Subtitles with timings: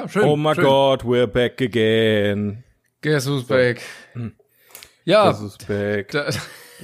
[0.00, 0.22] Ja, schön.
[0.24, 0.64] Oh my schön.
[0.64, 2.64] God, we're back again.
[3.02, 3.82] Guess who's back?
[5.04, 6.08] Ja, Das ist back.
[6.12, 6.30] da,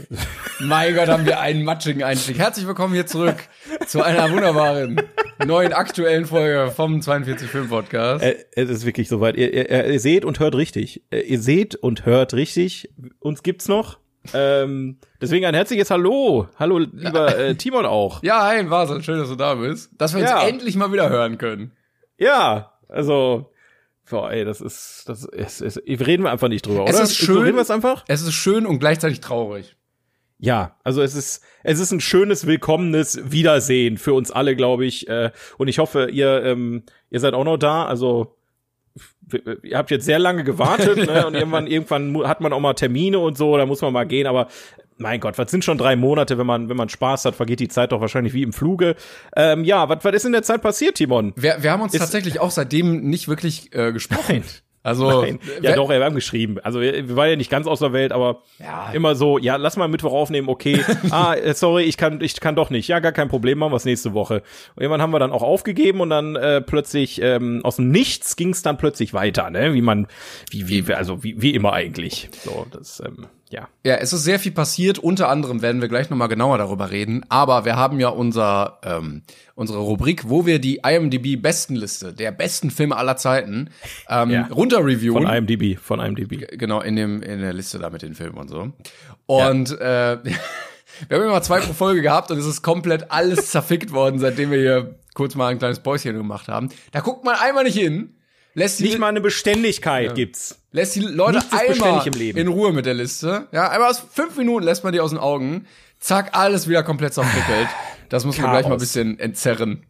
[0.60, 2.38] mein Gott, haben wir einen matschigen Einstieg.
[2.38, 3.36] Herzlich willkommen hier zurück
[3.86, 5.00] zu einer wunderbaren,
[5.46, 8.22] neuen, aktuellen Folge vom 42 Film Podcast.
[8.22, 9.36] Äh, Es ist wirklich soweit.
[9.36, 11.02] Ihr, ihr, ihr seht und hört richtig.
[11.10, 12.90] Äh, Ihr seht und hört richtig.
[13.20, 13.98] Uns gibt's noch.
[14.34, 16.48] Ähm, deswegen ein herzliches Hallo.
[16.58, 18.22] Hallo, lieber äh, Timon auch.
[18.22, 19.90] Ja, hi, Basel, schön, dass du da bist.
[19.96, 20.46] Dass wir uns Ja.
[20.46, 21.72] endlich mal wieder hören können.
[22.18, 23.50] Ja, also,
[24.08, 27.04] boah, ey, das ist, das ist, ist reden wir einfach nicht drüber, Es oder?
[27.04, 27.42] ist schön.
[27.42, 28.04] Reden wir es einfach?
[28.08, 29.76] Es ist schön und gleichzeitig traurig.
[30.38, 35.08] Ja, also es ist, es ist ein schönes, willkommenes Wiedersehen für uns alle, glaube ich.
[35.08, 37.86] Äh, und ich hoffe, ihr, ähm, ihr seid auch noch da.
[37.86, 38.36] Also
[39.62, 41.26] ihr habt jetzt sehr lange gewartet, ne?
[41.26, 44.26] Und irgendwann, irgendwann hat man auch mal Termine und so, da muss man mal gehen,
[44.26, 44.48] aber
[44.98, 47.68] mein Gott, was sind schon drei Monate, wenn man, wenn man Spaß hat, vergeht die
[47.68, 48.96] Zeit doch wahrscheinlich wie im Fluge.
[49.36, 51.32] Ähm, ja, was, was ist in der Zeit passiert, Timon?
[51.36, 54.42] Wir, wir haben uns Ist- tatsächlich auch seitdem nicht wirklich äh, gesprochen.
[54.82, 55.40] Also, Nein.
[55.62, 56.60] Ja, doch, wir haben geschrieben.
[56.62, 58.92] Also wir, waren ja nicht ganz aus der Welt, aber Ja.
[58.92, 60.80] immer so, ja, lass mal Mittwoch aufnehmen, okay.
[61.10, 62.86] ah, äh, sorry, ich kann, ich kann doch nicht.
[62.86, 64.44] Ja, gar kein Problem, machen wir es nächste Woche.
[64.76, 68.36] Und irgendwann haben wir dann auch aufgegeben und dann äh, plötzlich ähm, aus dem Nichts
[68.36, 69.74] ging es dann plötzlich weiter, ne?
[69.74, 70.06] Wie man,
[70.52, 72.28] wie, wie, also wie, wie immer eigentlich.
[72.44, 73.68] So, das, ähm, ja.
[73.84, 74.98] Ja, es ist sehr viel passiert.
[74.98, 77.24] Unter anderem werden wir gleich nochmal genauer darüber reden.
[77.28, 79.22] Aber wir haben ja unser, ähm,
[79.54, 83.70] unsere Rubrik, wo wir die IMDb-Bestenliste der besten Filme aller Zeiten
[84.08, 84.46] ähm, Ja.
[84.48, 85.22] runter reviewen.
[85.22, 86.58] Von IMDb, von IMDb.
[86.58, 88.72] Genau, in, dem, in der Liste da mit den Filmen und so.
[89.26, 90.18] Und äh,
[91.08, 94.50] wir haben immer zwei pro Folge gehabt und es ist komplett alles zerfickt worden, seitdem
[94.50, 96.68] wir hier kurz mal ein kleines Päuschen gemacht haben.
[96.92, 98.16] Da guckt man einmal nicht hin,
[98.54, 100.60] lässt Nicht mal eine Beständigkeit gibt's.
[100.76, 102.38] Lässt die Leute Nichts einmal beständig im Leben.
[102.38, 103.48] in Ruhe mit der Liste.
[103.52, 105.66] Ja, einmal aus fünf Minuten lässt man die aus den Augen.
[105.98, 107.68] Zack, alles wieder komplett zerfickelt.
[108.10, 108.54] Das muss man Chaos.
[108.58, 109.86] gleich mal ein bisschen entzerren.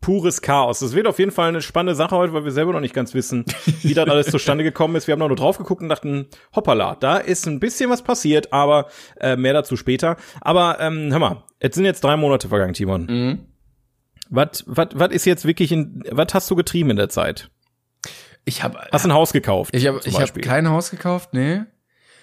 [0.00, 0.80] pures Chaos.
[0.80, 3.14] Das wird auf jeden Fall eine spannende Sache heute, weil wir selber noch nicht ganz
[3.14, 3.44] wissen,
[3.82, 5.06] wie das alles zustande gekommen ist.
[5.06, 8.52] Wir haben noch nur drauf geguckt und dachten, hoppala, da ist ein bisschen was passiert,
[8.52, 8.88] aber
[9.20, 10.16] äh, mehr dazu später.
[10.40, 13.06] Aber ähm, hör mal, jetzt sind jetzt drei Monate vergangen, Timon.
[13.06, 13.38] Mhm.
[14.30, 17.50] Was was was ist jetzt wirklich in was hast du getrieben in der Zeit?
[18.44, 19.74] Ich habe Hast ein Haus gekauft?
[19.74, 20.42] ich hab, zum ich hab Beispiel?
[20.42, 21.60] kein Haus gekauft, nee.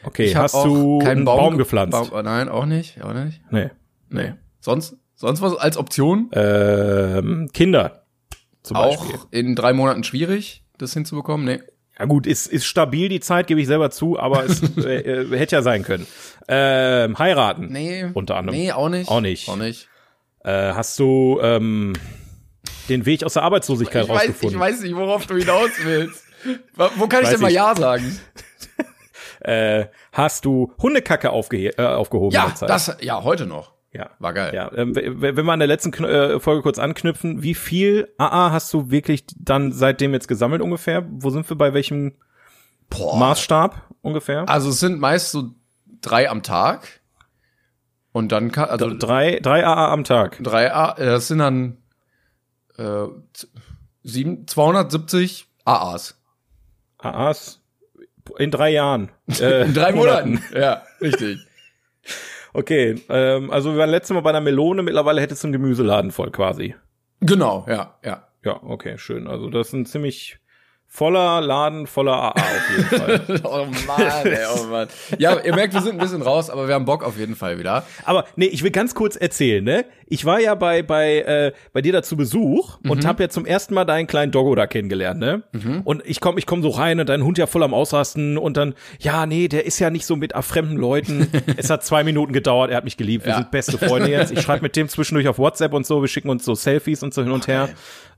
[0.04, 1.92] Okay, ich hast du einen Baum, ge- gepflanzt?
[1.92, 3.42] Baum, oh nein, auch nicht, auch nicht.
[3.52, 3.70] Nee.
[4.10, 4.34] Nee.
[4.60, 6.30] Sonst, sonst was als Option?
[6.34, 8.04] Ähm, Kinder
[8.64, 9.16] zum Beispiel.
[9.16, 11.46] auch in drei Monaten schwierig, das hinzubekommen?
[11.46, 11.60] Nee.
[12.00, 15.38] Ja gut, ist, ist stabil die Zeit, gebe ich selber zu, aber es äh, äh,
[15.38, 16.08] hätte ja sein können.
[16.48, 17.68] Ähm, heiraten.
[17.72, 18.06] Nee.
[18.14, 18.58] Unter anderem.
[18.60, 19.10] Nee, auch nicht.
[19.10, 19.50] Auch nicht.
[19.50, 19.88] Auch nicht.
[20.44, 21.94] Äh, hast du ähm,
[22.92, 24.60] den Weg aus der Arbeitslosigkeit Ich weiß, ich rausgefunden?
[24.60, 26.24] weiß nicht, worauf du hinaus willst.
[26.96, 27.56] Wo kann ich Weiß denn mal ich.
[27.56, 28.20] Ja sagen?
[29.44, 33.74] Äh, hast du Hundekacke aufgehe äh, aufgehoben Ja, das, ja, heute noch.
[33.92, 34.12] ja.
[34.20, 34.54] War geil.
[34.54, 38.52] Ja, ähm, wenn wir an der letzten Kn äh, Folge kurz anknüpfen, wie viel AA
[38.52, 41.08] hast du wirklich dann seitdem jetzt gesammelt ungefähr?
[41.10, 42.14] Wo sind wir bei welchem
[42.92, 43.18] Boah.
[43.18, 44.48] Maßstab ungefähr?
[44.48, 45.50] Also es sind meist so
[46.02, 47.02] drei am Tag.
[48.12, 50.38] Und dann kann, also drei, drei AA am Tag.
[50.44, 51.78] drei, A- äh, das sind dann
[52.82, 53.50] äh, z-
[54.04, 56.20] sieben, 270 AAs.
[56.98, 57.62] AAs
[58.38, 59.12] in drei Jahren.
[59.40, 60.42] Äh, In drei Monaten.
[60.54, 61.40] Ja, richtig.
[62.54, 66.12] Okay, ähm, also wir waren letztes Mal bei einer Melone, mittlerweile hättest du einen Gemüseladen
[66.12, 66.76] voll quasi.
[67.22, 68.28] Genau, ja, ja.
[68.44, 69.26] Ja, okay, schön.
[69.28, 70.38] Also das ist ein ziemlich
[70.94, 73.22] voller Laden, voller AA auf jeden Fall.
[73.46, 74.88] oh Mann, ey, oh Mann.
[75.18, 77.58] Ja, ihr merkt, wir sind ein bisschen raus, aber wir haben Bock auf jeden Fall
[77.58, 77.86] wieder.
[78.04, 79.86] Aber nee, ich will ganz kurz erzählen, ne?
[80.08, 83.46] Ich war ja bei bei äh, bei dir da zu Besuch und habe ja zum
[83.46, 85.44] ersten Mal deinen kleinen Doggo da kennengelernt, ne?
[85.86, 88.58] Und ich komm ich komm so rein und dein Hund ja voll am Ausrasten und
[88.58, 91.28] dann ja, nee, der ist ja nicht so mit ah, fremden Leuten.
[91.56, 93.24] es hat zwei Minuten gedauert, er hat mich geliebt.
[93.26, 93.38] Wir Ja.
[93.38, 94.34] sind beste Freunde jetzt.
[94.34, 97.14] Ich schreibe mit dem zwischendurch auf WhatsApp und so, wir schicken uns so Selfies und
[97.14, 97.70] so hin und her.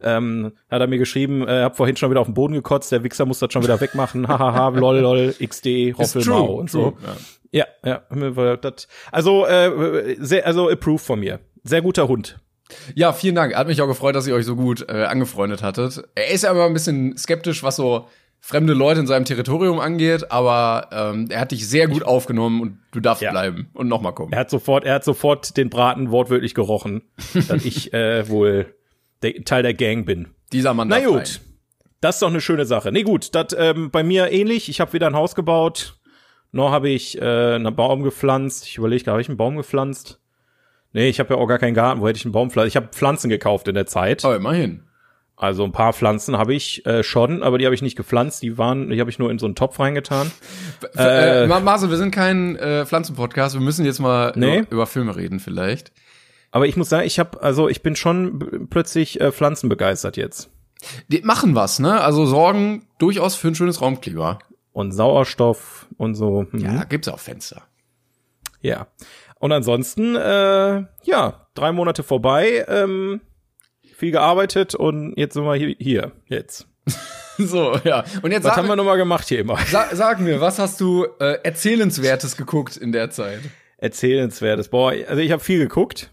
[0.05, 3.03] Ähm, hat er mir geschrieben, äh, hab vorhin schon wieder auf den Boden gekotzt, der
[3.03, 4.27] Wichser muss das schon wieder wegmachen.
[4.27, 6.91] Hahaha, lol, lol, XD, Roffelmau und so.
[6.91, 7.15] true,
[7.51, 7.67] ja.
[7.85, 11.39] Ja, ja, das, also äh, sehr, also approved von mir.
[11.63, 12.39] Sehr guter Hund.
[12.95, 13.55] Ja, vielen Dank.
[13.55, 16.03] Hat mich auch gefreut, dass ihr euch so gut äh, angefreundet hattet.
[16.15, 18.07] Er ist ja immer ein bisschen skeptisch, was so
[18.39, 22.79] fremde Leute in seinem Territorium angeht, aber ähm, er hat dich sehr gut aufgenommen und
[22.91, 23.31] du darfst Ja.
[23.31, 24.33] bleiben und nochmal kommen.
[24.33, 27.03] Er hat sofort, er hat sofort den Braten wortwörtlich gerochen,
[27.47, 28.73] dass ich äh, wohl
[29.45, 30.29] Teil der Gang bin.
[30.51, 31.27] Dieser Mann Na gut, rein.
[32.03, 32.91] Das ist doch eine schöne Sache.
[32.91, 34.69] Nee gut, das ähm, bei mir ähnlich.
[34.69, 35.95] Ich habe wieder ein Haus gebaut.
[36.51, 38.67] Noch habe ich äh, einen Baum gepflanzt.
[38.67, 40.19] Ich überlege, habe ich einen Baum gepflanzt?
[40.91, 42.01] Nee, ich habe ja auch gar keinen Garten.
[42.01, 42.67] Wo hätte ich einen Baum pflanzen?
[42.67, 44.23] Ich habe Pflanzen gekauft in der Zeit.
[44.23, 44.83] Oh, immerhin.
[45.35, 48.43] Also ein paar Pflanzen habe ich äh, schon, aber die habe ich nicht gepflanzt.
[48.43, 50.31] Die waren, die habe ich nur in so einen Topf reingetan.
[50.95, 53.55] Äh, Ma- Marcel, wir sind kein äh, Pflanzenpodcast.
[53.55, 54.59] Wir müssen jetzt mal Nee.
[54.59, 55.91] über, über Filme reden vielleicht.
[56.51, 60.51] Aber ich muss sagen, ich habe, also ich bin schon plötzlich äh, pflanzenbegeistert jetzt.
[61.07, 62.01] Die machen was, ne?
[62.01, 64.39] Also sorgen durchaus für ein schönes Raumklima.
[64.71, 66.47] Und Sauerstoff und so.
[66.51, 66.59] Mhm.
[66.59, 67.61] Ja, gibt's auch Fenster.
[68.61, 68.87] Ja.
[69.39, 73.21] Und ansonsten, äh, ja, drei Monate vorbei, ähm,
[73.95, 76.67] viel gearbeitet und jetzt sind wir hier, hier jetzt.
[77.39, 78.03] So, ja.
[78.21, 79.57] Und jetzt Was sag, haben wir nochmal gemacht hier immer?
[79.65, 83.39] sa sag mir, was hast du äh, Erzählenswertes geguckt in der Zeit?
[83.77, 84.69] Erzählenswertes.
[84.69, 86.11] Boah, also ich habe viel geguckt.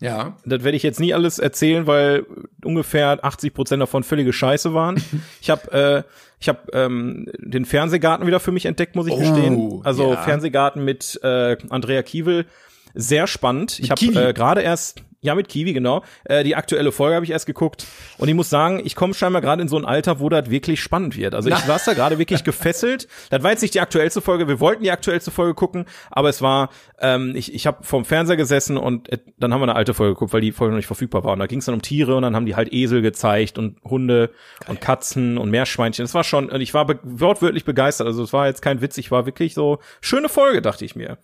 [0.00, 0.36] Ja.
[0.44, 2.24] Das werde ich jetzt nie alles erzählen, weil
[2.64, 5.02] ungefähr 80 Prozent davon völlige Scheiße waren.
[5.40, 9.18] Ich habe äh, ich habe ähm, den Fernsehgarten wieder für mich entdeckt, muss ich Oh,
[9.18, 9.80] gestehen.
[9.82, 10.22] Also ja.
[10.22, 12.46] Fernsehgarten mit äh, Andrea Kiewel,
[12.94, 13.80] sehr spannend.
[13.80, 17.32] Ich habe äh, gerade erst ja mit Kiwi genau äh, die aktuelle Folge habe ich
[17.32, 17.86] erst geguckt
[18.18, 20.80] und ich muss sagen, ich komme scheinbar gerade in so ein Alter, wo das wirklich
[20.80, 21.34] spannend wird.
[21.34, 21.66] Also ich Na.
[21.66, 23.08] saß da gerade wirklich gefesselt.
[23.30, 24.48] Das war jetzt nicht die aktuellste Folge.
[24.48, 26.70] Wir wollten die aktuellste Folge gucken, aber es war
[27.00, 30.14] ähm, ich ich habe vorm Fernseher gesessen und äh, dann haben wir eine alte Folge
[30.14, 31.32] geguckt, weil die Folge noch nicht verfügbar war.
[31.32, 33.82] Und da ging es dann um Tiere und dann haben die halt Esel gezeigt und
[33.84, 34.30] Hunde
[34.66, 36.04] und Katzen und Meerschweinchen.
[36.04, 38.06] Das war schon, und ich war be wortwörtlich begeistert.
[38.06, 41.18] Also es war jetzt kein Witz, ich war wirklich so schöne Folge, dachte ich mir.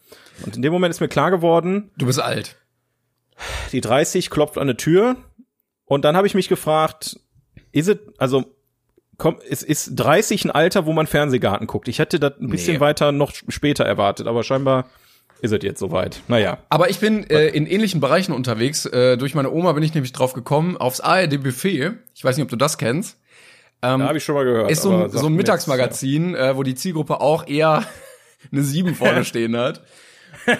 [0.44, 2.56] Und in dem Moment ist mir klar geworden, Du bist alt.
[3.72, 5.16] Die 30 klopft an eine Tür
[5.84, 7.18] und dann habe ich mich gefragt,
[7.72, 8.44] ist es, also
[9.18, 11.88] komm, es ist 30 ein Alter, wo man Fernsehgarten guckt.
[11.88, 12.80] Ich hätte das ein bisschen Nee.
[12.80, 14.86] weiter noch später erwartet, aber scheinbar
[15.40, 16.22] ist es jetzt soweit.
[16.28, 16.58] Naja.
[16.70, 18.86] Aber ich bin äh, in ähnlichen Bereichen unterwegs.
[18.86, 21.92] Äh, durch meine Oma bin ich nämlich drauf gekommen, aufs ARD-Buffet.
[22.14, 23.18] Ich weiß nicht, ob du das kennst.
[23.80, 24.70] Da habe ich schon mal gehört.
[24.70, 27.84] Ist so ein, so ein Mittagsmagazin, äh, wo die Zielgruppe auch eher
[28.52, 29.82] eine 7 vorne stehen hat.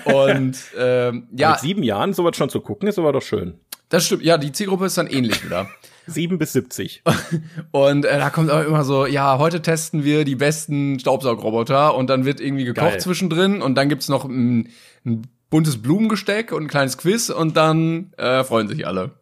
[0.04, 3.54] Und ähm, ja, Mit sieben Jahren sowas schon zu gucken, ist aber doch schön.
[3.88, 4.22] das stimmt.
[4.22, 5.68] Ja, die Zielgruppe ist dann ähnlich wieder.
[6.06, 7.02] Sieben bis 70.
[7.70, 12.10] Und äh, da kommt auch immer so, ja, heute testen wir die besten Staubsaugroboter und
[12.10, 13.00] dann wird irgendwie gekocht Geil.
[13.00, 14.68] zwischendrin und dann gibt's noch ein,
[15.06, 19.12] ein buntes Blumengesteck und ein kleines Quiz und dann äh, freuen sich alle.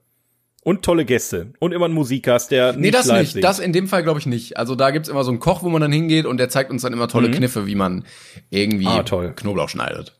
[0.64, 1.52] Und tolle Gäste.
[1.60, 3.32] Und immer ein Musikgast, der Nee, nicht das live nicht.
[3.34, 3.44] singt.
[3.44, 4.56] Das in dem Fall glaube ich nicht.
[4.56, 6.82] Also da gibt's immer so einen Koch, wo man dann hingeht und der zeigt uns
[6.82, 8.04] dann immer tolle Kniffe, wie man
[8.50, 9.04] irgendwie Mhm.
[9.08, 9.32] Ah.
[9.36, 10.18] Knoblauch schneidet.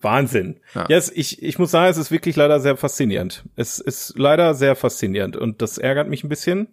[0.00, 0.60] Wahnsinn.
[0.74, 0.86] Ja.
[0.88, 3.44] Ja, es, ich, ich muss sagen, es ist wirklich leider sehr faszinierend.
[3.56, 6.68] Es ist leider sehr faszinierend und das ärgert mich ein bisschen,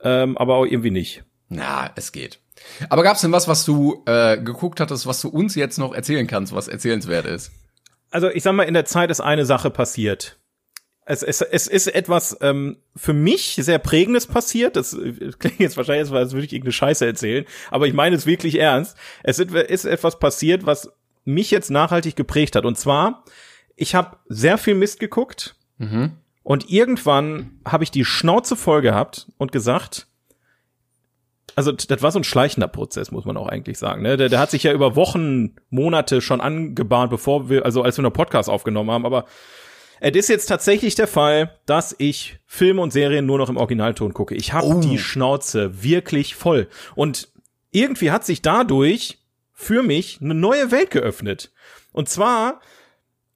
[0.00, 1.24] ähm, aber auch irgendwie nicht.
[1.48, 2.40] Na, es geht.
[2.88, 6.26] Aber gab's denn was, was du äh, geguckt hattest, was du uns jetzt noch erzählen
[6.26, 7.52] kannst, was erzählenswert ist?
[8.10, 10.38] Also ich sag mal, in der Zeit ist eine Sache passiert.
[11.08, 14.74] Es, es, es ist etwas ähm, für mich sehr Prägendes passiert.
[14.74, 18.26] Das äh, klingt jetzt wahrscheinlich, als würde ich irgendeine Scheiße erzählen, aber ich meine es
[18.26, 18.96] wirklich ernst.
[19.22, 20.90] Es ist, ist etwas passiert, was
[21.26, 22.64] mich jetzt nachhaltig geprägt hat.
[22.64, 23.24] Und zwar,
[23.76, 25.56] ich habe sehr viel Mist geguckt
[26.42, 30.06] und irgendwann habe ich die Schnauze voll gehabt und gesagt,
[31.54, 34.02] also das war so ein schleichender Prozess, muss man auch eigentlich sagen.
[34.02, 34.16] Ne?
[34.16, 38.02] Der, der hat sich ja über Wochen, Monate schon angebahnt, bevor wir, also als wir
[38.02, 39.24] noch Podcast aufgenommen haben, aber
[40.00, 44.12] es ist jetzt tatsächlich der Fall, dass ich Filme und Serien nur noch im Originalton
[44.12, 44.34] gucke.
[44.34, 44.80] Ich habe Oh.
[44.80, 46.68] die Schnauze wirklich voll.
[46.94, 47.28] Und
[47.70, 49.18] irgendwie hat sich dadurch
[49.56, 51.50] für mich eine neue Welt geöffnet.
[51.92, 52.60] Und zwar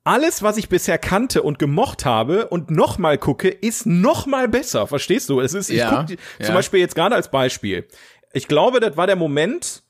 [0.05, 4.87] alles, was ich bisher kannte und gemocht habe und nochmal gucke, ist nochmal besser.
[4.87, 5.41] Verstehst du?
[5.41, 6.47] Es ist, ich Ja, guck, ja.
[6.47, 7.89] zum Beispiel jetzt gerade als Beispiel.
[8.33, 9.83] Ich glaube, das war der Moment,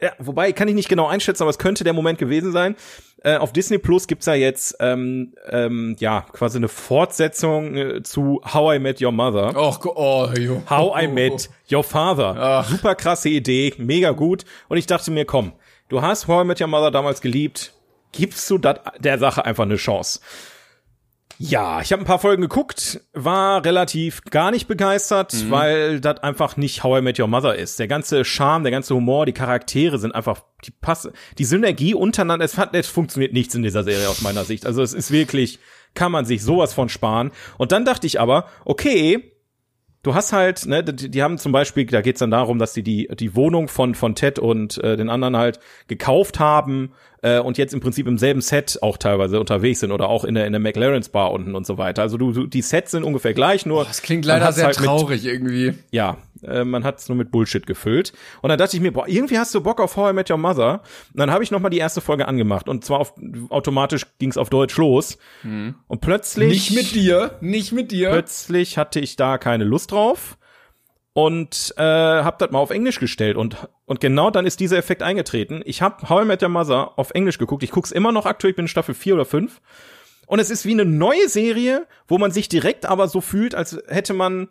[0.00, 2.76] ja, wobei kann ich nicht genau einschätzen, aber es könnte der Moment gewesen sein.
[3.22, 8.40] Äh, auf Disney Plus gibt's ja jetzt ähm, ähm, ja quasi eine Fortsetzung äh, zu
[8.44, 9.54] How I Met Your Mother.
[9.56, 10.62] Och, oh, jo.
[10.68, 12.36] How I Met Your Father.
[12.38, 12.68] Ach.
[12.68, 14.44] Super krasse Idee, mega gut.
[14.68, 15.52] Und ich dachte mir, komm,
[15.88, 17.74] du hast How I Met Your Mother damals geliebt,
[18.12, 20.20] gibst du dat, der Sache einfach eine Chance.
[21.42, 26.58] Ja, ich habe ein paar Folgen geguckt, war relativ gar nicht begeistert, weil das einfach
[26.58, 27.78] nicht How I Met Your Mother ist.
[27.78, 32.44] Der ganze Charme, der ganze Humor, die Charaktere sind einfach, die passen, die Synergie untereinander,
[32.44, 34.66] es, hat, es funktioniert nichts in dieser Serie aus meiner Sicht.
[34.66, 35.60] Also es ist wirklich,
[35.94, 37.30] kann man sich sowas von sparen.
[37.56, 39.32] Und dann dachte ich aber, okay,
[40.02, 42.82] du hast halt, ne, die, die haben zum Beispiel, da geht's dann darum, dass die
[42.82, 47.58] die, die Wohnung von, von Ted und äh, den anderen halt gekauft haben äh, und
[47.58, 50.52] jetzt im Prinzip im selben Set auch teilweise unterwegs sind oder auch in der, in
[50.52, 52.02] der McLaren's Bar unten und so weiter.
[52.02, 54.86] Also du, du die Sets sind ungefähr gleich, nur Das klingt leider sehr halt mit-
[54.86, 55.74] traurig irgendwie.
[55.90, 58.12] ja, äh, man hat es nur mit Bullshit gefüllt.
[58.40, 60.38] Und dann dachte ich mir, boah, irgendwie hast du Bock auf How I Met Your
[60.38, 60.80] Mother.
[61.12, 63.12] Und dann habe ich noch mal die erste Folge angemacht und zwar auf,
[63.50, 65.18] automatisch ging's auf Deutsch los.
[65.42, 68.10] Und plötzlich Nicht mit dir, nicht mit dir.
[68.10, 70.36] plötzlich hatte ich da keine Lust drauf
[71.26, 75.02] und äh, hab das mal auf Englisch gestellt und und genau dann ist dieser Effekt
[75.02, 75.60] eingetreten.
[75.66, 77.62] Ich habe How I Met Your Mother auf Englisch geguckt.
[77.62, 79.60] Ich guck's immer noch aktuell, ich bin in Staffel 4 oder 5.
[80.26, 83.82] Und es ist wie eine neue Serie, wo man sich direkt aber so fühlt, als
[83.88, 84.48] hätte man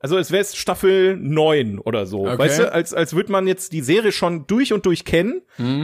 [0.00, 2.26] also es wäre Staffel 9 oder so.
[2.26, 2.38] Okay.
[2.38, 5.42] Weißt du, als als würde man jetzt die Serie schon durch und durch kennen,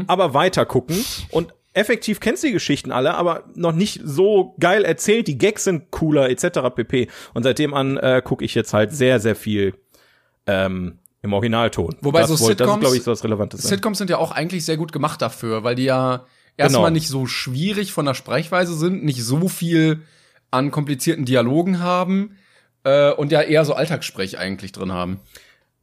[0.08, 4.84] aber weiter gucken und effektiv kennst du die Geschichten alle, aber noch nicht so geil
[4.84, 5.28] erzählt.
[5.28, 6.74] Die Gags sind cooler etc.
[6.74, 7.08] pp.
[7.34, 9.74] Und seitdem an äh, gucke ich jetzt halt sehr sehr viel
[10.46, 11.96] ähm, im Originalton.
[12.02, 13.62] Wobei das, so wohl- das ist, Sitcoms- glaube ich, so was Relevantes.
[13.62, 13.70] sein.
[13.70, 16.94] Sitcoms sind ja auch eigentlich sehr gut gemacht dafür, weil die ja erstmal Genau.
[16.94, 20.02] nicht so schwierig von der Sprechweise sind, nicht so viel
[20.50, 22.36] an komplizierten Dialogen haben
[22.84, 25.20] äh, und ja eher so Alltagssprech eigentlich drin haben.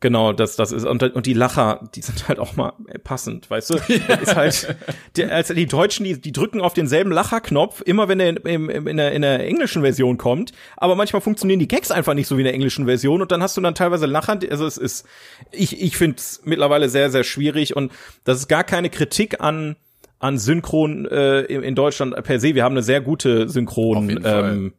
[0.01, 3.69] Genau, das, das ist, und, und die Lacher, die sind halt auch mal passend, weißt
[3.69, 3.75] du?
[4.21, 4.75] Ist halt,
[5.15, 8.87] der, also die Deutschen, die, die drücken auf denselben Lacherknopf, immer wenn er in, im-
[8.87, 12.35] in, der, in der englischen Version kommt, aber manchmal funktionieren die Gags einfach nicht so
[12.37, 15.05] wie in der englischen Version und dann hast du dann teilweise Lacher, also es ist,
[15.51, 17.91] ich, ich finde es mittlerweile sehr, sehr schwierig und
[18.23, 19.75] das ist gar keine Kritik an,
[20.17, 22.55] an Synchron äh, in, in Deutschland per se.
[22.55, 24.73] Wir haben eine sehr gute Synchron, ähm,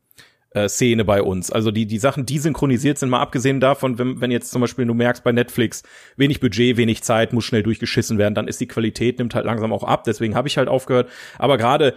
[0.55, 1.51] äh, Szene bei uns.
[1.51, 4.87] Also die, die Sachen, die synchronisiert sind, mal abgesehen davon, wenn, wenn jetzt zum Beispiel
[4.87, 5.83] du merkst bei Netflix,
[6.17, 9.73] wenig Budget, wenig Zeit, muss schnell durchgeschissen werden, dann ist die Qualität, nimmt halt langsam
[9.73, 11.09] auch ab, deswegen habe ich halt aufgehört.
[11.39, 11.95] Aber gerade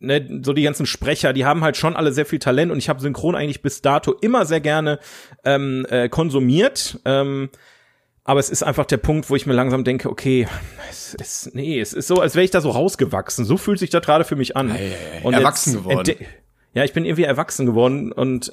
[0.00, 2.88] ne, so die ganzen Sprecher, die haben halt schon alle sehr viel Talent und ich
[2.88, 4.98] habe Synchron eigentlich bis dato immer sehr gerne
[5.44, 7.00] ähm, äh, konsumiert.
[7.04, 7.50] Ähm,
[8.24, 10.48] aber es ist einfach der Punkt, wo ich mir langsam denke, okay,
[10.90, 13.44] es ist, nee, es ist so, als wäre ich da so rausgewachsen.
[13.44, 14.76] So fühlt sich das gerade für mich an.
[15.22, 16.16] Und Erwachsen jetzt geworden.
[16.76, 18.52] Ja, ich bin irgendwie erwachsen geworden und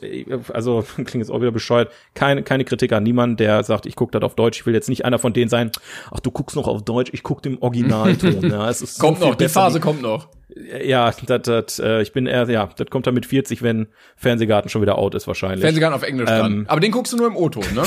[0.53, 1.91] also klingt jetzt auch wieder bescheuert.
[2.13, 4.61] Keine, keine Kritik an niemanden, der sagt, ich gucke das auf Deutsch.
[4.61, 5.71] Ich will jetzt nicht einer von denen sein.
[6.09, 7.09] Ach, du guckst noch auf Deutsch.
[7.13, 8.41] Ich guck dem Originalton.
[8.49, 9.49] ja, es ist so Kommt viel noch, die.
[9.49, 10.29] Phase kommt noch.
[10.55, 14.69] Ja, das, das, äh, ich bin eher, ja, das kommt dann mit 40, wenn Fernsehgarten
[14.69, 15.61] schon wieder out ist wahrscheinlich.
[15.61, 16.65] Fernsehgarten auf Englisch Ähm.
[16.67, 17.83] Aber den guckst du nur im O-Ton, ne?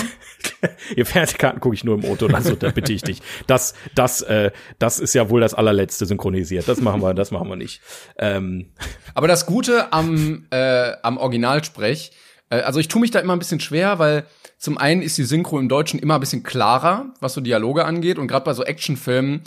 [0.97, 3.23] Ihr Fernsehkarten gucke ich nur im Auto, also da bitte ich dich.
[3.47, 6.67] Das, das, äh, das ist ja wohl das allerletzte synchronisiert.
[6.69, 7.81] Das machen wir, das machen wir nicht.
[8.19, 8.73] Ähm,
[9.15, 12.11] Aber das Gute am, äh, am Originalsprech,
[12.51, 14.25] äh, also ich tue mich da immer ein bisschen schwer, weil
[14.59, 18.19] zum einen ist die Synchro im Deutschen immer ein bisschen klarer, was so Dialoge angeht.
[18.19, 19.43] Und gerade bei so Actionfilmen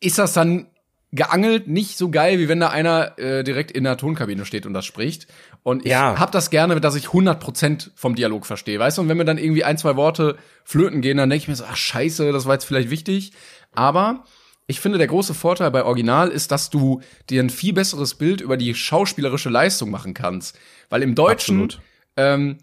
[0.00, 0.66] ist das dann
[1.12, 4.72] geangelt nicht so geil, wie wenn da einer äh, direkt in der Tonkabine steht und
[4.72, 5.26] das spricht.
[5.62, 6.18] Und ich Ja.
[6.18, 9.02] hab das gerne, dass ich 100% vom Dialog verstehe, weißt du?
[9.02, 11.64] Und wenn mir dann irgendwie ein, zwei Worte flöten gehen, dann denke ich mir so,
[11.68, 13.32] ach scheiße, das war jetzt vielleicht wichtig.
[13.74, 14.24] Aber
[14.66, 18.40] ich finde, der große Vorteil bei Original ist, dass du dir ein viel besseres Bild
[18.40, 20.58] über die schauspielerische Leistung machen kannst.
[20.88, 21.80] Weil im Deutschen, Absolut.
[22.16, 22.58] ähm,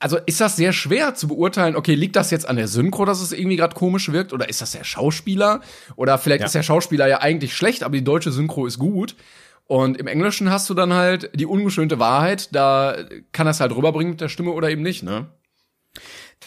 [0.00, 3.20] also ist das sehr schwer zu beurteilen, okay, liegt das jetzt an der Synchro, dass
[3.20, 5.60] es irgendwie gerade komisch wirkt, oder ist das der Schauspieler?
[5.96, 6.46] Oder vielleicht Ja.
[6.46, 9.16] ist der Schauspieler ja eigentlich schlecht, aber die deutsche Synchro ist gut.
[9.66, 12.96] Und im Englischen hast du dann halt die ungeschönte Wahrheit, da
[13.32, 15.26] kann das halt rüberbringen mit der Stimme oder eben nicht, ne?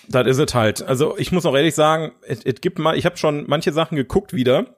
[0.08, 0.82] das ist es halt.
[0.82, 3.96] Also ich muss auch ehrlich sagen, es, es gibt mal, ich habe schon manche Sachen
[3.96, 4.78] geguckt wieder,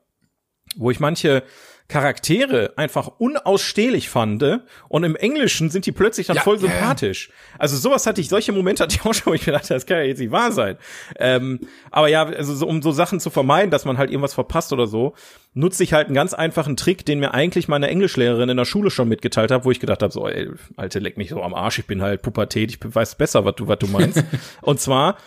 [0.75, 1.43] wo ich manche
[1.87, 4.43] Charaktere einfach unausstehlich fand
[4.89, 6.71] und im Englischen sind die plötzlich dann Ja, voll ja, ja.
[6.71, 7.29] sympathisch.
[7.59, 9.85] Also sowas hatte ich, solche Momente hatte ich auch schon, wo ich mir dachte, das
[9.85, 10.77] kann ja jetzt nicht wahr sein.
[11.17, 11.59] Ähm,
[11.91, 14.87] aber ja, also so, um so Sachen zu vermeiden, dass man halt irgendwas verpasst oder
[14.87, 15.13] so,
[15.53, 18.89] nutze ich halt einen ganz einfachen Trick, den mir eigentlich meine Englischlehrerin in der Schule
[18.89, 21.79] schon mitgeteilt hat, wo ich gedacht habe, so, ey, Alte, leck mich so am Arsch,
[21.79, 24.23] ich bin halt Pubertät, ich weiß besser, was du, was du meinst.
[24.61, 25.17] und zwar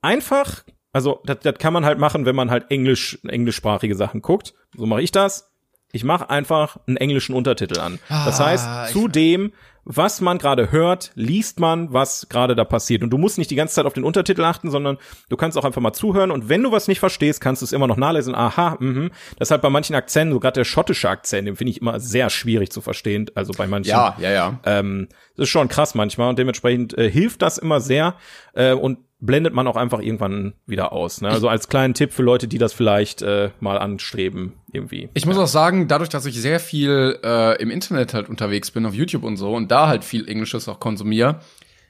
[0.00, 4.54] einfach, also das, das kann man halt machen, wenn man halt Englisch, englischsprachige Sachen guckt.
[4.76, 5.53] So mache ich das.
[5.94, 7.98] Ich mache einfach einen englischen Untertitel an.
[8.08, 9.52] Das Ah, heißt, zu dem,
[9.84, 13.02] was man gerade hört, liest man, was gerade da passiert.
[13.02, 14.96] Und du musst nicht die ganze Zeit auf den Untertitel achten, sondern
[15.28, 16.30] du kannst auch einfach mal zuhören.
[16.30, 18.34] Und wenn du was nicht verstehst, kannst du es immer noch nachlesen.
[18.34, 19.10] Aha, mhm.
[19.38, 22.72] Deshalb bei manchen Akzenten, so gerade der schottische Akzent, den finde ich immer sehr schwierig
[22.72, 23.30] zu verstehen.
[23.34, 23.90] Also bei manchen.
[23.90, 24.58] Ja, ja, ja.
[24.64, 28.14] Ähm, das ist schon krass manchmal und dementsprechend äh, hilft das immer sehr
[28.54, 31.20] äh, und blendet man auch einfach irgendwann wieder aus.
[31.20, 31.30] Ne?
[31.30, 35.08] Also als kleinen Tipp für Leute, die das vielleicht äh, mal anstreben, irgendwie.
[35.14, 38.84] Ich muss auch sagen, dadurch, dass ich sehr viel äh, im Internet halt unterwegs bin,
[38.86, 41.40] auf YouTube und so, und da halt viel Englisches auch konsumiere,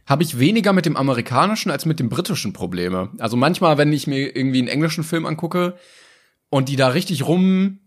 [0.06, 3.10] habe ich weniger mit dem amerikanischen als mit dem britischen Probleme.
[3.18, 5.74] Also manchmal, wenn ich mir irgendwie einen englischen Film angucke
[6.50, 7.80] und die da richtig rum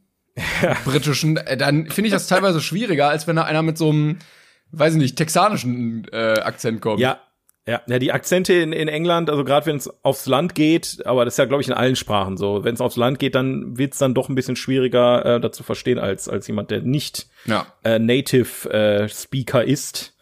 [0.86, 4.18] britischen, äh, dann finde ich das teilweise schwieriger, als wenn da einer mit so einem,
[4.72, 7.00] weiß ich nicht, texanischen äh, Akzent kommt.
[7.00, 7.20] Ja.
[7.68, 11.26] Ja, ja, die Akzente in, in England, also gerade wenn es aufs Land geht, aber
[11.26, 12.64] das ist ja, glaube ich, in allen Sprachen so.
[12.64, 15.64] Wenn es aufs Land geht, dann wird's dann doch ein bisschen schwieriger, äh, da zu
[15.64, 17.68] verstehen, als, als jemand, der nicht Ja.
[17.84, 20.16] äh, Native äh, Speaker ist.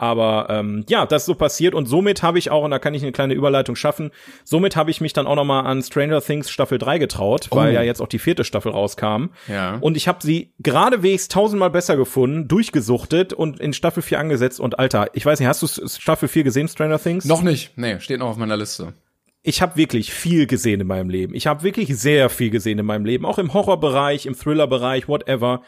[0.00, 2.94] Aber ähm, ja, das ist so passiert und somit habe ich auch, und da kann
[2.94, 4.12] ich eine kleine Überleitung schaffen,
[4.44, 7.70] somit habe ich mich dann auch noch mal an Stranger Things Staffel 3 getraut, weil
[7.70, 7.74] Oh.
[7.74, 9.26] ja jetzt auch die vierte Staffel rauskam.
[9.46, 9.76] Ja.
[9.82, 14.58] Und ich habe sie geradewegs tausendmal besser gefunden, durchgesuchtet und in Staffel 4 angesetzt.
[14.58, 17.26] Und Alter, ich weiß nicht, hast du Staffel 4 gesehen, Stranger Things?
[17.26, 17.72] Noch nicht.
[17.76, 18.94] Nee, steht noch auf meiner Liste.
[19.42, 21.34] ich habe wirklich viel gesehen in meinem Leben.
[21.34, 25.60] Ich habe wirklich sehr viel gesehen in meinem Leben, auch im Horrorbereich, im Thrillerbereich, whatever.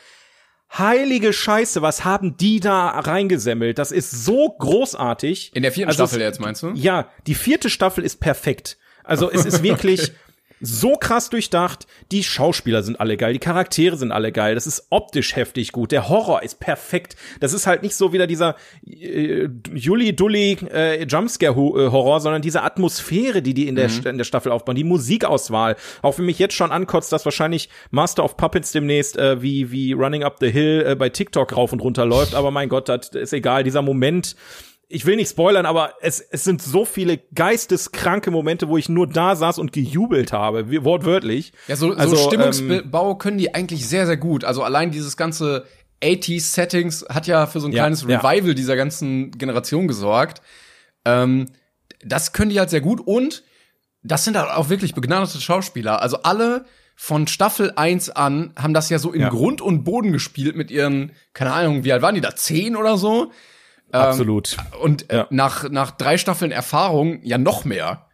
[0.78, 3.78] Heilige Scheiße, was haben die da reingesemmelt?
[3.78, 5.50] Das ist so großartig.
[5.54, 6.70] In der vierten Also Staffel es- jetzt, meinst du?
[6.74, 8.78] Ja, die vierte Staffel ist perfekt.
[9.04, 10.12] Also es ist wirklich,
[10.62, 11.86] so krass durchdacht.
[12.12, 14.54] Die Schauspieler sind alle geil, die Charaktere sind alle geil.
[14.54, 15.90] Das ist optisch heftig gut.
[15.90, 17.16] Der Horror ist perfekt.
[17.40, 18.54] Das ist halt nicht so wieder dieser
[18.86, 24.06] äh, Juli Dulli äh, Jumpscare Horror, sondern diese Atmosphäre, die die in der, mhm.
[24.06, 25.76] in der Staffel aufbauen, die Musikauswahl.
[26.00, 29.92] Auch wenn mich jetzt schon ankotzt, dass wahrscheinlich Master of Puppets demnächst äh, wie wie
[29.92, 32.34] Running Up the Hill äh, bei TikTok rauf und runter läuft.
[32.36, 33.64] Aber mein Gott, das ist egal.
[33.64, 34.36] Dieser Moment
[34.88, 39.06] ich will nicht spoilern, aber es, es sind so viele geisteskranke Momente, wo ich nur
[39.06, 41.52] da saß und gejubelt habe, wie, wortwörtlich.
[41.66, 44.44] Ja, so, also, so Stimmungsbau ähm, können die eigentlich sehr, sehr gut.
[44.44, 45.64] Also allein dieses ganze
[46.02, 48.54] 80s Settings hat ja für so ein kleines ja, Revival ja.
[48.54, 50.42] dieser ganzen Generation gesorgt.
[51.04, 51.46] Ähm,
[52.04, 53.44] das können die halt sehr gut und
[54.02, 56.02] das sind halt auch wirklich begnadete Schauspieler.
[56.02, 56.64] Also alle
[56.96, 59.28] von Staffel 1 an haben das ja so in ja.
[59.28, 62.34] Grund und Boden gespielt mit ihren, keine Ahnung, wie alt waren die da?
[62.34, 63.32] Zehn oder so?
[63.92, 64.56] Ähm, Absolut.
[64.80, 65.26] und äh, ja.
[65.30, 68.06] nach, nach drei Staffeln Erfahrung ja noch mehr.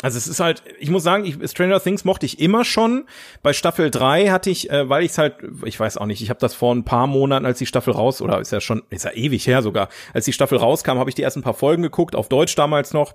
[0.00, 3.06] Also es ist halt, ich muss sagen, ich, Stranger Things mochte ich immer schon.
[3.42, 6.30] Bei Staffel 3 hatte ich, äh, weil ich es halt, ich weiß auch nicht, ich
[6.30, 9.04] habe das vor ein paar Monaten, als die Staffel raus, oder ist ja schon, ist
[9.04, 12.14] ja ewig her sogar, als die Staffel rauskam, habe ich die ersten paar Folgen geguckt,
[12.14, 13.14] auf Deutsch damals noch.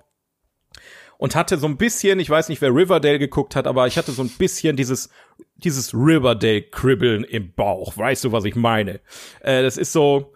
[1.17, 4.11] Und hatte so ein bisschen, ich weiß nicht, wer Riverdale geguckt hat, aber ich hatte
[4.11, 5.09] so ein bisschen dieses,
[5.55, 7.95] dieses Riverdale-Kribbeln im Bauch.
[7.95, 8.99] Weißt du, was ich meine?
[9.39, 10.32] Äh, das ist so,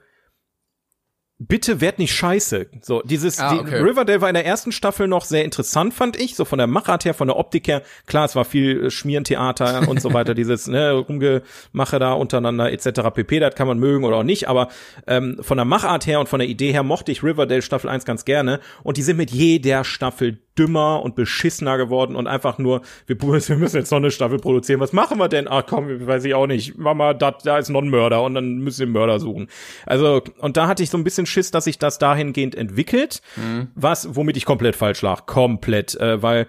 [1.40, 2.68] bitte werd nicht scheiße.
[2.82, 3.70] So, dieses ah, okay.
[3.70, 6.68] die, Riverdale war in der ersten Staffel noch sehr interessant, fand ich, so von der
[6.68, 7.84] Machart her, von der Optik her.
[8.08, 13.02] Klar, es war viel äh, Schmierentheater und so weiter, dieses ne, Rumgemache da untereinander etc.
[13.14, 14.70] pp, das kann man mögen oder auch nicht, aber
[15.06, 18.06] ähm, von der Machart her und von der Idee her mochte ich Riverdale Staffel 1
[18.06, 22.82] ganz gerne und die sind mit jeder Staffel dümmer und beschissener geworden und einfach nur,
[23.06, 24.80] wir, wir müssen jetzt noch eine Staffel produzieren.
[24.80, 25.48] Was machen wir denn?
[25.48, 26.78] Ach komm, weiß ich auch nicht.
[26.78, 29.48] Mama, da, da ist noch ein Mörder und dann müssen wir Mörder suchen.
[29.86, 33.68] Also, und da hatte ich so ein bisschen Schiss, dass sich das dahingehend entwickelt, mhm.
[33.76, 35.26] was, womit ich komplett falsch lag.
[35.26, 36.48] Komplett, äh, weil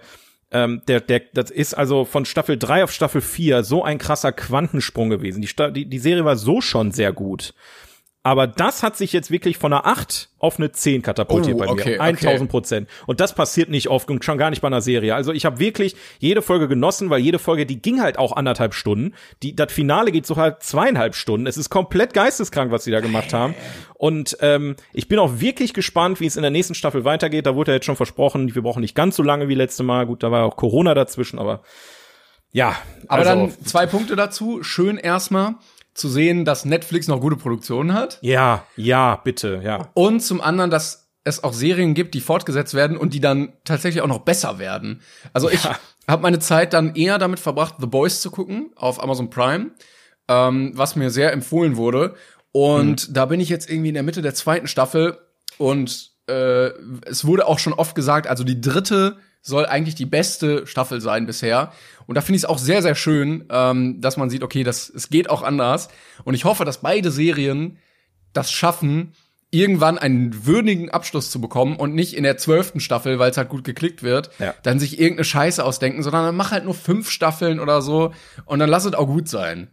[0.51, 4.31] ähm, der, der, das ist also von Staffel 3 auf Staffel 4 so ein krasser
[4.31, 5.41] Quantensprung gewesen.
[5.41, 7.53] Die, die, die Serie war so schon sehr gut.
[8.29, 11.65] Aber das hat sich jetzt wirklich von einer 8 auf eine 10 katapultiert oh, bei
[11.65, 11.71] mir.
[11.71, 12.87] Okay, 1000 Prozent.
[12.87, 13.03] Okay.
[13.07, 15.15] Und das passiert nicht oft und schon gar nicht bei einer Serie.
[15.15, 18.75] Also ich habe wirklich jede Folge genossen, weil jede Folge, die ging halt auch anderthalb
[18.75, 19.15] Stunden.
[19.41, 21.47] Die, das Finale geht so halt zweieinhalb Stunden.
[21.47, 23.55] Es ist komplett geisteskrank, was sie da gemacht haben.
[23.95, 27.47] Und ähm, ich bin auch wirklich gespannt, wie es in der nächsten Staffel weitergeht.
[27.47, 30.05] Da wurde ja jetzt schon versprochen, wir brauchen nicht ganz so lange wie letzte Mal.
[30.05, 31.63] Gut, da war auch Corona dazwischen, aber
[32.51, 32.75] ja.
[33.07, 34.61] Aber also, dann zwei Punkte dazu.
[34.61, 35.55] Schön erstmal
[35.99, 38.17] zu sehen, dass Netflix noch gute Produktionen hat.
[38.21, 39.89] Ja, ja, bitte, ja.
[39.93, 44.01] Und zum anderen, dass es auch Serien gibt, die fortgesetzt werden und die dann tatsächlich
[44.01, 45.01] auch noch besser werden.
[45.33, 45.63] Also ich
[46.07, 49.71] habe meine Zeit dann eher damit verbracht, The Boys zu gucken auf Amazon Prime,
[50.27, 52.15] ähm, was mir sehr empfohlen wurde.
[52.51, 53.13] Und mhm.
[53.13, 55.17] da bin ich jetzt irgendwie in der Mitte der zweiten Staffel
[55.57, 56.69] und äh,
[57.05, 61.25] es wurde auch schon oft gesagt, also die dritte soll eigentlich die beste Staffel sein
[61.25, 61.71] bisher.
[62.07, 64.89] Und da finde ich es auch sehr, sehr schön, ähm, dass man sieht, okay, das,
[64.89, 65.89] es geht auch anders.
[66.23, 67.77] Und ich hoffe, dass beide Serien
[68.33, 69.13] das schaffen,
[69.51, 73.49] irgendwann einen würdigen Abschluss zu bekommen und nicht in der zwölften Staffel, weil es halt
[73.49, 74.53] gut geklickt wird, ja.
[74.61, 78.13] dann sich irgendeine Scheiße ausdenken, sondern dann mach halt nur fünf Staffeln oder so
[78.45, 79.69] und dann lass es auch gut sein.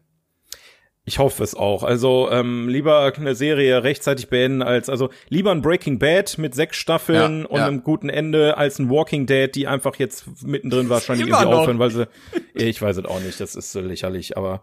[1.08, 1.84] Ich hoffe es auch.
[1.84, 6.78] Also ähm, lieber eine Serie rechtzeitig beenden als also lieber ein Breaking Bad mit sechs
[6.78, 7.66] Staffeln ja, und ja.
[7.66, 11.60] einem guten Ende als ein Walking Dead, die einfach jetzt mittendrin wahrscheinlich irgendwie noch.
[11.60, 12.08] aufhören, weil sie
[12.54, 14.62] ich weiß es auch nicht, das ist so lächerlich, aber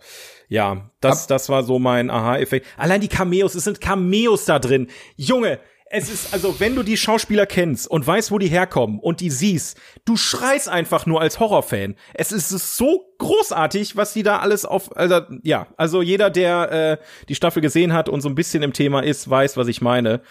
[0.50, 2.68] ja, das das war so mein Aha-Effekt.
[2.76, 4.88] Allein die Cameos, es sind Cameos da drin.
[5.16, 5.60] Junge,
[5.96, 9.30] es ist, also, wenn du die Schauspieler kennst und weißt, wo die herkommen und die
[9.30, 11.96] siehst, du schreist einfach nur als Horrorfan.
[12.16, 17.06] Es ist so großartig, was die da alles auf, also, ja, also jeder, der äh,
[17.30, 20.22] die Staffel gesehen hat und so ein bisschen im Thema ist, weiß, was ich meine.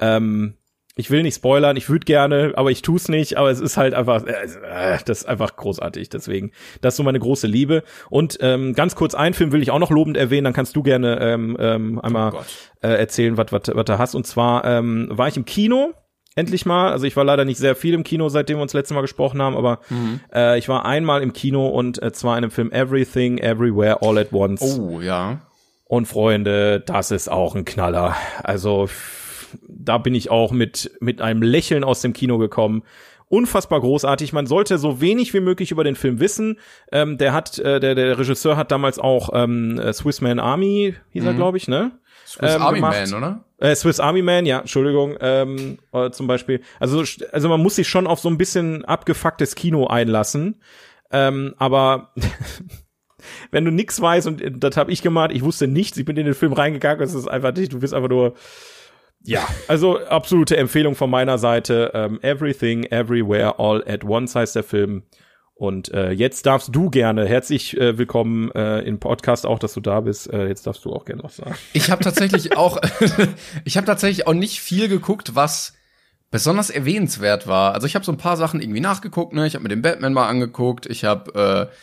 [0.00, 0.56] Ähm,
[0.94, 3.94] ich will nicht spoilern, ich würde gerne, aber ich tu's nicht, aber es ist halt
[3.94, 6.52] einfach, äh, das ist einfach großartig, deswegen,
[6.82, 7.82] das ist so meine große Liebe.
[8.10, 10.82] Und ähm, ganz kurz einen Film will ich auch noch lobend erwähnen, dann kannst du
[10.82, 12.42] gerne ähm, ähm, einmal oh
[12.82, 14.14] äh, erzählen, was was was du hast.
[14.14, 15.94] Und zwar ähm, war ich im Kino,
[16.34, 16.92] endlich mal.
[16.92, 19.40] Also ich war leider nicht sehr viel im Kino, seitdem wir uns letztes Mal gesprochen
[19.40, 20.20] haben, aber mhm.
[20.34, 24.18] äh, ich war einmal im Kino und äh, zwar in dem Film Everything, Everywhere, All
[24.18, 24.78] at Once.
[24.78, 25.40] Oh, ja.
[25.84, 28.16] Und Freunde, das ist auch ein Knaller.
[28.42, 28.88] Also
[29.68, 32.82] da bin ich auch mit, mit einem Lächeln aus dem Kino gekommen.
[33.28, 34.32] Unfassbar großartig.
[34.32, 36.58] Man sollte so wenig wie möglich über den Film wissen.
[36.90, 41.22] Ähm, der hat, äh, der, der Regisseur hat damals auch ähm, Swiss Man Army, hieß
[41.22, 41.28] mhm.
[41.28, 41.92] er, glaube ich, ne?
[42.26, 43.10] Swiss ähm, Army gemacht.
[43.10, 43.44] Man, oder?
[43.58, 46.60] Äh, Swiss Army Man, ja, Entschuldigung, ähm, äh, zum Beispiel.
[46.80, 50.60] Also, also man muss sich schon auf so ein bisschen abgefucktes Kino einlassen.
[51.10, 52.12] Ähm, aber
[53.50, 56.24] wenn du nix weißt und das habe ich gemacht, ich wusste nichts, ich bin in
[56.24, 58.34] den Film reingegangen, es ist einfach nicht, du bist einfach nur
[59.24, 61.90] ja, also absolute Empfehlung von meiner Seite.
[61.94, 65.04] Ähm, Everything, Everywhere, All at Once heißt der Film.
[65.54, 69.80] Und äh, jetzt darfst du gerne, herzlich äh, willkommen äh, im Podcast auch, dass du
[69.80, 70.32] da bist.
[70.32, 71.54] Äh, jetzt darfst du auch gerne was sagen.
[71.72, 72.78] Ich habe tatsächlich auch,
[73.64, 75.74] ich habe tatsächlich auch nicht viel geguckt, was
[76.32, 77.74] besonders erwähnenswert war.
[77.74, 79.34] Also ich habe so ein paar Sachen irgendwie nachgeguckt.
[79.34, 80.86] Ne, ich habe mir den Batman mal angeguckt.
[80.86, 81.76] Ich habe äh,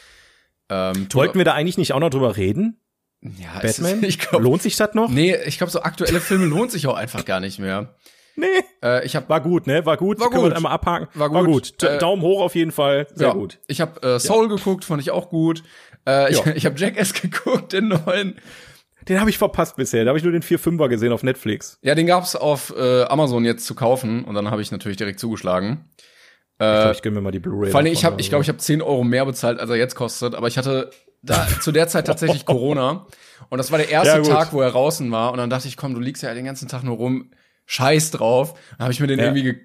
[0.69, 2.80] ähm, Wollten wir da eigentlich nicht auch noch drüber reden?
[3.21, 4.03] Ja, Batman?
[4.03, 5.10] Ist, ich glaub, Lohnt sich das noch?
[5.10, 7.95] Nee, ich glaube, so aktuelle Filme lohnt sich auch einfach gar nicht mehr.
[8.36, 8.45] Nee.
[8.82, 9.86] Äh, ich habe War gut, ne?
[9.86, 10.19] War gut.
[10.19, 10.55] War Können wir gut.
[10.58, 11.08] einmal abhaken.
[11.13, 11.53] War War gut.
[11.73, 11.82] gut.
[11.82, 13.08] D- Äh, Daumen hoch auf jeden Fall.
[13.13, 13.60] Sehr ja, gut.
[13.67, 15.63] Ich habe äh, Soul geguckt, fand ich auch gut.
[16.08, 16.53] Äh, ich Ja.
[16.55, 18.36] ich habe Jackass geguckt, den neuen.
[19.10, 20.05] Den habe ich verpasst bisher.
[20.05, 21.79] Da habe ich nur den 4-5er gesehen auf Netflix.
[21.82, 25.19] Ja, den gab's auf äh, Amazon jetzt zu kaufen und dann habe ich natürlich direkt
[25.19, 25.89] zugeschlagen.
[26.53, 27.71] Ich glaube, ich gönn mir mal die Blu-ray.
[27.71, 28.29] Vor allem, ich habe, ich also.
[28.32, 31.47] glaube, ich habe 10 Euro mehr bezahlt, als er jetzt kostet, aber ich hatte da
[31.62, 33.05] zu der Zeit tatsächlich Corona
[33.49, 34.23] und das war der erste Ja.
[34.23, 36.67] Tag, wo er draußen war und dann dachte ich, komm, du liegst ja den ganzen
[36.67, 37.32] Tag nur rum,
[37.65, 38.53] scheiß drauf.
[38.77, 39.25] Dann habe ich mir den Ja.
[39.25, 39.55] irgendwie ge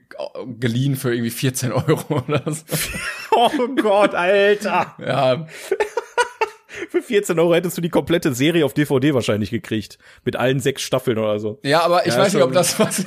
[0.61, 2.63] geliehen für irgendwie 14 Euro oder so.
[3.37, 3.51] Oh
[3.83, 4.95] Gott, Alter.
[5.05, 5.47] Ja,
[6.91, 9.99] Für 14 Euro hättest du die komplette Serie auf DVD wahrscheinlich gekriegt.
[10.25, 11.59] Mit allen sechs Staffeln oder so.
[11.63, 13.05] ja, aber ich Ja, weiß nicht, ob das was,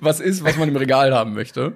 [0.00, 1.74] was ist, was man im Regal haben möchte.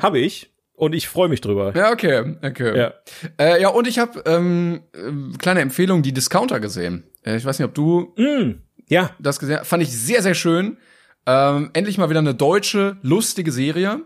[0.00, 0.50] Habe ich.
[0.76, 1.74] Und ich freue mich drüber.
[1.74, 2.78] Ja, okay, okay.
[2.78, 2.92] Ja.
[3.38, 7.04] Äh, ja, und ich habe ähm, äh, kleine Empfehlung, die Discounter gesehen.
[7.24, 9.10] Äh, ich weiß nicht, ob du Mm, ja.
[9.18, 9.68] das gesehen hast.
[9.68, 10.76] Fand ich sehr, sehr schön.
[11.24, 14.02] Ähm, endlich mal wieder eine deutsche, lustige Serie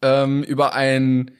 [0.00, 1.32] ähm, über ein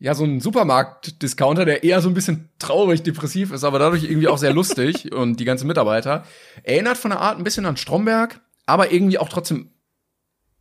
[0.00, 4.28] ja, so ein Supermarkt-Discounter, der eher so ein bisschen traurig, depressiv ist, aber dadurch irgendwie
[4.28, 6.24] auch sehr lustig und die ganzen Mitarbeiter.
[6.62, 9.70] Erinnert von der Art ein bisschen an Stromberg, aber irgendwie auch trotzdem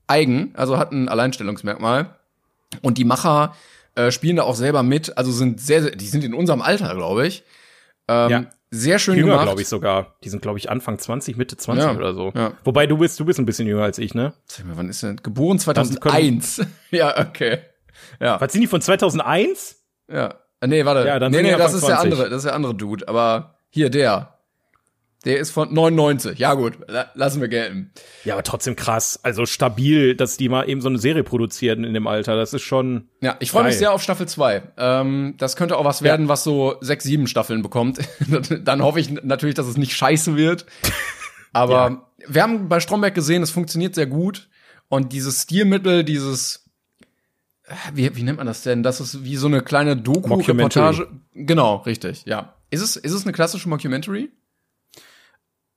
[0.08, 2.17] eigen, also hat ein Alleinstellungsmerkmal.
[2.82, 3.56] Und die Macher
[3.96, 6.94] äh, spielen da auch selber mit, also sind sehr, sehr die sind in unserem Alter,
[6.96, 7.44] glaube ich.
[8.08, 8.46] Ähm, Ja.
[8.70, 10.18] Sehr schön Jünger, glaube ich sogar.
[10.26, 12.34] Die sind, glaube ich, Anfang 20, Mitte 20 Ja, oder so.
[12.36, 12.52] ja.
[12.66, 14.34] Wobei du bist, du bist ein bisschen jünger als ich, ne?
[14.46, 15.16] Sag mal, wann ist denn?
[15.24, 16.66] Geboren Das 2001.
[16.92, 17.60] ja, okay.
[18.20, 19.78] Ja, Was sind die von 2001?
[20.12, 20.36] ja.
[20.60, 21.08] Äh, Nee, warte.
[21.08, 22.12] Ja, dann nee, nee, das ist der 20.
[22.14, 23.08] andere, das ist der andere Dude.
[23.08, 24.37] Aber hier, der.
[25.28, 26.40] Der ist von 99.
[26.40, 27.92] Ja, gut, la lassen wir gelten.
[28.24, 29.20] Ja, aber trotzdem krass.
[29.24, 32.38] Also stabil, dass die mal eben so eine Serie produzieren in dem Alter.
[32.38, 33.10] Das ist schon.
[33.20, 34.64] Ja, ich freue mich sehr auf Staffel 2.
[34.78, 38.00] Ähm, das könnte auch was werden, was so sechs, sieben Staffeln bekommt.
[38.64, 40.66] Dann hoffe ich natürlich, dass es nicht scheiße wird.
[41.52, 44.48] Aber wir haben bei Stromberg gesehen, es funktioniert sehr gut.
[44.88, 46.70] Und dieses Stilmittel, dieses,
[47.66, 48.82] äh, wie, wie nennt man das denn?
[48.82, 51.10] Das ist wie so eine kleine Doku-Reportage.
[51.34, 52.54] Genau, richtig, ja.
[52.70, 54.30] Ist es, ist es eine klassische Mockumentary?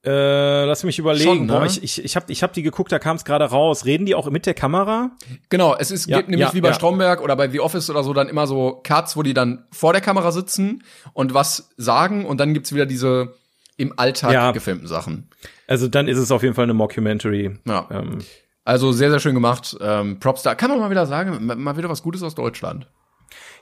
[0.02, 1.24] Äh, lass mich überlegen.
[1.30, 1.52] Schon, ne?
[1.52, 3.84] Boah, ich, ich, ich habe ich hab die geguckt, da kam es gerade raus.
[3.84, 5.10] Reden die auch mit der Kamera?
[5.50, 6.74] Genau, es ist, Ja, gibt nämlich ja, wie bei ja.
[6.74, 9.92] Stromberg oder bei The Office oder so dann immer so Cuts, wo die dann vor
[9.92, 10.82] der Kamera sitzen
[11.12, 13.34] und was sagen und dann gibt's wieder diese
[13.76, 15.28] im Alltag gefilmten Sachen.
[15.66, 17.58] Also dann ist es auf jeden Fall eine Mockumentary.
[17.66, 17.86] Ja.
[17.90, 18.18] Ähm,
[18.64, 19.76] Also sehr, sehr schön gemacht.
[19.80, 20.54] Ähm, Props da.
[20.54, 22.86] Kann man mal wieder sagen, ma- mal wieder was Gutes aus Deutschland.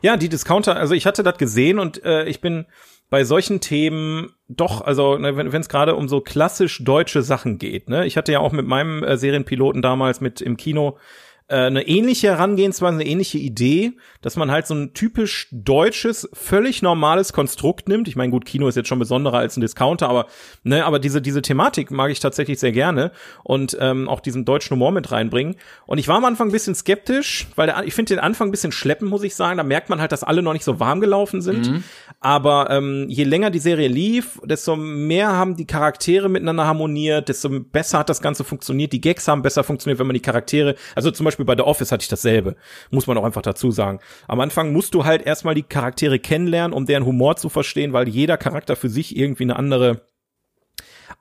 [0.02, 2.66] Ja, die Discounter, also ich hatte das gesehen und äh, ich bin
[3.10, 7.88] bei solchen Themen doch, also ne, wenn es gerade um so klassisch deutsche Sachen geht,
[7.88, 8.06] ne?
[8.06, 10.98] Ich hatte ja auch mit meinem äh, Serienpiloten damals mit im Kino
[11.54, 17.32] eine ähnliche Herangehensweise, eine ähnliche Idee, dass man halt so ein typisch deutsches, völlig normales
[17.32, 18.08] Konstrukt nimmt.
[18.08, 20.26] Ich meine, gut, Kino ist jetzt schon besonderer als ein Discounter, aber
[20.62, 23.12] ne, aber diese diese Thematik mag ich tatsächlich sehr gerne
[23.44, 25.56] und ähm, auch diesen deutschen Humor mit reinbringen.
[25.86, 28.50] Und ich war am Anfang ein bisschen skeptisch, weil der, ich finde den Anfang ein
[28.50, 29.56] bisschen schleppen, muss ich sagen.
[29.56, 31.82] Da merkt man halt, dass alle noch nicht so warm gelaufen sind.
[32.20, 37.48] Aber ähm, je länger die Serie lief, desto mehr haben die Charaktere miteinander harmoniert, desto
[37.48, 38.92] besser hat das Ganze funktioniert.
[38.92, 41.92] Die Gags haben besser funktioniert, wenn man die Charaktere, also zum Beispiel bei The Office
[41.92, 42.56] hatte ich dasselbe,
[42.90, 44.00] muss man auch einfach dazu sagen.
[44.26, 48.08] Am Anfang musst du halt erstmal die Charaktere kennenlernen, um deren Humor zu verstehen, weil
[48.08, 50.02] jeder Charakter für sich irgendwie eine andere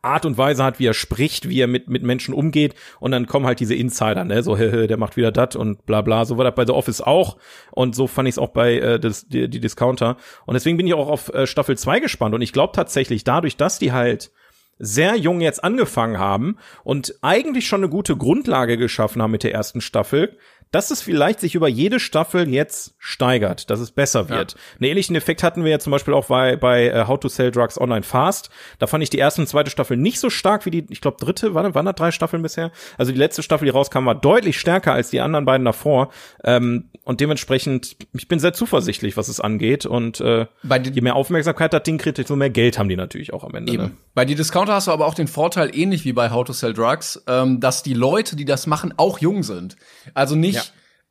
[0.02, 2.76] Art und Weise hat, wie er spricht, wie er mit, mit Menschen umgeht.
[3.00, 6.26] Und dann kommen halt diese Insider, ne, so, der macht wieder das und bla bla.
[6.26, 7.38] So war das bei The Office auch.
[7.72, 10.18] Und so fand ich es auch bei äh, das, die, die Discounter.
[10.46, 12.36] Und deswegen bin ich auch auf äh, Staffel 2 gespannt.
[12.36, 14.32] Und ich glaube tatsächlich, dadurch, dass die halt
[14.80, 19.54] sehr jung jetzt angefangen haben und eigentlich schon eine gute Grundlage geschaffen haben mit der
[19.54, 20.38] ersten Staffel,
[20.72, 24.56] dass es vielleicht sich über jede Staffel jetzt steigert, dass es besser wird.
[24.80, 27.52] Einen ähnlichen Effekt hatten wir ja zum Beispiel auch bei, bei äh, How to Sell
[27.52, 28.50] Drugs Online Fast.
[28.80, 31.18] Da fand ich die erste und zweite Staffel nicht so stark wie die, ich glaube,
[31.20, 32.72] dritte, waren, waren da drei Staffeln bisher?
[32.98, 36.10] Also die letzte Staffel, die rauskam, war deutlich stärker als die anderen beiden davor.
[36.44, 39.86] Ähm, und dementsprechend, ich bin sehr zuversichtlich, was es angeht.
[39.86, 43.44] Und äh, je mehr Aufmerksamkeit das Ding kriegt, desto mehr Geld haben die natürlich auch
[43.44, 43.72] am Ende.
[43.72, 43.84] Ne?
[43.86, 43.98] Eben.
[44.14, 46.74] Bei die Discounter hast du aber auch den Vorteil, ähnlich wie bei How to Sell
[46.74, 49.78] Drugs, ähm, dass die Leute, die das machen, auch jung sind.
[50.14, 50.57] Also nicht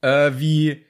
[0.07, 0.85] äh, wie,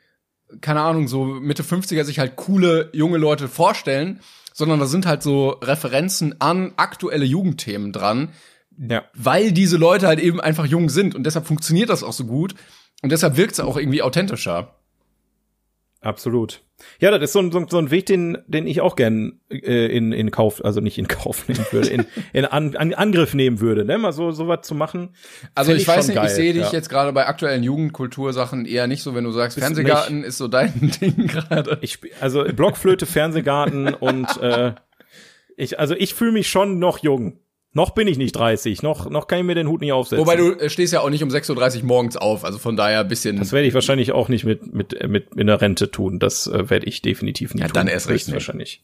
[0.60, 4.20] keine Ahnung, so Mitte 50er sich halt coole junge Leute vorstellen,
[4.52, 8.30] sondern da sind halt so Referenzen an aktuelle Jugendthemen dran,
[8.78, 9.04] Ja.
[9.14, 12.54] weil diese Leute halt eben einfach jung sind und deshalb funktioniert das auch so gut
[13.02, 14.75] und deshalb wirkt es auch irgendwie authentischer.
[16.06, 16.62] Absolut.
[17.00, 20.12] Ja, das ist so ein, so, ein Weg, den, den ich auch gern äh, in,
[20.12, 23.84] in Kauf, also nicht in Kauf nehmen würde, in, in an, an Angriff nehmen würde,
[23.84, 23.98] ne?
[23.98, 25.16] Mal so, so was zu machen.
[25.56, 26.72] Also ich, ich weiß nicht, geil, ich sehe dich ja.
[26.72, 30.46] jetzt gerade bei aktuellen Jugendkultursachen eher nicht so, wenn du sagst, Bist Fernsehgarten ist so
[30.46, 31.78] dein Ding gerade.
[31.80, 34.74] Ich, also Blockflöte, Fernsehgarten und äh,
[35.56, 37.40] ich, also ich fühle mich schon noch jung.
[37.76, 40.18] Noch bin ich nicht 30, noch, noch kann ich mir den Hut nicht aufsetzen.
[40.24, 43.00] Wobei du äh, stehst ja auch nicht um 6.30 Uhr morgens auf, also von daher
[43.00, 43.36] ein bisschen.
[43.36, 46.18] Das werde ich wahrscheinlich auch nicht mit mit äh, mit in der Rente tun.
[46.18, 47.74] Das äh, werde ich definitiv nicht Ja, tun.
[47.74, 48.80] dann erst recht wahrscheinlich.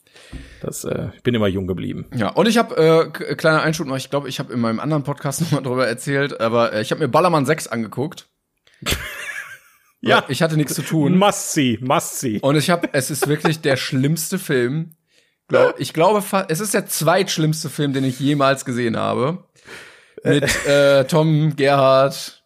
[0.61, 2.05] Das äh, ich bin immer jung geblieben.
[2.14, 4.78] Ja, und ich habe äh, k- kleiner Einschub noch, ich glaube, ich habe in meinem
[4.78, 8.28] anderen Podcast nochmal drüber erzählt, aber äh, ich habe mir Ballermann 6 angeguckt.
[10.05, 10.24] Ja.
[10.28, 11.16] Ich hatte nichts zu tun.
[11.16, 12.40] Must see, must see.
[12.40, 14.96] Und ich habe, es ist wirklich der schlimmste Film.
[15.48, 19.44] Glaub, ich glaube, es ist der zweitschlimmste Film, den ich jemals gesehen habe.
[20.24, 22.42] Mit äh, Tom Gerhardt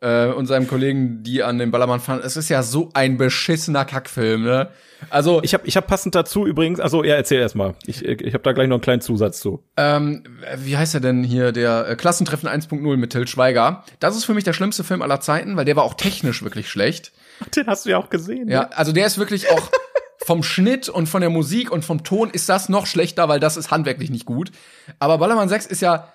[0.00, 2.20] äh, und seinem Kollegen, die an den Ballermann fahren.
[2.24, 4.68] Es ist ja so ein beschissener Kackfilm, ne?
[5.10, 7.74] Also, Ich habe ich hab passend dazu übrigens, also ja, erzähl erst mal.
[7.86, 9.62] Ich, ich habe da gleich noch einen kleinen Zusatz zu.
[9.76, 10.22] ähm,
[10.56, 11.52] wie heißt er denn hier?
[11.52, 13.84] Der äh, Klassentreffen 1.0 mit Till Schweiger.
[14.00, 16.68] Das ist für mich der schlimmste Film aller Zeiten, weil der war auch technisch wirklich
[16.70, 17.12] schlecht.
[17.56, 18.48] Den hast du ja auch gesehen.
[18.48, 18.76] Ja, ne?
[18.76, 19.70] also der ist wirklich auch
[20.24, 23.56] vom Schnitt und von der Musik und vom Ton ist das noch schlechter, weil das
[23.56, 24.52] ist handwerklich nicht gut.
[24.98, 26.12] Aber Ballermann 6 ist ja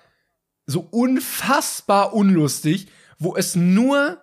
[0.66, 4.18] so unfassbar unlustig, wo es nur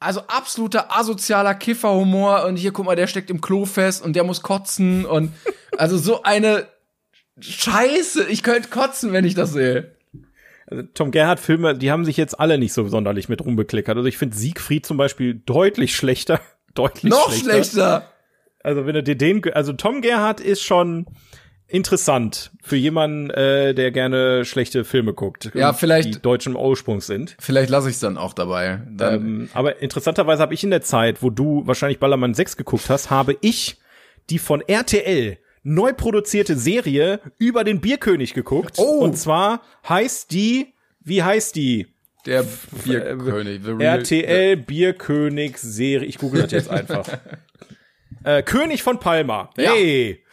[0.00, 4.24] also absoluter asozialer Kifferhumor und hier guck mal, der steckt im Klo fest und der
[4.24, 5.32] muss kotzen und
[5.76, 6.66] also so eine
[7.40, 9.96] Scheiße, ich könnte kotzen, wenn ich das sehe.
[10.66, 13.96] Also Tom Gerhardt Filme, die haben sich jetzt alle nicht so sonderlich mit rumbekleckert.
[13.96, 16.40] Also ich finde Siegfried zum Beispiel deutlich schlechter.
[16.74, 17.52] Deutlich Noch schlechter.
[17.52, 18.12] schlechter.
[18.68, 21.06] Also wenn du dir den, also Tom Gerhardt ist schon
[21.68, 25.50] interessant für jemanden, äh, der gerne schlechte Filme guckt.
[25.54, 27.34] Ja, vielleicht- Die deutschen Ursprungs sind.
[27.38, 28.80] Vielleicht lasse ich es dann auch dabei.
[28.90, 32.90] Dann, Ähm, aber interessanterweise habe ich in der Zeit, wo du wahrscheinlich Ballermann 6 geguckt
[32.90, 33.78] hast, habe ich
[34.28, 38.76] die von RTL neu produzierte Serie über den Bierkönig geguckt.
[38.78, 38.98] Oh.
[39.00, 41.86] Und zwar heißt die, wie heißt die?
[42.26, 42.44] der
[42.84, 43.62] Bierkönig.
[43.64, 46.06] the real- RTL Bierkönig Serie.
[46.06, 47.06] Ich google das jetzt einfach.
[48.24, 49.50] äh, König von Palma.
[49.56, 49.72] Ja.
[49.72, 50.24] Hey.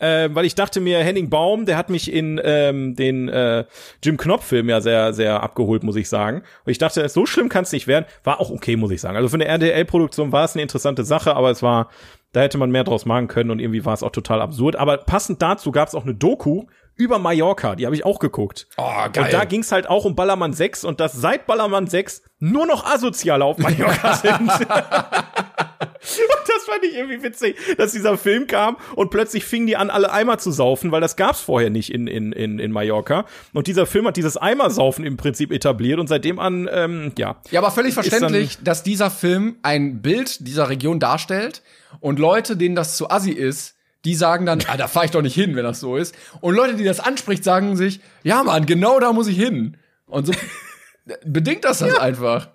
[0.00, 3.66] Äh, weil ich dachte mir, Henning Baum, der hat mich in ähm, den äh,
[4.02, 6.38] Jim Knopf-Film ja sehr, sehr abgeholt, muss ich sagen.
[6.64, 8.06] Und ich dachte, so schlimm kann es nicht werden.
[8.24, 9.16] War auch okay, muss ich sagen.
[9.16, 11.90] Also für eine RTL-Produktion war es eine interessante Sache, aber es war,
[12.32, 14.76] da hätte man mehr draus machen können und irgendwie war es auch total absurd.
[14.76, 16.64] Aber passend dazu gab es auch eine Doku
[16.96, 18.68] über Mallorca, die habe ich auch geguckt.
[18.76, 19.24] Oh, geil.
[19.24, 22.84] Und da ging's halt auch um Ballermann 6 und dass seit Ballermann 6 nur noch
[22.84, 24.50] Asoziale auf Mallorca sind.
[26.02, 29.90] und das fand ich irgendwie witzig, dass dieser Film kam und plötzlich fingen die an,
[29.90, 33.26] alle Eimer zu saufen, weil das gab's vorher nicht in, in, in, in Mallorca.
[33.52, 37.40] Und dieser Film hat dieses Eimersaufen im Prinzip etabliert und seitdem an, ähm, ja.
[37.50, 41.62] Ja, aber völlig verständlich, dass dieser Film ein Bild dieser Region darstellt
[42.00, 45.22] und Leute, denen das zu assi ist, die sagen dann, ah, da fahre ich doch
[45.22, 46.14] nicht hin, wenn das so ist.
[46.40, 49.76] Und Leute, die das anspricht, sagen sich, ja, Mann, genau da muss ich hin.
[50.06, 50.32] Und so
[51.24, 52.48] bedingt das das einfach.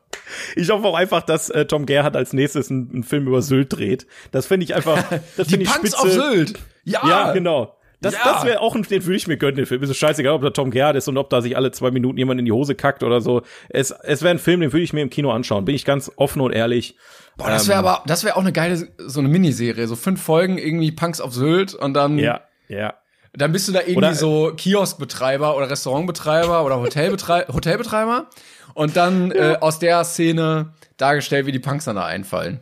[0.55, 3.73] Ich hoffe auch einfach, dass äh, Tom Gerhardt als nächstes einen, einen Film über Sylt
[3.77, 4.07] dreht.
[4.31, 4.97] Das finde ich einfach,
[5.37, 5.99] das Die finde ich Punks spitze.
[5.99, 6.59] auf Sylt.
[6.83, 7.75] Ja, Ja, genau.
[8.01, 8.19] Das, Ja.
[8.23, 9.81] das wäre auch ein, den würde ich mir gönnen, den Film.
[9.81, 12.17] Ist es scheißegal, ob da Tom Gerhardt ist und ob da sich alle zwei Minuten
[12.17, 13.41] jemand in die Hose kackt oder so.
[13.69, 15.65] Es, es wäre ein Film, den würde ich mir im Kino anschauen.
[15.65, 16.97] Bin ich ganz offen und ehrlich.
[17.37, 20.57] Boah, das wäre aber, das wäre auch eine geile, so eine Miniserie, so fünf Folgen,
[20.57, 22.93] irgendwie Punks auf Sylt und dann, Ja, ja.
[23.37, 28.27] Dann bist du da irgendwie Oder- so Kioskbetreiber oder Restaurantbetreiber oder Hotelbetreiber, Hotelbetreiber
[28.73, 32.59] und dann äh, aus der Szene dargestellt, wie die Punks dann da einfallen.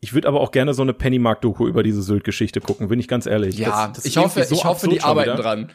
[0.00, 3.26] Ich würde aber auch gerne so eine Pennymark-Doku über diese Sylt-Geschichte gucken, bin ich ganz
[3.26, 3.58] ehrlich.
[3.58, 5.42] Ja, Das- das ich hoffe, so ich hoffe, die arbeiten wieder.
[5.42, 5.72] dran.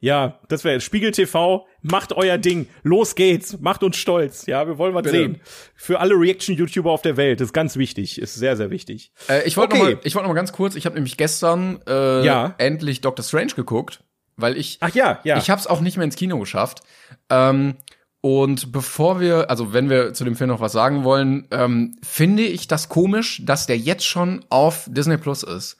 [0.00, 2.68] Ja, das wäre Spiegel TV, macht euer Ding.
[2.84, 4.46] Los geht's, macht uns stolz.
[4.46, 5.16] Ja, wir wollen was Bitte.
[5.16, 5.40] sehen.
[5.74, 9.10] Für alle Reaction-YouTuber auf der Welt, das ist ganz wichtig, ist sehr, sehr wichtig.
[9.28, 9.82] Äh, ich wollte Okay.
[9.82, 12.54] noch mal, ich wollte noch mal ganz kurz, ich habe nämlich gestern äh, Ja.
[12.58, 14.04] endlich Doctor Strange geguckt,
[14.36, 15.36] weil ich Ach ja, ja.
[15.36, 16.80] ich habe es auch nicht mehr ins Kino geschafft.
[17.28, 17.74] Ähm,
[18.20, 22.44] und bevor wir, also wenn wir zu dem Film noch was sagen wollen, ähm, finde
[22.44, 25.76] ich das komisch, dass der jetzt schon auf Disney Plus ist.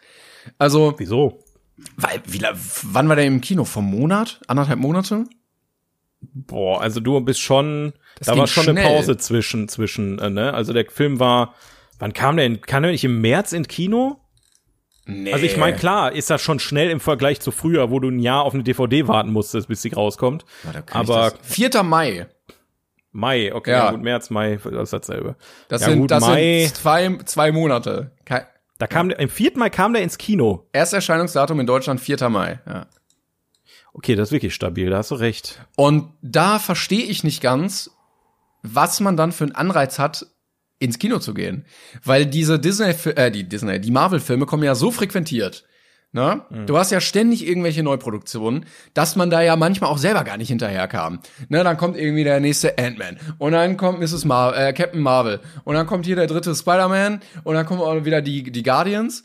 [0.57, 1.45] Also, Wieso?
[1.97, 2.43] Weil, wie,
[2.83, 3.65] wann war der im Kino?
[3.65, 4.41] Vom Monat?
[4.47, 5.25] Anderthalb Monate?
[6.21, 8.97] Boah, also du bist schon, da ging war schon eine schnell.
[8.97, 10.53] Pause zwischen, zwischen, äh, ne?
[10.53, 11.55] Also der Film war,
[11.99, 14.21] wann kam der in, kam der nicht im März in Kino?
[15.07, 15.33] Nee.
[15.33, 18.19] Also ich meine, klar, ist das schon schnell im Vergleich zu früher, wo du ein
[18.19, 20.45] Jahr auf eine DVD warten musstest, bis sie rauskommt.
[20.65, 21.83] Ich aber das- 4.
[21.83, 22.27] Mai.
[23.13, 23.85] Mai, okay, Ja.
[23.87, 23.91] ja.
[23.93, 25.37] gut, März, Mai, das ist dasselbe.
[25.69, 28.11] Das ja, sind, gut, das Mai, sind zwei, zwei Monate.
[28.27, 28.47] Ke
[28.79, 29.53] da kam, der- im 4.
[29.57, 30.69] Mai kam der ins Kino.
[30.73, 32.29] Ersterscheinungsdatum in Deutschland 4.
[32.29, 32.61] Mai.
[32.67, 32.87] Ja.
[33.93, 35.61] Okay, das ist wirklich stabil, da hast du recht.
[35.77, 37.91] Und da verstehe ich nicht ganz,
[38.63, 40.27] was man dann für einen Anreiz hat,
[40.79, 41.65] ins Kino zu gehen.
[42.05, 45.65] Weil diese Disney, äh, die Disney, die Marvel-Filme kommen ja so frequentiert.
[46.13, 46.43] Ne?
[46.49, 46.67] Mhm.
[46.67, 50.49] Du hast ja ständig irgendwelche Neuproduktionen, dass man da ja manchmal auch selber gar nicht
[50.49, 51.21] hinterherkam.
[51.49, 54.25] Ne, dann kommt irgendwie der nächste Ant-Man und dann kommt Mrs.
[54.25, 58.05] Mar äh, Captain Marvel und dann kommt hier der dritte Spider-Man und dann kommen auch
[58.07, 59.23] wieder die, die Guardians.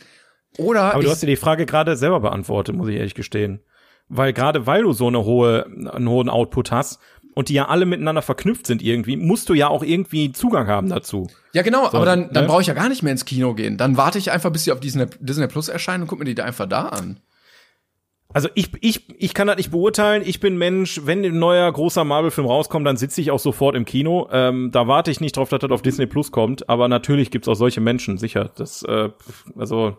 [0.58, 3.62] Oder Aber du hast dir die Frage gerade selber beantwortet, muss ich ehrlich gestehen.
[4.10, 7.00] Weil gerade weil du so eine hohe, einen hohen Output hast,
[7.34, 10.90] und die ja alle miteinander verknüpft sind irgendwie, musst du ja auch irgendwie Zugang haben
[10.90, 11.28] dazu.
[11.54, 12.50] Ja, genau, so, aber dann, dann ne?
[12.50, 13.78] brauche ich ja gar nicht mehr ins Kino gehen.
[13.78, 16.36] Dann warte ich einfach, bis sie auf Disney, Disney Plus erscheinen und guck mir die
[16.36, 17.20] da einfach da an.
[18.34, 20.24] Also ich, ich, ich kann das nicht beurteilen.
[20.26, 23.86] Ich bin Mensch, wenn ein neuer großer Marvel-Film rauskommt, dann sitze ich auch sofort im
[23.86, 24.28] Kino.
[24.32, 26.68] Ähm, da warte ich nicht drauf, dass das auf Disney Plus kommt.
[26.68, 28.50] Aber natürlich gibt's auch solche Menschen, sicher.
[28.56, 29.10] Das, äh,
[29.56, 29.98] also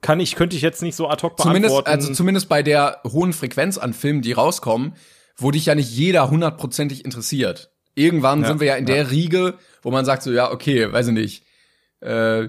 [0.00, 1.64] kann ich, könnte ich jetzt nicht so ad hoc beantworten.
[1.66, 4.94] Zumindest, also zumindest bei der hohen Frequenz an Filmen, die rauskommen,
[5.38, 7.70] wo dich ja nicht jeder hundertprozentig interessiert.
[7.94, 8.94] Irgendwann ja, sind wir ja in ja.
[8.94, 11.44] der Riege, wo man sagt so, ja, okay, weiß ich nicht,
[12.00, 12.48] äh,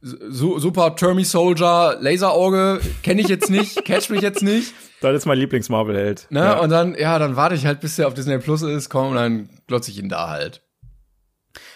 [0.00, 4.72] su super Termy Soldier, Laserauge, kenne ich jetzt nicht, catch mich jetzt nicht.
[5.00, 6.26] Das ist mein Lieblings-Marvel-Held.
[6.30, 6.40] Ne?
[6.40, 6.58] Ja.
[6.60, 9.16] Und dann, ja, dann warte ich halt, bis der auf Disney Plus ist, komm, und
[9.16, 10.62] dann glotze ich ihn da halt.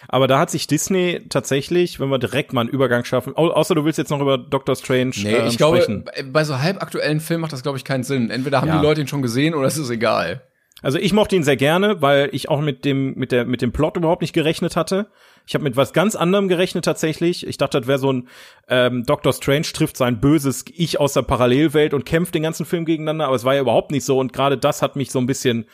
[0.09, 3.85] Aber da hat sich Disney tatsächlich, wenn wir direkt mal einen Übergang schaffen, außer du
[3.85, 6.05] willst jetzt noch über Doctor Strange nee, ähm, ich glaube, sprechen.
[6.33, 8.31] bei so halbaktuellen Filmen macht das, glaube ich, keinen Sinn.
[8.31, 8.79] Entweder haben ja.
[8.79, 10.43] die Leute ihn schon gesehen oder es ist egal.
[10.83, 13.73] Also ich mochte ihn sehr gerne, weil ich auch mit dem mit der mit dem
[13.73, 15.07] Plot überhaupt nicht gerechnet hatte.
[15.47, 17.47] Ich habe mit was ganz anderem gerechnet tatsächlich.
[17.47, 18.29] Ich dachte, das wäre so ein
[18.69, 22.87] ähm, Doctor Strange trifft sein böses Ich aus der Parallelwelt und kämpft den ganzen Film
[22.87, 25.27] gegeneinander, aber es war ja überhaupt nicht so und gerade das hat mich so ein
[25.27, 25.67] bisschen,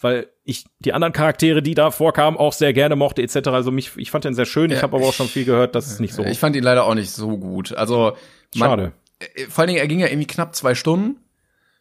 [0.00, 3.48] weil ich die anderen Charaktere, die da vorkamen, auch sehr gerne mochte etc.
[3.48, 4.70] Also mich, ich fand den sehr schön.
[4.70, 6.24] Ja, ich habe aber auch schon viel gehört, dass es nicht so.
[6.24, 7.74] Ich fand ihn leider auch nicht so gut.
[7.74, 8.16] Also
[8.54, 8.92] man, schade.
[9.18, 11.16] Äh, vor allen Dingen, er ging ja irgendwie knapp zwei Stunden.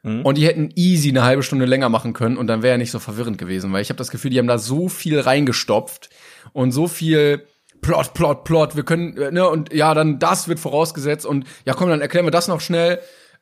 [0.07, 0.21] Mhm.
[0.21, 2.91] Und die hätten easy eine halbe Stunde länger machen können und dann wäre er nicht
[2.91, 6.09] so verwirrend gewesen, weil ich habe das Gefühl, die haben da so viel reingestopft
[6.53, 7.45] und so viel
[7.81, 11.73] Plot, Plot, Plot, wir können, äh, ne, und ja, dann das wird vorausgesetzt und ja,
[11.73, 12.99] komm, dann erklären wir das noch schnell,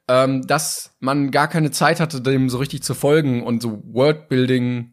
[0.07, 4.91] ähm, dass man gar keine Zeit hatte, dem so richtig zu folgen und so Worldbuilding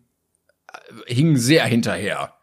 [0.72, 2.35] äh, hing sehr hinterher.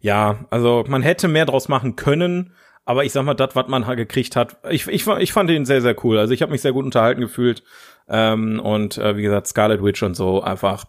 [0.00, 2.52] Ja, also man hätte mehr draus machen können,
[2.84, 5.82] aber ich sag mal, das, was man gekriegt hat, ich, ich, ich fand ihn sehr,
[5.82, 6.18] sehr cool.
[6.18, 7.64] Also ich habe mich sehr gut unterhalten gefühlt.
[8.08, 10.84] Ähm, und äh, wie gesagt, Scarlet Witch und so einfach,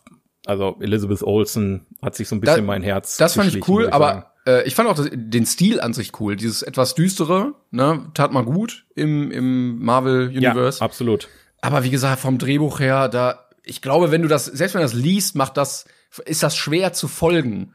[0.46, 3.18] also Elizabeth Olsen hat sich so ein bisschen da, mein Herz.
[3.18, 6.36] Das fand ich cool, aber äh, ich fand auch das, den Stil an sich cool.
[6.36, 10.80] Dieses etwas düstere, ne, tat mal gut im, im Marvel Universe.
[10.80, 11.28] Ja, absolut.
[11.62, 14.86] Aber wie gesagt, vom Drehbuch her, da, ich glaube, wenn du das, selbst wenn du
[14.86, 15.86] das liest, macht das,
[16.26, 17.74] ist das schwer zu folgen.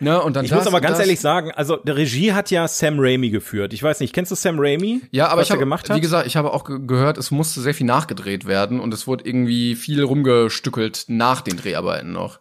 [0.00, 2.96] Ne, und dann ich muss aber ganz ehrlich sagen, also der Regie hat ja Sam
[2.98, 3.72] Raimi geführt.
[3.72, 5.02] Ich weiß nicht, kennst du Sam Raimi?
[5.10, 5.96] Ja, aber ich habe gemacht hat?
[5.96, 9.24] Wie gesagt, ich habe auch gehört, es musste sehr viel nachgedreht werden und es wurde
[9.24, 12.38] irgendwie viel rumgestückelt nach den Dreharbeiten noch.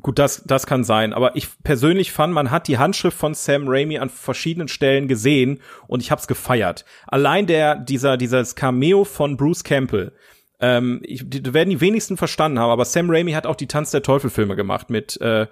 [0.00, 1.12] Gut, das, das kann sein.
[1.12, 5.60] Aber ich persönlich fand, man hat die Handschrift von Sam Raimi an verschiedenen Stellen gesehen
[5.88, 6.84] und ich hab's gefeiert.
[7.06, 10.12] Allein der, dieser, dieses Cameo von Bruce Campbell,
[10.60, 13.90] ähm, ich, die werden die wenigsten verstanden haben, aber Sam Raimi hat auch die Tanz
[13.90, 15.46] der Teufel Filme gemacht mit, äh,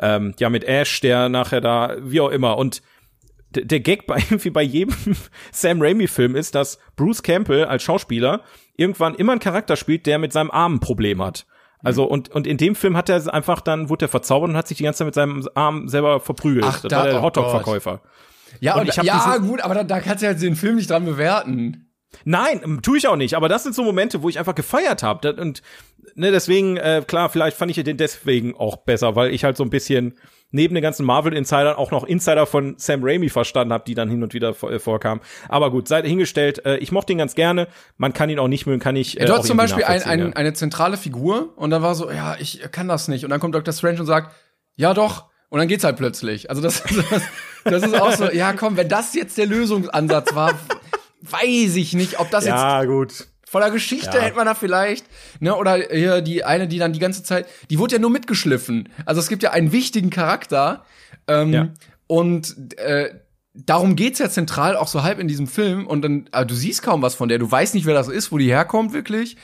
[0.00, 2.56] ähm, ja, mit Ash, der nachher da, wie auch immer.
[2.58, 2.82] Und
[3.54, 4.94] der Gag bei, irgendwie bei jedem
[5.52, 8.42] Sam Raimi Film ist, dass Bruce Campbell als Schauspieler
[8.76, 11.46] irgendwann immer einen Charakter spielt, der mit seinem Arm ein Problem hat.
[11.84, 14.68] Also und und in dem Film hat er einfach dann wurde er verzaubert und hat
[14.68, 16.64] sich die ganze Zeit mit seinem Arm selber verprügelt.
[16.64, 18.02] Ach, das da, war der oh Hotdog Verkäufer.
[18.60, 21.04] Ja, und, und ja gut, aber da, da kannst du ja den Film nicht dran
[21.04, 21.91] bewerten.
[22.24, 23.34] Nein, ähm, tue ich auch nicht.
[23.34, 25.34] Aber das sind so Momente, wo ich einfach gefeiert habe.
[25.34, 25.62] Und
[26.14, 29.64] ne, deswegen, äh, klar, vielleicht fand ich den deswegen auch besser, weil ich halt so
[29.64, 30.14] ein bisschen
[30.50, 34.22] neben den ganzen Marvel-Insidern auch noch Insider von Sam Raimi verstanden habe, die dann hin
[34.22, 35.22] und wieder äh, vorkamen.
[35.48, 37.68] Aber gut, sei hingestellt, äh, ich mochte ihn ganz gerne.
[37.96, 39.18] Man kann ihn auch nicht mögen, kann ich.
[39.18, 40.28] Äh, ja, du hast zum Beispiel ein, ein, ja.
[40.34, 43.24] eine zentrale Figur und dann war so, ja, ich kann das nicht.
[43.24, 43.72] Und dann kommt Dr.
[43.72, 44.34] Strange und sagt,
[44.76, 45.30] ja doch.
[45.48, 46.50] Und dann geht's halt plötzlich.
[46.50, 47.22] Also das, das,
[47.64, 50.58] das ist auch so, ja komm, wenn das jetzt der Lösungsansatz war,
[51.22, 52.62] weiß ich nicht, ob das ja, jetzt.
[52.62, 53.26] Ja, gut.
[53.46, 54.22] Voller Geschichte ja.
[54.22, 55.04] hätte man da vielleicht,
[55.40, 58.88] ne, oder hier die eine, die dann die ganze Zeit, die wurde ja nur mitgeschliffen.
[59.04, 60.84] Also es gibt ja einen wichtigen Charakter,
[61.26, 61.68] ähm, ja.
[62.06, 63.10] und äh,
[63.54, 66.82] darum geht's ja zentral auch so halb in diesem Film und dann, äh, du siehst
[66.82, 69.36] kaum was von der, du weißt nicht, wer das ist, wo die herkommt wirklich,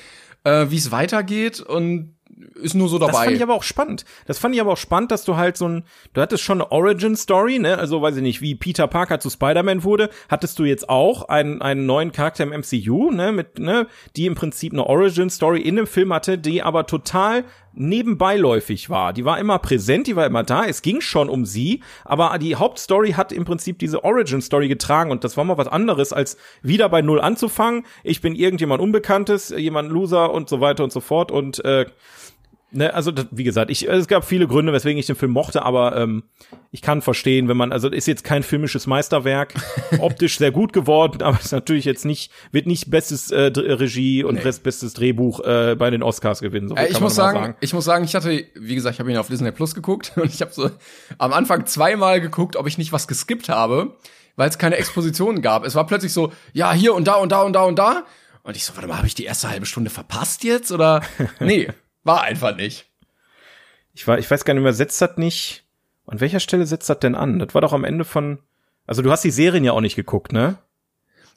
[0.44, 2.16] äh, wie es weitergeht und
[2.54, 3.12] ist nur so dabei.
[3.12, 4.04] Das fand ich aber auch spannend.
[4.26, 6.70] Das fand ich aber auch spannend, dass du halt so ein, du hattest schon eine
[6.70, 7.78] Origin-Story, ne?
[7.78, 11.62] Also weiß ich nicht, wie Peter Parker zu Spider-Man wurde, hattest du jetzt auch einen,
[11.62, 13.32] einen neuen Charakter im MCU, ne?
[13.32, 13.86] Mit, ne?
[14.16, 17.44] Die im Prinzip eine Origin-Story in dem Film hatte, die aber total
[17.78, 19.12] nebenbeiläufig war.
[19.12, 20.64] Die war immer präsent, die war immer da.
[20.64, 25.24] Es ging schon um sie, aber die Hauptstory hat im Prinzip diese Origin-Story getragen und
[25.24, 27.84] das war mal was anderes, als wieder bei Null anzufangen.
[28.02, 31.86] Ich bin irgendjemand Unbekanntes, jemand Loser und so weiter und so fort und äh,
[32.70, 35.96] ne, also wie gesagt, ich, es gab viele Gründe, weswegen ich den Film mochte, aber
[35.96, 36.24] ähm,
[36.70, 39.54] ich kann verstehen, wenn man, also ist jetzt kein filmisches Meisterwerk,
[39.98, 44.36] optisch sehr gut geworden, aber ist natürlich jetzt nicht, wird nicht bestes äh, Regie und
[44.36, 44.52] nee.
[44.62, 46.68] bestes Drehbuch äh, bei den Oscars gewinnen.
[46.68, 49.10] So äh, ich muss sagen, sagen, ich muss sagen, ich hatte, wie gesagt, ich habe
[49.10, 50.70] ihn auf Disney Plus geguckt und ich habe so
[51.18, 53.96] am Anfang zweimal geguckt, ob ich nicht was geskippt habe,
[54.36, 55.64] weil es keine Expositionen gab.
[55.64, 58.04] Es war plötzlich so, ja, hier und da und da und da und da.
[58.42, 60.72] Und ich so, warte mal, habe ich die erste halbe Stunde verpasst jetzt?
[60.72, 61.02] Oder?
[61.40, 61.68] Nee,
[62.08, 62.86] war einfach nicht.
[63.94, 65.64] Ich, war, ich weiß gar nicht mehr, setzt das nicht.
[66.06, 67.38] An welcher Stelle setzt das denn an?
[67.38, 68.40] Das war doch am Ende von.
[68.86, 70.58] Also du hast die Serien ja auch nicht geguckt, ne?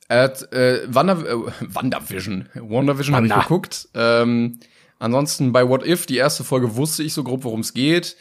[0.08, 2.50] Äh, äh, Wander, äh, WandaVision.
[2.56, 3.90] WandaVision habe ich geguckt.
[3.94, 4.60] Ähm,
[5.00, 8.16] ansonsten bei What If, die erste Folge wusste ich so grob, worum es geht.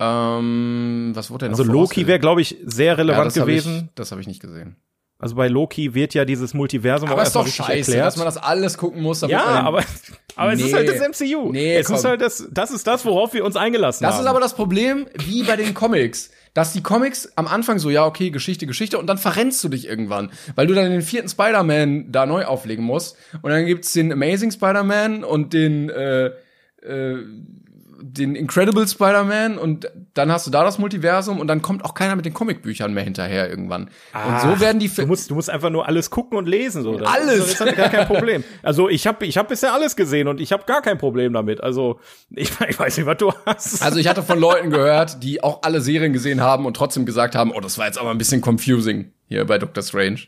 [0.00, 3.74] Ähm, was wurde denn noch Also Loki wäre, glaube ich, sehr relevant ja, das gewesen.
[3.74, 4.76] Hab ich, das habe ich nicht gesehen.
[5.24, 8.06] Also bei Loki wird ja dieses Multiversum aber auch ist doch scheiße, erklärt.
[8.06, 9.22] dass man das alles gucken muss.
[9.22, 9.82] Ja, aber,
[10.36, 10.60] aber nee.
[10.60, 11.50] es ist halt das MCU.
[11.50, 11.96] Nee, es komm.
[11.96, 14.18] ist halt das, das ist das, worauf wir uns eingelassen das haben.
[14.18, 16.30] Das ist aber das Problem, wie bei den Comics.
[16.52, 19.88] Dass die Comics am Anfang so, ja, okay, Geschichte, Geschichte, und dann verrennst du dich
[19.88, 23.16] irgendwann, weil du dann den vierten Spider-Man da neu auflegen musst.
[23.40, 26.32] Und dann gibt's den Amazing Spider-Man und den, äh,
[26.82, 27.16] äh,
[28.06, 32.16] den Incredible Spider-Man und dann hast du da das Multiversum und dann kommt auch keiner
[32.16, 33.88] mit den Comicbüchern mehr hinterher irgendwann.
[34.12, 36.46] Ah, und so werden die Fi du musst du musst einfach nur alles gucken und
[36.46, 36.98] lesen so.
[36.98, 37.38] Das alles.
[37.46, 38.44] Ist, das ist gar kein Problem.
[38.62, 41.62] Also ich habe ich habe bisher alles gesehen und ich habe gar kein Problem damit.
[41.62, 41.98] Also
[42.30, 43.82] ich, ich weiß nicht, was du hast.
[43.82, 47.34] Also ich hatte von Leuten gehört, die auch alle Serien gesehen haben und trotzdem gesagt
[47.34, 50.20] haben, oh, das war jetzt aber ein bisschen confusing hier bei Doctor Strange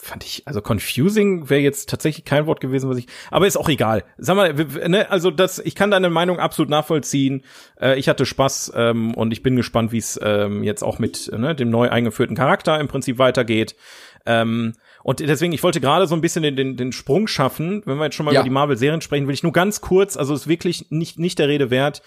[0.00, 3.68] fand ich, also confusing wäre jetzt tatsächlich kein Wort gewesen, was ich, aber ist auch
[3.68, 4.04] egal.
[4.16, 7.42] Sag mal, ne, also das, ich kann deine Meinung absolut nachvollziehen.
[7.80, 11.30] Äh, ich hatte Spaß ähm, und ich bin gespannt, wie es ähm, jetzt auch mit
[11.36, 13.76] ne, dem neu eingeführten Charakter im Prinzip weitergeht.
[14.24, 17.82] Ähm, und deswegen, ich wollte gerade so ein bisschen den, den, den Sprung schaffen.
[17.84, 18.40] Wenn wir jetzt schon mal ja.
[18.40, 21.48] über die Marvel-Serien sprechen, will ich nur ganz kurz, also ist wirklich nicht, nicht der
[21.48, 22.02] Rede wert.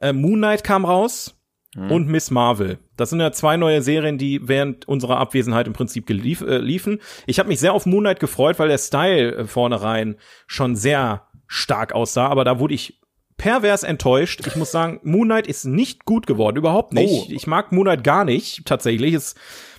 [0.00, 1.35] Äh, Moon Knight kam raus
[1.76, 1.90] mhm.
[1.90, 2.78] und Miss Marvel.
[2.96, 7.00] Das sind ja zwei neue Serien, die während unserer Abwesenheit im Prinzip gelief, äh, liefen.
[7.26, 10.16] Ich habe mich sehr auf Moon Knight gefreut, weil der Style äh, vornherein
[10.46, 13.00] schon sehr stark aussah, aber da wurde ich
[13.36, 14.46] pervers enttäuscht.
[14.46, 17.28] Ich muss sagen, Moon Knight ist nicht gut geworden, überhaupt nicht.
[17.28, 17.32] Oh.
[17.32, 19.14] Ich mag Moon Knight gar nicht, tatsächlich.
[19.14, 19.34] Es,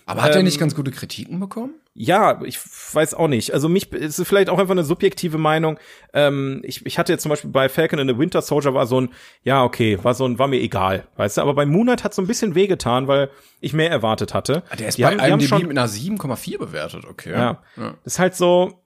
[0.05, 1.73] aber hat ähm, er nicht ganz gute Kritiken bekommen?
[1.99, 2.59] Ja, ich
[2.93, 3.55] weiß auch nicht.
[3.55, 5.79] Also mich ist vielleicht auch einfach eine subjektive Meinung.
[6.13, 9.01] Ähm, ich, ich hatte jetzt zum Beispiel bei Falcon and the Winter Soldier war so
[9.01, 9.09] ein,
[9.41, 12.21] ja, okay, war so ein, war mir egal, weißt du, aber bei Moonlight hat so
[12.21, 13.31] ein bisschen wehgetan, weil
[13.61, 14.61] ich mehr erwartet hatte.
[14.69, 17.31] Ah, der ist die bei haben, IMDb schon, mit einer 7,4 bewertet, okay.
[17.31, 17.95] Ja, ja.
[18.03, 18.83] Das ist halt so,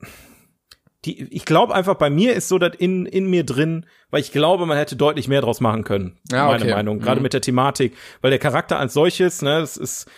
[1.04, 4.32] die, ich glaube einfach, bei mir ist so das in, in mir drin, weil ich
[4.32, 6.18] glaube, man hätte deutlich mehr draus machen können.
[6.32, 6.74] Ja, meine okay.
[6.74, 7.00] Meinung.
[7.00, 7.24] Gerade mhm.
[7.24, 7.98] mit der Thematik.
[8.22, 10.10] Weil der Charakter als solches, ne, das ist,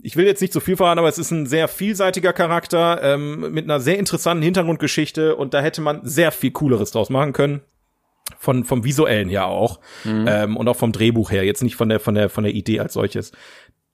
[0.00, 3.52] ich will jetzt nicht zu viel verraten, aber es ist ein sehr vielseitiger Charakter ähm,
[3.52, 7.62] mit einer sehr interessanten Hintergrundgeschichte und da hätte man sehr viel Cooleres draus machen können.
[8.38, 9.80] Von, vom visuellen her auch.
[10.04, 10.26] Mhm.
[10.28, 11.44] Ähm, und auch vom Drehbuch her.
[11.44, 13.32] Jetzt nicht von der, von der, von der Idee als solches.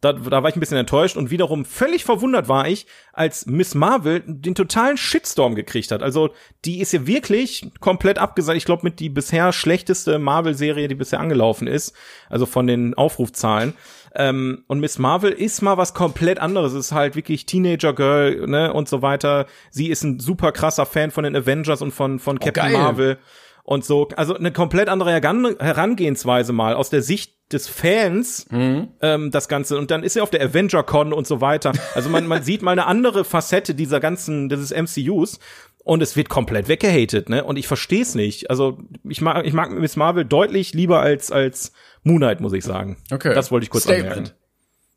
[0.00, 3.74] Da, da war ich ein bisschen enttäuscht und wiederum völlig verwundert war ich, als Miss
[3.74, 6.02] Marvel den totalen Shitstorm gekriegt hat.
[6.02, 6.30] Also
[6.64, 8.58] die ist ja wirklich komplett abgesagt.
[8.58, 11.94] Ich glaube mit die bisher schlechteste Marvel-Serie, die bisher angelaufen ist.
[12.28, 13.74] Also von den Aufrufzahlen.
[14.14, 16.72] Ähm, und Miss Marvel ist mal was komplett anderes.
[16.72, 19.46] Es ist halt wirklich Teenager Girl, ne, und so weiter.
[19.70, 22.72] Sie ist ein super krasser Fan von den Avengers und von, von oh, Captain geil.
[22.72, 23.18] Marvel
[23.64, 24.08] und so.
[24.16, 28.88] Also eine komplett andere Herangehensweise mal aus der Sicht des Fans mhm.
[29.02, 31.72] ähm, das Ganze und dann ist er auf der Avenger Con und so weiter.
[31.94, 35.40] Also man man sieht mal eine andere Facette dieser ganzen dieses MCUs
[35.84, 37.44] und es wird komplett weggehatet, ne?
[37.44, 38.50] Und ich verstehe es nicht.
[38.50, 38.78] Also
[39.08, 41.72] ich mag ich mag Miss Marvel deutlich lieber als als
[42.02, 42.96] Moon Knight, muss ich sagen.
[43.12, 43.34] Okay.
[43.34, 44.12] Das wollte ich kurz Statement.
[44.12, 44.36] Anmerken.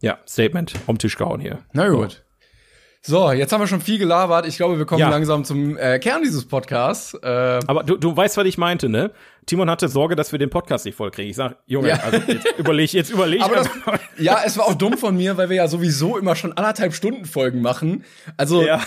[0.01, 1.59] Ja, Statement vom Tisch gehauen hier.
[1.73, 2.23] Na gut.
[3.01, 4.45] So, jetzt haben wir schon viel gelabert.
[4.47, 5.09] Ich glaube, wir kommen ja.
[5.09, 7.13] langsam zum äh, Kern dieses Podcasts.
[7.13, 9.11] Äh, Aber du, du weißt, was ich meinte, ne?
[9.45, 11.29] Timon hatte Sorge, dass wir den Podcast nicht vollkriegen.
[11.29, 12.01] Ich sag, Junge, ja.
[12.03, 13.41] also jetzt überleg, jetzt überleg.
[13.41, 13.69] Aber das,
[14.17, 17.23] ja, es war auch dumm von mir, weil wir ja sowieso immer schon anderthalb Stunden
[17.25, 18.03] Folgen machen.
[18.35, 18.81] Also, ja.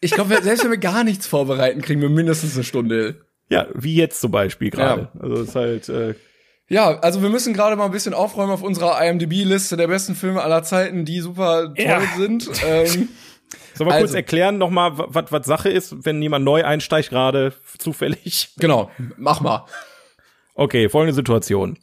[0.00, 3.20] Ich glaube, selbst wenn wir gar nichts vorbereiten, kriegen wir mindestens eine Stunde.
[3.48, 5.08] Ja, wie jetzt zum Beispiel gerade.
[5.14, 5.20] Ja.
[5.20, 6.14] Also, ist halt, äh,
[6.68, 10.40] ja, also wir müssen gerade mal ein bisschen aufräumen auf unserer IMDb-Liste der besten Filme
[10.40, 12.00] aller Zeiten, die super toll ja.
[12.16, 12.48] sind.
[12.64, 13.08] Ähm,
[13.74, 17.52] Sollen wir also, kurz erklären nochmal, was was Sache ist, wenn jemand neu einsteigt gerade
[17.78, 18.50] zufällig?
[18.58, 19.66] Genau, mach mal.
[20.54, 21.76] Okay, folgende Situation.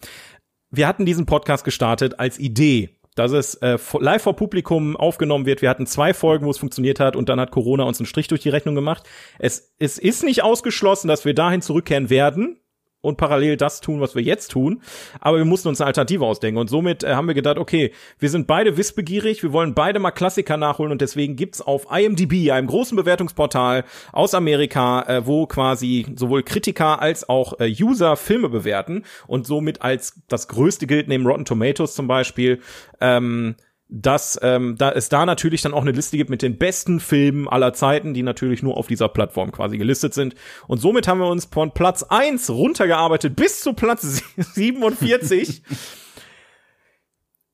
[0.70, 5.62] Wir hatten diesen Podcast gestartet als Idee, dass es äh, live vor Publikum aufgenommen wird.
[5.62, 8.28] Wir hatten zwei Folgen, wo es funktioniert hat und dann hat Corona uns einen Strich
[8.28, 9.04] durch die Rechnung gemacht.
[9.40, 12.60] Es, es ist nicht ausgeschlossen, dass wir dahin zurückkehren werden,
[13.02, 14.82] und parallel das tun, was wir jetzt tun.
[15.20, 16.60] Aber wir mussten uns eine Alternative ausdenken.
[16.60, 20.12] Und somit äh, haben wir gedacht, okay, wir sind beide wissbegierig, wir wollen beide mal
[20.12, 26.06] Klassiker nachholen und deswegen gibt's auf IMDb, einem großen Bewertungsportal aus Amerika, äh, wo quasi
[26.16, 31.26] sowohl Kritiker als auch äh, User Filme bewerten und somit als das größte gilt neben
[31.26, 32.60] Rotten Tomatoes zum Beispiel,
[33.00, 33.56] ähm,
[33.90, 37.48] dass ähm, da es da natürlich dann auch eine Liste gibt mit den besten Filmen
[37.48, 40.36] aller Zeiten, die natürlich nur auf dieser Plattform quasi gelistet sind.
[40.68, 45.64] Und somit haben wir uns von Platz eins runtergearbeitet bis zu Platz 47.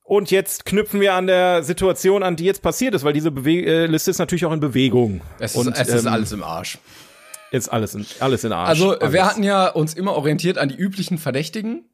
[0.03, 3.65] Und jetzt knüpfen wir an der Situation an, die jetzt passiert ist, weil diese Bewe
[3.65, 5.21] äh, Liste ist natürlich auch in Bewegung.
[5.39, 6.77] Es ist, Und, es ist ähm, alles im Arsch.
[7.51, 8.69] Ist alles in, alles in Arsch.
[8.69, 9.13] Also, alles.
[9.13, 11.85] wir hatten ja uns immer orientiert an die üblichen Verdächtigen.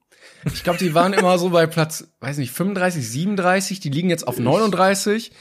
[0.46, 4.28] Ich glaube, die waren immer so bei Platz, weiß nicht, 35, 37, die liegen jetzt
[4.28, 5.32] auf 39.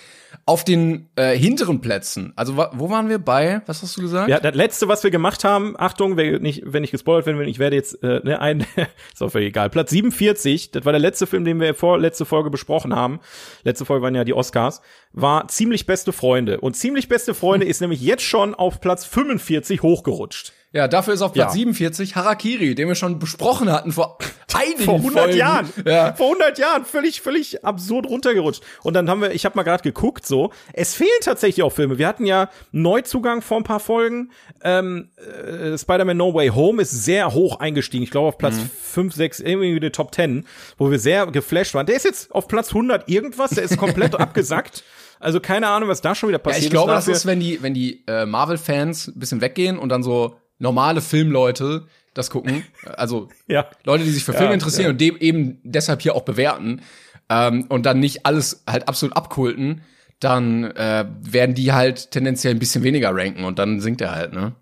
[0.44, 4.28] Auf den äh, hinteren Plätzen, also wo waren wir bei, was hast du gesagt?
[4.28, 7.48] Ja, das letzte, was wir gemacht haben, Achtung, wer nicht, wenn ich gespoilert werden will,
[7.48, 8.66] ich werde jetzt äh, ne, ein,
[9.12, 9.70] ist auch völlig egal.
[9.70, 13.20] Platz 47, das war der letzte Film, den wir vor letzte Folge besprochen haben.
[13.64, 14.82] Letzte Folge waren ja die Oscars,
[15.12, 16.60] war ziemlich beste Freunde.
[16.60, 20.52] Und ziemlich beste Freunde ist nämlich jetzt schon auf Platz 45 hochgerutscht.
[20.72, 21.58] Ja, dafür ist auf Platz Ja.
[21.58, 24.18] 47 Harakiri, den wir schon besprochen hatten vor
[24.54, 25.38] einigen Vor 100 Folgen.
[25.38, 25.68] Jahren.
[25.86, 26.12] Ja.
[26.12, 26.84] Vor 100 Jahren.
[26.84, 28.62] Völlig, völlig absurd runtergerutscht.
[28.82, 30.52] Und dann haben wir, ich habe mal gerade geguckt, so.
[30.74, 31.96] Es fehlen tatsächlich auch Filme.
[31.98, 34.30] Wir hatten ja Neuzugang vor ein paar Folgen.
[34.62, 38.02] Ähm, äh, Spider-Man No Way Home ist sehr hoch eingestiegen.
[38.04, 38.70] Ich glaube auf Platz Mhm.
[38.82, 40.44] 5, 6, irgendwie in die Top 10,
[40.76, 41.86] wo wir sehr geflasht waren.
[41.86, 43.50] Der ist jetzt auf Platz 100 irgendwas.
[43.50, 44.82] Der ist komplett abgesackt.
[45.20, 46.96] Also keine Ahnung, was da schon wieder Ja, passiert ich glaube, ist.
[46.98, 50.36] das Dafür- ist, wenn die, wenn die äh, Marvel-Fans ein bisschen weggehen und dann so
[50.58, 52.64] normale Filmleute das gucken.
[52.84, 53.68] Also Ja.
[53.84, 54.90] Leute, die sich für Filme Ja, interessieren ja.
[54.90, 56.82] und dem eben deshalb hier auch bewerten
[57.28, 59.82] ähm, und dann nicht alles halt absolut abkulten,
[60.20, 64.32] dann äh, werden die halt tendenziell ein bisschen weniger ranken und dann sinkt er halt,
[64.32, 64.54] ne?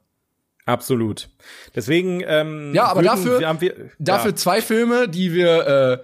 [0.66, 1.28] Absolut.
[1.74, 4.36] Deswegen, ähm, Ja, aber würden- dafür- wir haben wir, Dafür ja.
[4.36, 6.02] zwei Filme, die wir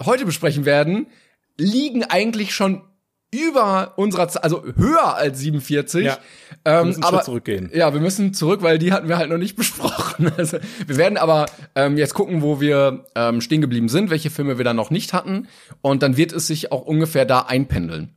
[0.00, 1.08] äh, heute besprechen werden,
[1.56, 2.82] liegen eigentlich schon
[3.30, 6.04] über unserer, also höher als 47.
[6.04, 6.18] Ja.
[6.64, 7.70] Ähm, müssen einen aber zurückgehen.
[7.74, 10.32] Ja, wir müssen zurück, weil die hatten wir halt noch nicht besprochen.
[10.36, 14.58] Also, wir werden aber ähm, jetzt gucken, wo wir ähm, stehen geblieben sind, welche Filme
[14.58, 15.48] wir dann noch nicht hatten,
[15.82, 18.14] und dann wird es sich auch ungefähr da einpendeln.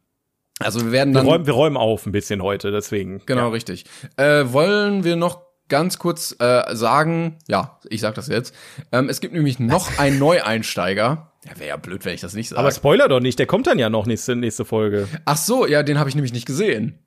[0.59, 3.21] Also wir werden Wir dann räumen, wir räumen auf ein bisschen heute, deswegen.
[3.25, 3.85] Genau, richtig.
[4.17, 8.53] Äh, wollen wir noch ganz kurz äh, sagen, ja, ich sag das jetzt.
[8.91, 11.30] Ähm, es gibt nämlich noch einen Neueinsteiger.
[11.45, 12.59] Ja, wäre ja blöd, wenn ich das nicht sage.
[12.59, 15.07] Aber Spoiler doch nicht, der kommt dann ja noch nächste, nächste Folge.
[15.25, 16.99] Ach so, ja, den habe ich nämlich nicht gesehen.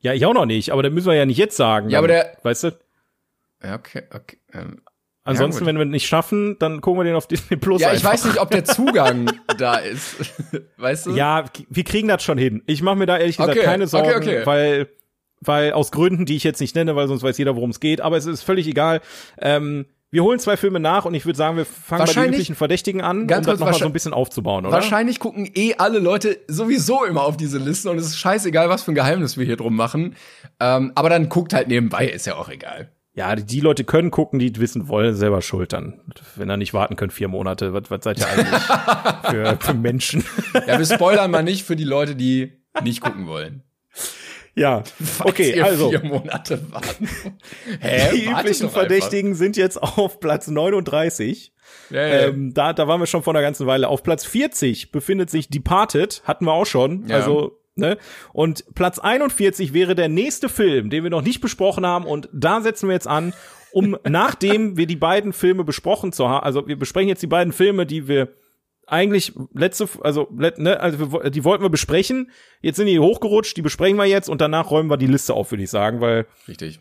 [0.00, 1.88] Ja, ich auch noch nicht, aber den müssen wir ja nicht jetzt sagen.
[1.90, 2.70] Ja, aber der- Weißt du?
[3.62, 4.38] Ja, okay, okay.
[4.52, 4.80] Ähm,
[5.24, 5.68] Ansonsten, gut.
[5.68, 7.80] wenn wir ihn nicht schaffen, dann gucken wir den auf Disney Plus.
[7.82, 8.12] ja, ich einfach.
[8.12, 10.16] weiß nicht, ob der Zugang da ist.
[10.76, 11.10] weißt du?
[11.16, 12.62] Ja, wir kriegen das schon hin.
[12.66, 14.42] Ich mache mir da ehrlich gesagt Okay, keine okay, Sorgen, okay.
[14.46, 14.88] weil
[15.40, 18.00] weil aus Gründen, die ich jetzt nicht nenne, weil sonst weiß jeder, worum es geht.
[18.00, 19.00] Aber es ist völlig egal.
[19.40, 22.54] Ähm, wir holen zwei Filme nach und ich würde sagen, wir fangen bei den üblichen
[22.54, 24.72] Verdächtigen an, Ganz um das nochmal so ein bisschen aufzubauen, oder?
[24.72, 28.82] Wahrscheinlich gucken eh alle Leute sowieso immer auf diese Liste und es ist scheißegal, was
[28.82, 30.16] für ein Geheimnis wir hier drum machen.
[30.60, 32.90] Ähm, aber dann guckt halt nebenbei, ist ja auch egal.
[33.12, 36.00] Ja, die, die Leute können gucken, die wissen wollen, selber schuld dann.
[36.36, 38.62] Wenn ihr nicht warten könnt, vier Monate, was, was seid ihr eigentlich
[39.30, 40.24] für, für Menschen?
[40.66, 42.52] Ja, wir spoilern mal nicht für die Leute, die
[42.82, 43.64] nicht gucken wollen.
[44.58, 44.82] Ja,
[45.24, 45.90] okay, ihr also.
[45.90, 47.08] vier Monate warten.
[47.80, 48.10] Hä?
[48.14, 48.80] Die Wartet üblichen einfach.
[48.80, 51.52] Verdächtigen sind jetzt auf Platz 39.
[51.90, 52.20] Ja, ja.
[52.26, 53.88] Ähm, da, da waren wir schon vor einer ganzen Weile.
[53.88, 57.06] Auf Platz 40 befindet sich Departed, hatten wir auch schon.
[57.08, 57.16] Ja.
[57.16, 57.98] Also, ne?
[58.32, 62.04] Und Platz 41 wäre der nächste Film, den wir noch nicht besprochen haben.
[62.04, 63.32] Und da setzen wir jetzt an,
[63.72, 67.52] um nachdem wir die beiden Filme besprochen zu haben, also wir besprechen jetzt die beiden
[67.52, 68.28] Filme, die wir
[68.88, 72.30] eigentlich letzte, also, ne, also die wollten wir besprechen.
[72.60, 75.50] Jetzt sind die hochgerutscht, die besprechen wir jetzt und danach räumen wir die Liste auf,
[75.50, 76.80] würde ich sagen, weil Richtig.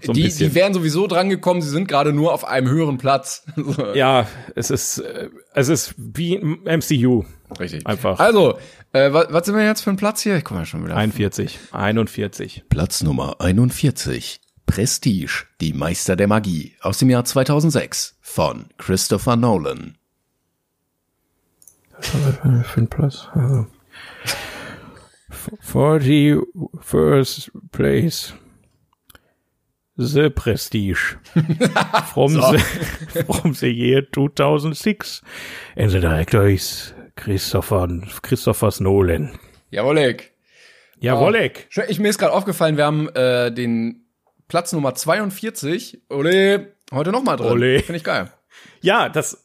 [0.00, 0.48] so die, bisschen.
[0.48, 3.44] die wären sowieso dran gekommen, sie sind gerade nur auf einem höheren Platz.
[3.94, 7.24] Ja, es ist, äh, es ist wie MCU.
[7.58, 7.86] Richtig.
[7.86, 8.18] Einfach.
[8.18, 8.58] Also,
[8.92, 10.36] äh, was, was sind wir jetzt für ein Platz hier?
[10.36, 10.96] Ich komme ja schon wieder.
[10.96, 11.58] 41.
[11.72, 12.64] 41.
[12.68, 14.40] Platz Nummer 41.
[14.66, 19.98] Prestige, die Meister der Magie aus dem Jahr 2006 von Christopher Nolan.
[22.02, 23.28] Film Plus.
[23.34, 23.66] Also.
[25.64, 28.32] 41st place.
[29.96, 31.16] The Prestige.
[32.14, 35.22] From, the, from the year 2006.
[35.76, 37.88] And the director is Christopher,
[38.22, 39.38] Christopher Nolan.
[39.70, 40.32] Jawollek.
[40.98, 41.66] Jawollek.
[41.68, 44.06] Schön, Ich, mir ist gerade aufgefallen, wir haben äh, den
[44.48, 46.02] Platz Nummer 42.
[46.08, 47.52] Ole, heute noch mal drin.
[47.52, 47.80] Ole.
[47.80, 48.30] Finde ich geil.
[48.80, 49.44] Ja, das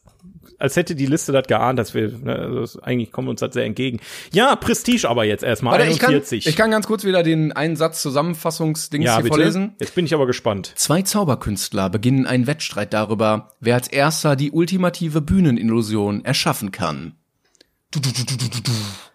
[0.58, 3.54] als hätte die Liste das geahnt, dass wir, ne, also das, eigentlich kommen uns das
[3.54, 4.00] sehr entgegen.
[4.32, 6.46] Ja, Prestige aber jetzt erstmal, Warte, ich kann, 41.
[6.46, 9.36] ich kann ganz kurz wieder den einen Satz Zusammenfassungsdings ja, hier bitte.
[9.36, 9.74] vorlesen.
[9.80, 10.72] Jetzt bin ich aber gespannt.
[10.74, 17.14] Zwei Zauberkünstler beginnen einen Wettstreit darüber, wer als erster die ultimative Bühnenillusion erschaffen kann.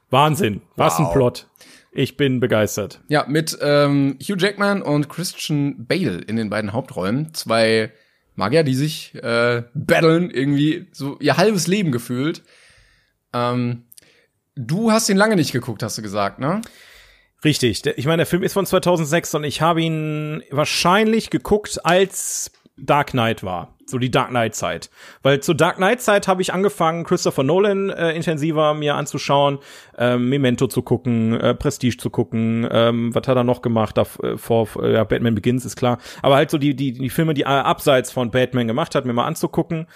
[0.10, 0.62] Wahnsinn.
[0.76, 1.14] Was ein Wow.
[1.14, 1.48] Plot.
[1.92, 3.02] Ich bin begeistert.
[3.08, 7.34] Ja, mit ähm, Hugh Jackman und Christian Bale in den beiden Hauptrollen.
[7.36, 7.92] Zwei
[8.36, 12.44] Magier, die sich äh, battlen, irgendwie so ihr halbes Leben gefühlt.
[13.34, 13.84] Ähm,
[14.56, 16.62] du hast ihn lange nicht geguckt, hast du gesagt, ne?
[17.44, 17.86] Richtig.
[17.86, 23.12] Ich meine, der Film ist von 2006 und ich habe ihn wahrscheinlich geguckt, als Dark
[23.12, 23.73] Knight war.
[23.86, 24.90] So die Dark Knight Zeit.
[25.24, 29.60] Weil zur Dark Knight Zeit habe ich angefangen, Christopher Nolan äh, intensiver mir anzuschauen,
[29.98, 33.98] ähm, Memento zu gucken, äh, Prestige zu gucken, ähm, was hat er noch gemacht?
[33.98, 35.98] Da, äh, vor, äh, ja, Batman Begins ist klar.
[36.22, 39.14] Aber halt so die, die, die Filme, die er abseits von Batman gemacht hat, mir
[39.14, 39.88] mal anzugucken.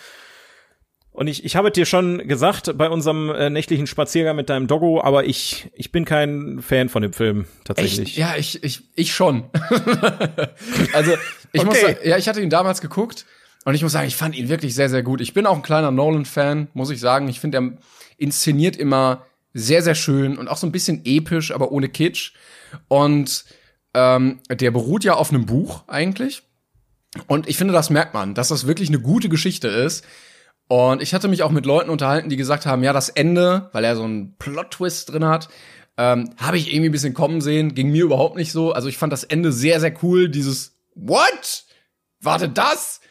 [1.11, 5.01] Und ich, ich habe dir schon gesagt bei unserem äh, nächtlichen Spaziergang mit deinem Doggo,
[5.01, 8.17] aber ich, ich bin kein Fan von dem Film tatsächlich.
[8.17, 9.45] Ja, ich, ich, ich schon.
[10.93, 11.13] also,
[11.53, 11.93] ich muss Okay.
[11.93, 13.25] sagen, ja, ich hatte ihn damals geguckt
[13.67, 15.19] und ich muss sagen, ich fand ihn wirklich sehr, sehr gut.
[15.19, 17.27] Ich bin auch ein kleiner Nolan-Fan, muss ich sagen.
[17.27, 17.71] Ich finde, er
[18.15, 22.31] inszeniert immer sehr, sehr schön und auch so ein bisschen episch, aber ohne Kitsch.
[22.87, 23.43] Und
[23.93, 26.43] ähm, der beruht ja auf einem Buch eigentlich.
[27.27, 30.05] Und ich finde, das merkt man, dass das wirklich eine gute Geschichte ist.
[30.69, 33.83] Und ich hatte mich auch mit Leuten unterhalten, die gesagt haben, ja, das Ende, weil
[33.83, 35.49] er so einen Plot-Twist drin hat,
[35.97, 38.71] ähm, habe ich irgendwie ein bisschen kommen sehen, ging mir überhaupt nicht so.
[38.71, 41.65] Also ich fand das Ende sehr, sehr cool, dieses What?
[42.21, 43.01] Warte, das?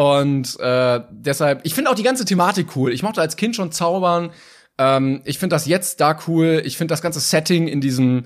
[0.00, 2.90] Und äh, deshalb, ich finde auch die ganze Thematik cool.
[2.90, 4.30] Ich mochte als Kind schon zaubern.
[4.78, 6.62] Ähm, ich finde das jetzt da cool.
[6.64, 8.22] Ich finde das ganze Setting in diesem,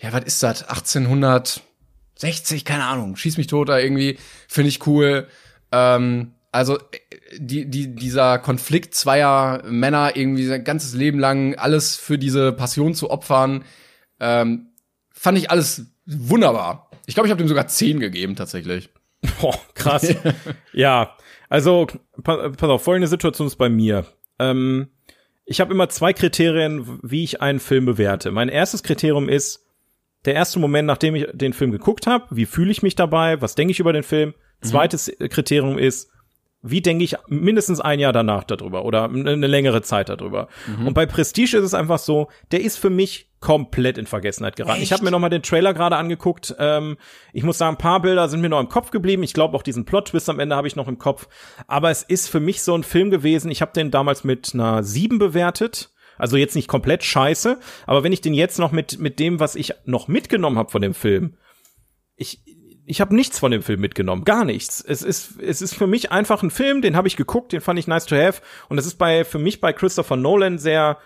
[0.00, 0.62] ja, was ist das?
[0.62, 4.16] 1860, keine Ahnung, schieß mich tot da irgendwie,
[4.48, 5.28] finde ich cool.
[5.70, 6.78] Ähm, also
[7.36, 12.94] die, die, dieser Konflikt zweier Männer irgendwie sein ganzes Leben lang alles für diese Passion
[12.94, 13.66] zu opfern,
[14.18, 14.68] ähm,
[15.12, 16.88] fand ich alles wunderbar.
[17.04, 18.88] Ich glaube, ich habe dem sogar 10 gegeben tatsächlich.
[19.40, 20.14] Boah, krass.
[20.72, 21.16] ja,
[21.48, 21.86] also
[22.22, 24.06] pa pass auf, folgende Situation ist bei mir.
[24.38, 24.88] Ähm,
[25.44, 28.30] ich habe immer zwei Kriterien, wie ich einen Film bewerte.
[28.30, 29.66] Mein erstes Kriterium ist
[30.24, 32.26] der erste Moment, nachdem ich den Film geguckt habe.
[32.30, 33.40] Wie fühle ich mich dabei?
[33.40, 34.34] Was denke ich über den Film?
[34.60, 36.11] Zweites Kriterium ist,
[36.62, 40.48] wie denke ich mindestens ein Jahr danach darüber oder eine längere Zeit darüber.
[40.86, 44.80] Und bei Prestige ist es einfach so, der ist für mich komplett in Vergessenheit geraten.
[44.80, 46.54] Ich habe mir noch mal den Trailer gerade angeguckt.
[46.60, 46.96] Ähm,
[47.32, 49.24] ich muss sagen, ein paar Bilder sind mir noch im Kopf geblieben.
[49.24, 51.28] Ich glaube auch diesen Plot-Twist am Ende habe ich noch im Kopf.
[51.66, 53.50] Aber es ist für mich so ein Film gewesen.
[53.50, 55.90] Ich habe den damals mit einer 7 bewertet.
[56.18, 59.56] Also jetzt nicht komplett scheiße, aber wenn ich den jetzt noch mit mit dem, was
[59.56, 61.36] ich noch mitgenommen habe von dem Film,
[62.84, 64.84] ich habe nichts von dem Film mitgenommen, gar nichts.
[64.86, 67.78] Es ist es ist für mich einfach ein Film, den habe ich geguckt, den fand
[67.78, 70.98] ich nice to have und das ist bei für mich bei Christopher Nolan sehr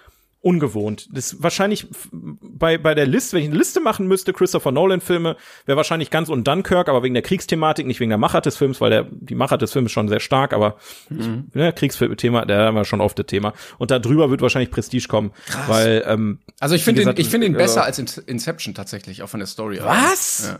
[0.42, 1.08] ungewohnt.
[1.12, 5.00] Das ist wahrscheinlich bei bei der Liste, wenn ich eine Liste machen müsste, Christopher Nolan
[5.00, 8.56] Filme, wäre wahrscheinlich ganz und Dunkirk, aber wegen der Kriegsthematik, nicht wegen der Machart des
[8.56, 10.76] Films, weil der die Machart des Films schon sehr stark, aber
[11.10, 13.54] ne, Kriegsthema, da haben wir schon oft das Thema.
[13.78, 15.32] Und da drüber wird wahrscheinlich Prestige kommen,
[15.66, 19.28] weil ähm, Also ich finde ich finde ihn also- besser als In- Inception tatsächlich, auch
[19.28, 19.80] von der Story.
[19.82, 20.46] Was?
[20.52, 20.58] Ja.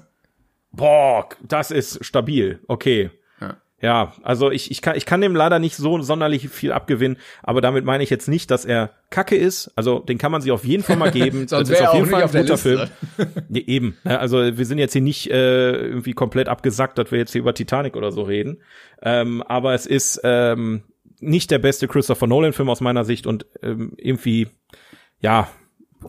[0.77, 2.61] Boah, das ist stabil.
[2.69, 3.11] Okay.
[3.41, 3.57] Ja.
[3.81, 7.61] Ja, also ich, ich, kann, ich kann dem leider nicht so sonderlich viel abgewinnen, aber
[7.61, 9.71] damit meine ich jetzt nicht, dass er kacke ist.
[9.77, 11.47] Also den kann man sich auf jeden Fall mal geben.
[11.51, 12.57] Das ist auf jeden Fall ein guter Liste.
[12.57, 12.89] Film.
[13.49, 13.97] Nee, eben.
[14.05, 17.41] Ja, Also wir sind jetzt hier nicht äh, irgendwie komplett abgesackt, dass wir jetzt hier
[17.41, 18.63] über Titanic oder so reden.
[19.03, 20.83] Ähm, aber es ist ähm,
[21.21, 24.49] nicht der beste Christopher Nolan-Film aus meiner Sicht und ähm, irgendwie,
[25.21, 25.49] ja,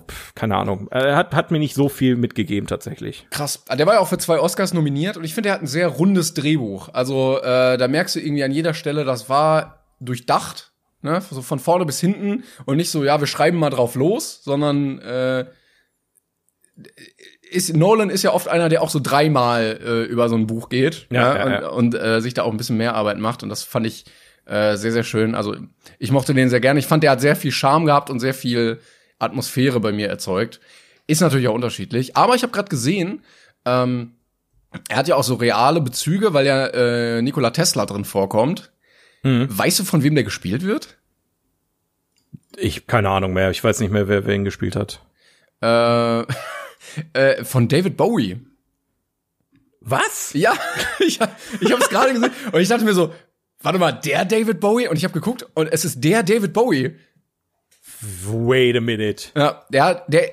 [0.08, 0.88] pf, keine Ahnung.
[0.92, 3.28] Er hat, hat mir nicht so viel mitgegeben tatsächlich.
[3.32, 3.64] Krass.
[3.68, 5.68] Ah, Der war ja auch für zwei Oscars nominiert und ich finde, er hat ein
[5.68, 6.90] sehr rundes Drehbuch.
[6.94, 10.72] Also äh, da merkst du irgendwie an jeder Stelle, das war durchdacht,
[11.02, 14.42] ne, so von vorne bis hinten und nicht so, ja, wir schreiben mal drauf los,
[14.44, 15.46] sondern äh,
[17.50, 20.70] ist, Nolan ist ja oft einer, der auch so dreimal äh, über so ein Buch
[20.70, 21.68] geht Ja, ne, ja, ja.
[21.70, 24.06] und, und äh, sich da auch ein bisschen mehr Arbeit macht und das fand ich
[24.46, 25.36] äh, sehr, sehr schön.
[25.36, 25.56] Also
[26.00, 26.80] ich mochte den sehr gerne.
[26.80, 28.80] Ich fand, der hat sehr viel Charme gehabt und sehr viel
[29.20, 30.60] Atmosphäre bei mir erzeugt.
[31.08, 32.18] Ist natürlich auch unterschiedlich.
[32.18, 33.24] Aber ich habe gerade gesehen,
[33.66, 34.14] ähm,
[34.90, 38.72] er hat ja auch so reale Bezüge, weil ja äh, Nikola Tesla drin vorkommt.
[39.24, 39.48] Mhm.
[39.50, 40.98] Weißt du, von wem der gespielt wird?
[42.58, 43.52] Ich, keine Ahnung mehr.
[43.52, 45.02] Ich weiß nicht mehr, wer, wer ihn gespielt hat.
[45.62, 46.26] Äh,
[47.14, 48.40] äh, von David Bowie.
[49.82, 50.34] Was?
[50.34, 50.54] Ja,
[51.00, 51.20] ich,
[51.62, 53.14] ich habe es gerade gesehen und ich dachte mir so,
[53.62, 54.88] warte mal, der David Bowie?
[54.88, 56.96] Und ich habe geguckt und es ist der David Bowie.
[58.02, 59.30] Wait a minute.
[59.36, 60.30] Ja, der, der,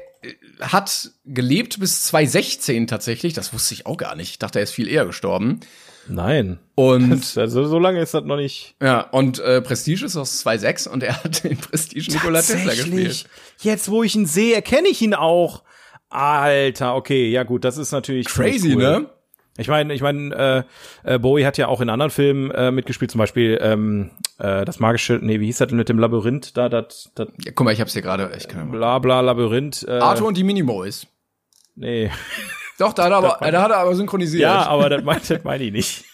[0.61, 3.33] hat gelebt bis 2016 tatsächlich.
[3.33, 4.31] Das wusste ich auch gar nicht.
[4.31, 5.61] Ich dachte, er ist viel eher gestorben.
[6.09, 6.59] Nein.
[6.75, 8.75] Und Das, also so lange ist das noch nicht.
[8.83, 13.27] ja, und äh, Prestige ist aus 2.6 und er hat den Prestige Nikola Tesla gespielt.
[13.61, 15.63] Jetzt, wo ich ihn sehe, erkenne ich ihn auch.
[16.11, 18.83] Alter, okay, ja gut, das ist natürlich Crazy, cool.
[18.83, 19.11] ne?
[19.57, 20.67] Ich meine, ich meine,
[21.05, 24.65] äh, äh, Bowie hat ja auch in anderen Filmen äh, mitgespielt, zum Beispiel ähm, äh,
[24.65, 27.65] das magische, nee, wie hieß das denn mit dem Labyrinth da, das, das Ja, guck
[27.65, 28.33] mal, ich hab's hier gerade.
[28.37, 29.87] Ich kann bla bla Labyrinth.
[29.87, 31.07] Äh, Arthur und die Minimoys.
[31.77, 32.11] Nee.
[32.79, 34.43] Doch, da hat er aber, da hat er aber synchronisiert.
[34.43, 36.05] Ja, aber das meine das mein ich nicht.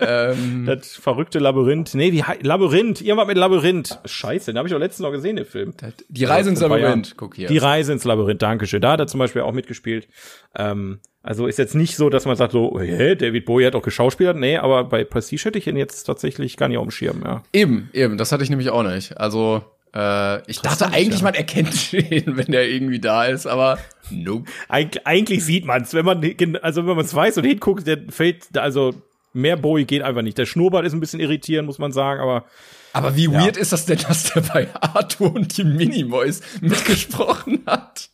[0.00, 1.94] Ähm, Das verrückte Labyrinth.
[1.94, 3.98] Nee, wie Labyrinth, irgendwas mit Labyrinth.
[4.04, 5.74] Scheiße, den habe ich doch letztens noch gesehen, den Film.
[6.08, 7.14] die Reise ins ein paar Labyrinth.
[7.16, 7.48] Guck hier.
[7.48, 8.80] Die Reise ins Labyrinth, Dankeschön.
[8.80, 10.08] Da hat er zum Beispiel auch mitgespielt.
[10.56, 13.82] Ähm, also ist jetzt nicht so, dass man sagt so, hä, David Bowie hat auch
[13.82, 14.36] geschauspielert.
[14.36, 17.42] Nee, aber bei Prestige hätte ich ihn jetzt tatsächlich gar nicht auf dem Schirm, ja.
[17.52, 19.18] Eben, eben, das hatte ich nämlich auch nicht.
[19.18, 19.62] Also,
[19.94, 21.24] äh, ich dachte eigentlich, ja.
[21.24, 23.78] man erkennt ihn, wenn der irgendwie da ist, aber
[24.10, 24.50] nope.
[24.68, 26.24] Eig eigentlich sieht man es, wenn man,
[26.62, 28.94] also wenn man es weiß und hinguckt, der fällt, also
[29.32, 30.38] mehr Bowie geht einfach nicht.
[30.38, 32.44] Der Schnurrbart ist ein bisschen irritierend, muss man sagen, aber
[32.92, 38.08] Aber wie weird ist das denn, dass der bei Arthur und die Minimoys mitgesprochen hat?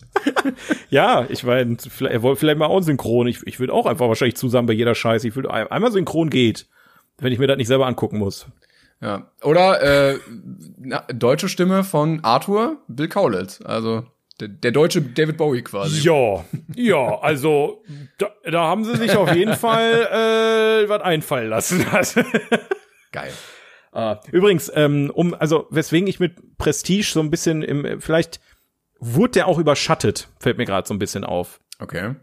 [0.90, 3.26] ja, ich meine, vielleicht, er wollte vielleicht mal auch synchron.
[3.26, 5.28] Ich, ich würde auch einfach wahrscheinlich zusammen bei jeder Scheiße.
[5.28, 6.66] Ich würde ein- einmal synchron geht,
[7.18, 8.46] wenn ich mir das nicht selber angucken muss.
[9.00, 9.30] Ja.
[9.42, 10.18] Oder äh,
[10.78, 13.60] na, deutsche Stimme von Arthur, Bill Kaulitz.
[13.62, 14.04] Also
[14.40, 16.02] der, der deutsche David Bowie quasi.
[16.02, 17.82] Ja, ja, also
[18.18, 21.84] da, da haben sie sich auf jeden Fall äh, was einfallen lassen.
[23.12, 23.32] Geil.
[23.92, 28.40] Ah, Übrigens, ähm, um, also weswegen ich mit Prestige so ein bisschen im, vielleicht
[28.98, 31.60] wurde der auch überschattet, fällt mir gerade so ein bisschen auf.
[31.78, 32.14] Okay.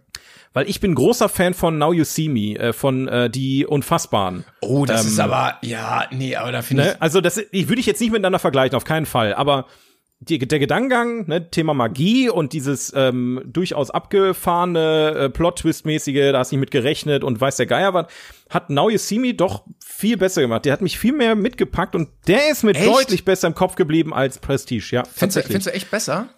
[0.53, 4.45] Weil ich bin großer Fan von Now You See Me, äh, von äh, die Unfassbaren.
[4.61, 7.01] Oh, das Ähm, ist aber, ja, nee, aber da finde Ne?
[7.01, 9.33] Also das ich würde ich jetzt nicht miteinander vergleichen, auf keinen Fall.
[9.33, 9.65] Aber
[10.29, 16.51] die, der Gedankengang, ne, Thema Magie und dieses ähm, durchaus abgefahrene äh, Plot-Twist-mäßige, da hast
[16.51, 18.07] du nicht mit gerechnet und weiß der Geier was,
[18.49, 20.65] hat Now You See Me doch viel besser gemacht.
[20.65, 22.87] Der hat mich viel mehr mitgepackt und der ist mir Echt?
[22.87, 24.87] deutlich besser im Kopf geblieben als Prestige.
[24.91, 26.29] Ja, findest, du, findest du echt besser?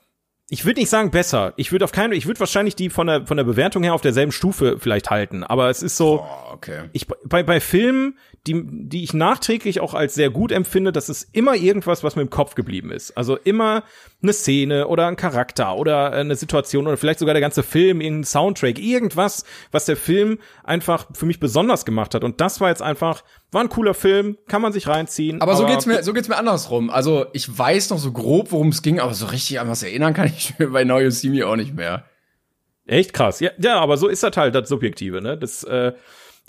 [0.48, 1.54] Ich würde nicht sagen besser.
[1.58, 4.02] Ich würde auf keinen, ich würde wahrscheinlich die von der von der Bewertung her auf
[4.02, 5.44] derselben Stufe vielleicht halten.
[5.44, 6.84] Aber es ist so, Oh, okay.
[6.94, 8.16] ich bei bei Filmen,
[8.48, 12.22] die die ich nachträglich auch als sehr gut empfinde, das ist immer irgendwas, was mir
[12.22, 13.18] im Kopf geblieben ist.
[13.18, 13.84] Also immer
[14.22, 18.26] eine Szene oder ein Charakter oder eine Situation oder vielleicht sogar der ganze Film, irgendein
[18.26, 22.24] Soundtrack, irgendwas, was der Film einfach für mich besonders gemacht hat.
[22.24, 25.42] Und das war jetzt einfach war ein cooler Film, kann man sich reinziehen.
[25.42, 26.90] Aber, so geht's mir, so geht's mir andersrum.
[26.90, 30.14] Also ich weiß noch so grob, worum es ging, aber so richtig an was erinnern
[30.14, 32.06] kann ich mir bei Now You See Me auch nicht mehr.
[32.86, 33.40] Echt krass.
[33.40, 35.38] Ja, ja, aber so ist das halt das Subjektive, ne?
[35.38, 35.94] Das, äh,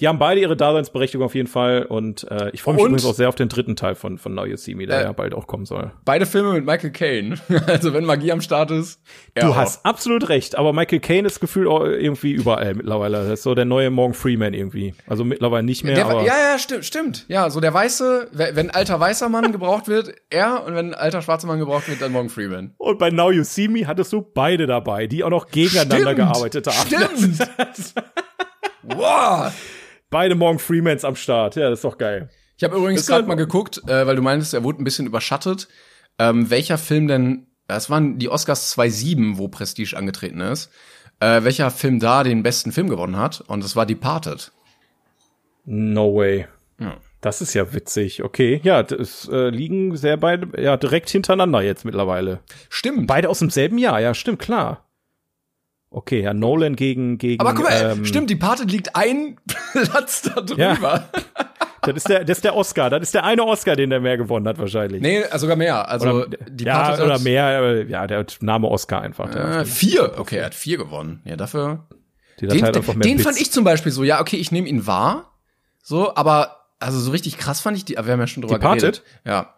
[0.01, 3.07] die haben beide ihre Daseinsberechtigung auf jeden Fall und äh, ich freue mich Und- übrigens
[3.07, 5.13] auch sehr auf den dritten Teil von, von Now You See Me, der Äh, ja
[5.13, 5.91] bald auch kommen soll.
[6.05, 7.37] Beide Filme mit Michael Caine.
[7.67, 9.01] Also wenn Magie am Start ist.
[9.35, 9.57] Du auch.
[9.57, 13.19] hast absolut recht, aber Michael Caine ist gefühlt auch irgendwie überall mittlerweile.
[13.19, 14.95] Das ist so der neue Morgan Freeman irgendwie.
[15.07, 17.25] Also mittlerweile nicht mehr, Der, aber ja, ja, stimmt, stimmt.
[17.29, 21.47] Ja, so der weiße, wenn alter weißer Mann gebraucht wird, er und wenn alter schwarzer
[21.47, 22.75] Mann gebraucht wird, dann Morgan Freeman.
[22.77, 26.17] und bei Now You See Me hattest du beide dabei, die auch noch gegeneinander Stimmt,
[26.17, 27.35] gearbeitet haben.
[27.37, 27.95] stimmt.
[28.89, 29.53] Wow.
[30.11, 31.57] Beide Morgan Freemans am Start.
[31.57, 32.31] Ja, das ist doch geil.
[32.57, 35.07] Ich habe übrigens Ist gerade mal geguckt, äh, weil du meintest, er wurde ein bisschen
[35.07, 35.69] überschattet.
[36.19, 40.71] Ähm, welcher Film denn, das waren die Oscars 2007, wo Prestige angetreten ist,
[41.21, 44.53] äh, welcher Film da den besten Film gewonnen hat und das war Departed.
[45.65, 46.47] No way.
[46.79, 46.97] Ja.
[47.21, 48.23] Das ist ja witzig.
[48.23, 52.41] Okay, ja, das äh, liegen sehr beide, ja, direkt hintereinander jetzt mittlerweile.
[52.69, 53.07] Stimmt.
[53.09, 54.86] Beide aus demselben Jahr, ja, stimmt, klar.
[55.97, 57.41] Okay, ja, Nolan gegen, gegen.
[57.41, 59.39] Aber guck mal, ähm, stimmt, Departed liegt ein
[59.73, 61.09] Platz da drüber.
[61.83, 62.91] Das ist der, das ist der Oscar.
[62.91, 65.01] Das ist der eine Oscar, den der mehr gewonnen hat, wahrscheinlich.
[65.01, 65.89] Nee, äh, sogar mehr.
[65.89, 69.33] Also oder, ja, Departed oder hat- mehr, ja, der Name Oscar einfach.
[69.33, 70.19] Äh, vier.
[70.19, 71.23] Okay, er hat vier gewonnen.
[71.25, 71.87] Ja, dafür.
[72.41, 73.23] die Den, Datei den, mehr den Bits.
[73.23, 75.31] fand ich zum Beispiel so, ja, okay, ich nehme ihn wahr.
[75.81, 78.57] So, aber also so richtig krass fand ich die, aber wir haben ja schon drüber
[78.59, 78.81] Departed?
[78.83, 79.03] geredet.
[79.25, 79.55] Ja.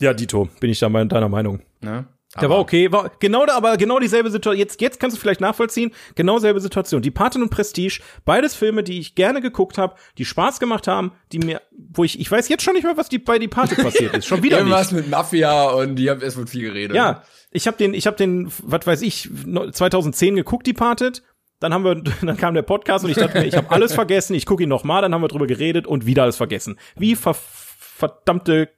[0.00, 1.62] Ja, Dito, bin ich da mal deiner Meinung.
[1.80, 2.04] Ne?
[2.40, 4.58] Der war okay, war genau da, aber genau dieselbe Situation.
[4.58, 5.92] Jetzt, jetzt kannst du vielleicht nachvollziehen.
[6.14, 7.02] Genau selbe Situation.
[7.02, 11.12] Die Paten und Prestige, beides Filme, die ich gerne geguckt habe, die Spaß gemacht haben,
[11.32, 13.74] die mir, wo ich, ich weiß jetzt schon nicht mehr, was die bei die Pate
[13.74, 14.26] passiert ist.
[14.26, 14.66] Schon wieder nicht.
[14.68, 16.96] Irgendwas mit Mafia und die haben, es wird viel geredet.
[16.96, 21.22] Ja, ich habe den, ich habe den, was weiß ich, no- 2010 geguckt, die Patet.
[21.60, 24.34] Dann haben wir, dann kam der Podcast und ich dachte mir, ich habe alles vergessen.
[24.34, 26.78] Ich gucke ihn noch mal, dann haben wir drüber geredet und wieder alles vergessen.
[26.96, 28.70] Wie ver verdammte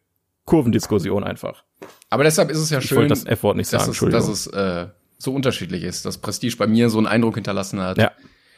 [0.45, 1.64] Kurvendiskussion einfach.
[2.15, 3.93] Aber deshalb ist es ja Ich schön, wollte das F-Wort nicht sagen.
[3.93, 4.87] dass, dass es äh,
[5.19, 7.99] so unterschiedlich ist, dass Prestige bei mir so einen Eindruck hinterlassen hat.
[7.99, 8.13] Ja.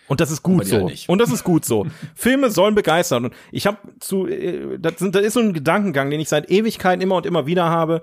[0.08, 0.88] Und das ist gut so.
[0.88, 1.08] halt.
[1.08, 1.86] Und das ist gut so.
[2.14, 3.24] Filme sollen begeistern.
[3.24, 6.50] Und ich habe zu, äh, das, sind, das ist so ein Gedankengang, den ich seit
[6.50, 8.02] Ewigkeiten immer und immer wieder habe.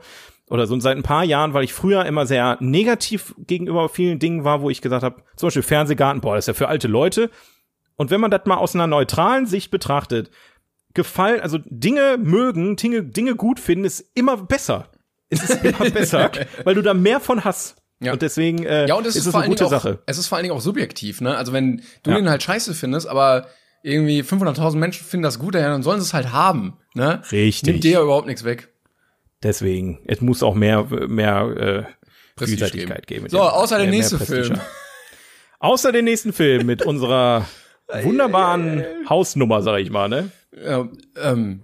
[0.50, 4.44] oder so seit ein paar Jahren, weil ich früher immer sehr negativ gegenüber vielen Dingen
[4.44, 7.30] war, wo ich gesagt habe, zum Beispiel Fernsehgarten, boah, das ist ja für alte Leute.
[7.96, 10.32] Und wenn man das mal aus einer neutralen Sicht betrachtet,
[10.94, 14.90] gefallen, also Dinge mögen, Dinge, Dinge gut finden, ist immer besser.
[15.34, 16.32] Es ist immer besser,
[16.64, 17.76] weil du da mehr von hast.
[18.00, 18.14] Ja.
[18.14, 20.00] Und deswegen äh, Ja, und es ist es vor eine gute Dingen auch, Sache.
[20.06, 21.38] es ist vor allen Dingen auch subjektiv, ne?
[21.38, 22.18] Also wenn du Ja.
[22.18, 23.48] den halt scheiße findest, aber
[23.82, 27.22] irgendwie 500.000 Menschen finden das gut, dann sollen sie es halt haben, ne?
[27.32, 27.68] Richtig.
[27.70, 28.70] Nimmt dir ja überhaupt nichts weg.
[29.42, 31.86] Deswegen, es muss auch mehr, mehr
[32.40, 33.28] äh, Vielseitigkeit geben.
[33.30, 34.20] So, außer der Mehr- mehr nächste.
[34.20, 34.60] Film.
[35.60, 37.46] Außer den nächsten Film mit unserer
[38.02, 40.30] wunderbaren Hausnummer, sag ich mal, ne?
[40.62, 40.88] Ja,
[41.22, 41.62] ähm,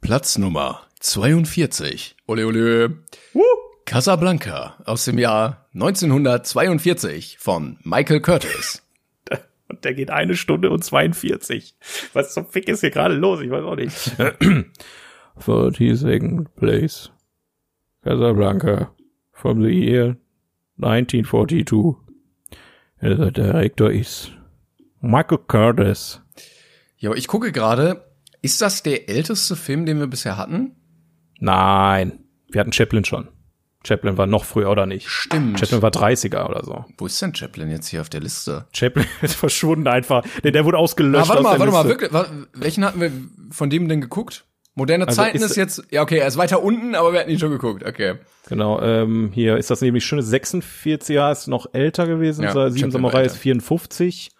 [0.00, 2.14] Platz Nummer 42.
[2.28, 2.98] Ole, ole.
[3.86, 8.84] Casablanca aus dem Jahr 1942 von Michael Curtis.
[9.68, 11.74] Und der geht eine Stunde und 42.
[12.12, 13.40] Was zum Fick ist hier gerade los?
[13.40, 13.96] Ich weiß auch nicht.
[15.40, 17.10] 42nd place.
[18.04, 18.94] Casablanca.
[19.32, 20.16] From the year
[20.78, 21.96] 1942.
[23.00, 24.30] And the director is
[25.00, 26.20] Michael Curtis.
[26.96, 28.04] Ja, aber ich gucke gerade,
[28.40, 30.76] ist das der älteste Film, den wir bisher hatten?
[31.42, 32.20] Nein.
[32.50, 33.28] Wir hatten Chaplin schon.
[33.84, 35.08] Chaplin war noch früher, oder nicht?
[35.08, 35.58] Stimmt.
[35.58, 36.84] Chaplin war 30er oder so.
[36.98, 38.66] Wo ist denn Chaplin jetzt hier auf der Liste?
[38.72, 40.22] Chaplin ist verschwunden einfach.
[40.44, 41.24] Der, der wurde ausgelöscht.
[41.26, 41.88] Ah, warte mal, warte mal, Liste.
[41.88, 43.10] wirklich, wa- welchen hatten wir
[43.50, 44.44] von dem denn geguckt?
[44.74, 47.30] Moderne Also Zeiten ist- ist, jetzt, ja okay, er ist weiter unten, aber wir hatten
[47.30, 48.14] ihn schon geguckt, okay.
[48.48, 53.24] Genau, ähm, hier ist das nämlich schöne 46er, ist noch älter gewesen, Ja, Sieben Samurai
[53.24, 54.30] ist 54.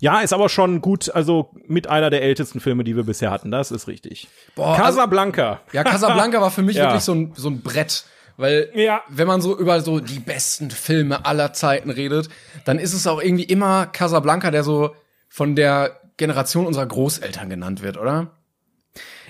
[0.00, 3.50] Ja, ist aber schon gut, also mit einer der ältesten Filme, die wir bisher hatten,
[3.50, 4.28] das ist richtig.
[4.56, 5.60] Boah, Casablanca.
[5.72, 6.84] Ja, Casablanca war für mich Ja.
[6.86, 8.04] wirklich so ein, so ein Brett.
[8.36, 9.02] Weil, Ja.
[9.08, 12.30] wenn man so über so die besten Filme aller Zeiten redet,
[12.64, 14.94] dann ist es auch irgendwie immer Casablanca, der so
[15.28, 18.28] von der Generation unserer Großeltern genannt wird, oder?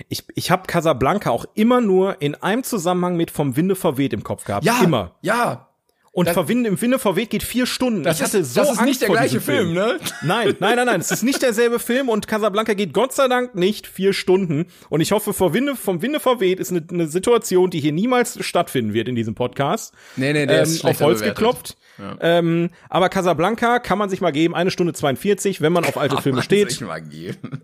[0.09, 4.23] Ich, ich habe Casablanca auch immer nur in einem Zusammenhang mit Vom Winde verweht im
[4.23, 4.65] Kopf gehabt.
[4.81, 5.11] Immer.
[5.21, 5.67] Ja.
[6.13, 8.03] Und Das- Verwinden im Winde verweht geht vier Stunden.
[8.03, 9.97] Das ich hatte ist, so das ist Angst nicht der gleiche diesem Film, ne?
[10.23, 10.99] Nein, nein, nein, nein.
[10.99, 14.65] Es ist nicht derselbe Film und Casablanca geht Gott sei Dank nicht vier Stunden.
[14.89, 18.43] Und ich hoffe, vor Winde, vom Winde verweht ist eine, eine Situation, die hier niemals
[18.45, 19.93] stattfinden wird in diesem Podcast.
[20.17, 21.37] Nee, nee, der ähm, ist auf Holz bewertet.
[21.37, 21.77] geklopft.
[22.19, 26.17] Ähm, aber Casablanca kann man sich mal geben, eine Stunde 42, wenn man auf alte
[26.21, 26.71] Filme Kann man steht.
[26.71, 27.61] sich mal geben.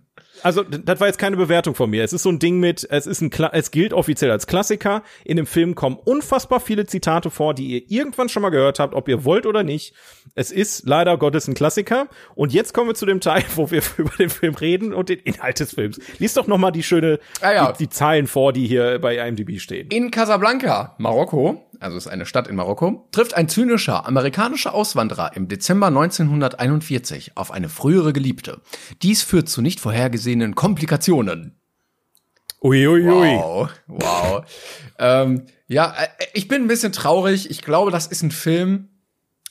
[0.47, 2.05] Also, das war jetzt keine Bewertung von mir.
[2.05, 5.03] Es ist so ein Ding mit, es ist ein, Kla es gilt offiziell als Klassiker.
[5.25, 8.93] In dem Film kommen unfassbar viele Zitate vor, die ihr irgendwann schon mal gehört habt,
[8.93, 9.93] ob ihr wollt oder nicht.
[10.35, 12.07] Es ist leider Gottes ein Klassiker.
[12.33, 15.19] Und jetzt kommen wir zu dem Teil, wo wir über den Film reden und den
[15.19, 15.99] Inhalt des Films.
[16.17, 17.71] Lies doch noch mal die schöne, Ah ja.
[17.73, 19.89] die, die Zahlen vor, die hier bei IMDb stehen.
[19.89, 25.47] In Casablanca, Marokko, also ist eine Stadt in Marokko, trifft ein zynischer amerikanischer Auswanderer im
[25.47, 28.61] Dezember 1941 auf eine frühere Geliebte.
[29.01, 31.55] Dies führt zu nicht vorhergesehenen Komplikationen.
[32.61, 33.07] Uiuiui.
[33.07, 33.37] Ui, ui.
[33.37, 34.45] Wow, wow.
[34.97, 37.49] ähm, ja, äh, ich bin ein bisschen traurig.
[37.49, 38.89] Ich glaube, das ist ein Film,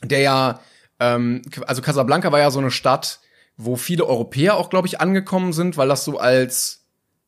[0.03, 0.61] der ja,
[0.99, 3.21] ähm, also Casablanca war ja so eine Stadt,
[3.57, 6.86] wo viele Europäer auch, glaube ich, angekommen sind, weil das so als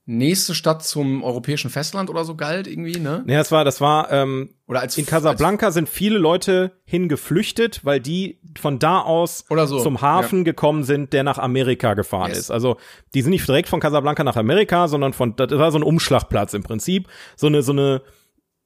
[0.09, 3.22] nächste Stadt zum europäischen Festland oder so galt irgendwie, ne?
[3.26, 8.00] Nee, das war, das war, ähm, Oder als in Casablanca sind viele Leute hingeflüchtet, weil
[8.00, 12.38] die von da aus Oder so, zum Hafen gekommen sind, der nach Amerika gefahren Yes.
[12.38, 12.50] ist.
[12.50, 12.78] Also
[13.12, 16.54] die sind nicht direkt von Casablanca nach Amerika, sondern von das war so ein Umschlagplatz
[16.54, 17.06] im Prinzip,
[17.36, 18.00] so eine so eine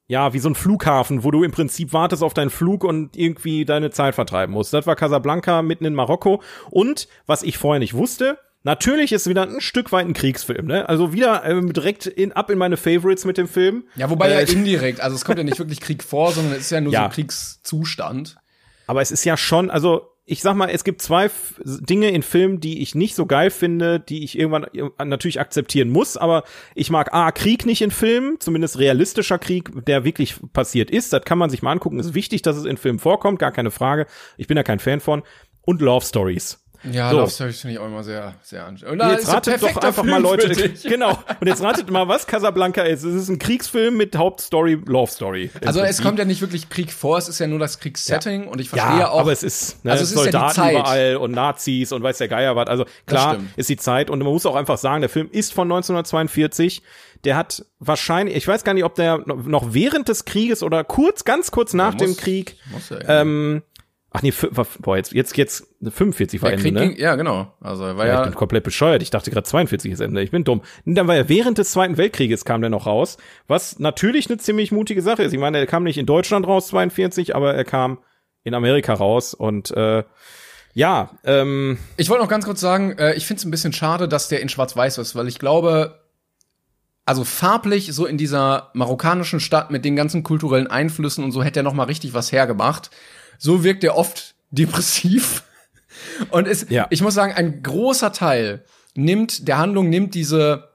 [0.06, 3.64] ja, wie so ein Flughafen, wo du im Prinzip wartest auf deinen Flug und irgendwie
[3.64, 4.72] deine Zeit vertreiben musst.
[4.72, 6.42] Das war Casablanca mitten in Marokko.
[6.70, 10.88] Und was ich vorher nicht wusste, natürlich ist wieder ein Stück weit ein Kriegsfilm, ne?
[10.88, 13.84] Also wieder ähm, direkt in, ab in meine Favorites mit dem Film.
[13.96, 16.60] Ja, wobei ja Äh, indirekt, also es kommt ja nicht wirklich Krieg vor, sondern es
[16.60, 17.04] ist ja nur so Ja.
[17.06, 18.36] ein Kriegszustand.
[18.86, 22.22] Aber es ist ja schon, also ich sag mal, es gibt zwei F Dinge in
[22.22, 26.16] Filmen, die ich nicht so geil finde, die ich irgendwann ir- natürlich akzeptieren muss.
[26.16, 26.44] Aber
[26.76, 31.12] ich mag A, Krieg nicht in Filmen, zumindest realistischer Krieg, der wirklich passiert ist.
[31.12, 31.98] Das kann man sich mal angucken.
[31.98, 34.06] Ist wichtig, dass es in Filmen vorkommt, gar keine Frage.
[34.36, 35.22] Ich bin da kein Fan von.
[35.62, 36.61] Und Love Stories.
[36.90, 37.18] Ja, So.
[37.18, 39.02] Love Stories finde ich auch immer sehr, sehr anstrengend.
[39.02, 40.70] Und jetzt ratet doch einfach mal Leute.
[40.82, 41.18] Genau.
[41.40, 43.04] Und jetzt ratet mal, was Casablanca ist.
[43.04, 45.50] Es ist ein Kriegsfilm mit Hauptstory Love Story.
[45.64, 48.60] Also es kommt ja nicht wirklich Krieg vor, es ist ja nur das Kriegssetting und
[48.60, 49.20] ich verstehe Ja, auch.
[49.20, 50.72] aber es ist ne, Also es ist ja die Soldaten Zeit.
[50.74, 52.66] überall und Nazis und weiß der Geier was.
[52.68, 55.66] Also klar ist die Zeit und man muss auch einfach sagen, der Film ist von
[55.70, 56.82] 1942.
[57.24, 61.24] Der hat wahrscheinlich, ich weiß gar nicht, ob der noch während des Krieges oder kurz,
[61.24, 63.62] ganz kurz nach dem muss- Krieg, muss ja, ähm,
[64.12, 66.88] ach nee, war- boah, jetzt, jetzt, jetzt 45 war der Ende, Krieg ne?
[66.94, 67.52] ging, ja, genau.
[67.60, 69.02] Also war Ja, ja, ich bin komplett bescheuert.
[69.02, 70.22] Ich dachte gerade 42 ist Ende.
[70.22, 70.62] Ich bin dumm.
[70.84, 74.38] Und dann war er während des Zweiten Weltkrieges kam der noch raus, was natürlich eine
[74.38, 75.32] ziemlich mutige Sache ist.
[75.32, 77.98] Ich meine, er kam nicht in Deutschland raus 42, aber er kam
[78.44, 80.02] in Amerika raus und äh,
[80.74, 84.08] ja, ähm, Ich wollte noch ganz kurz sagen, äh, ich finde es ein bisschen schade,
[84.08, 86.00] dass der in Schwarz-Weiß ist, weil ich glaube,
[87.04, 91.60] also farblich so in dieser marokkanischen Stadt mit den ganzen kulturellen Einflüssen und so hätte
[91.60, 92.90] er noch mal richtig was hergemacht.
[93.42, 95.42] So wirkt er oft depressiv.
[96.30, 96.86] Und es, ja.
[96.90, 98.64] ich muss sagen, ein großer Teil
[98.94, 100.68] nimmt, der Handlung nimmt diese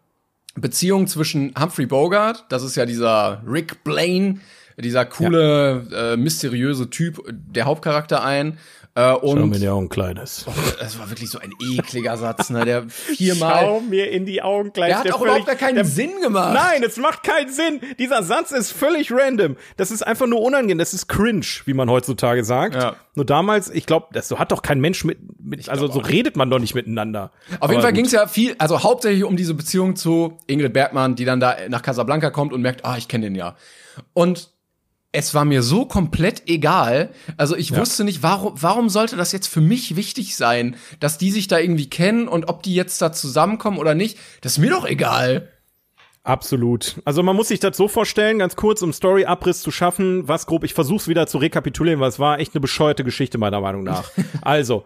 [0.56, 4.42] Beziehung zwischen Humphrey Bogart, das ist ja dieser Rick Blaine,
[4.78, 6.14] dieser coole, ja.
[6.14, 8.58] äh, mysteriöse Typ, der Hauptcharakter ein.
[8.98, 10.46] Äh, und Schau mir in die Augen, Kleines.
[10.48, 12.66] Oh, das war wirklich so ein ekliger Satz, ne?
[12.66, 13.64] Der viermal.
[13.64, 14.90] Schau mir in die Augen, Kleines.
[14.90, 16.56] Der hat der auch völlig, überhaupt gar keinen der, Sinn gemacht.
[16.56, 17.80] Nein, es macht keinen Sinn.
[18.00, 19.56] Dieser Satz ist völlig random.
[19.76, 20.80] Das ist einfach nur unangenehm.
[20.80, 22.74] Das ist cringe, wie man heutzutage sagt.
[22.74, 22.96] Ja.
[23.14, 26.36] Nur damals, ich glaube, das so hat doch kein Mensch mit, mit also so redet
[26.36, 27.32] man doch nicht miteinander.
[27.52, 30.74] Auf Aber jeden Fall ging es ja viel, also hauptsächlich um diese Beziehung zu Ingrid
[30.74, 33.56] Bergmann, die dann da nach Casablanca kommt und merkt, ah, ich kenne den ja.
[34.14, 34.57] Und
[35.12, 37.12] es war mir so komplett egal.
[37.38, 37.78] Also ich ja.
[37.78, 41.60] wusste nicht, warum, warum sollte das jetzt für mich wichtig sein, dass die sich da
[41.60, 44.18] irgendwie kennen und ob die jetzt da zusammenkommen oder nicht.
[44.42, 45.50] Das ist mir doch egal.
[46.24, 47.02] Absolut.
[47.06, 50.66] Also man muss sich das so vorstellen, ganz kurz, um Story-Abriss zu schaffen, was grob,
[50.66, 54.12] ich versuch's wieder zu rekapitulieren, weil es war echt eine bescheuerte Geschichte meiner Meinung nach.
[54.42, 54.86] also,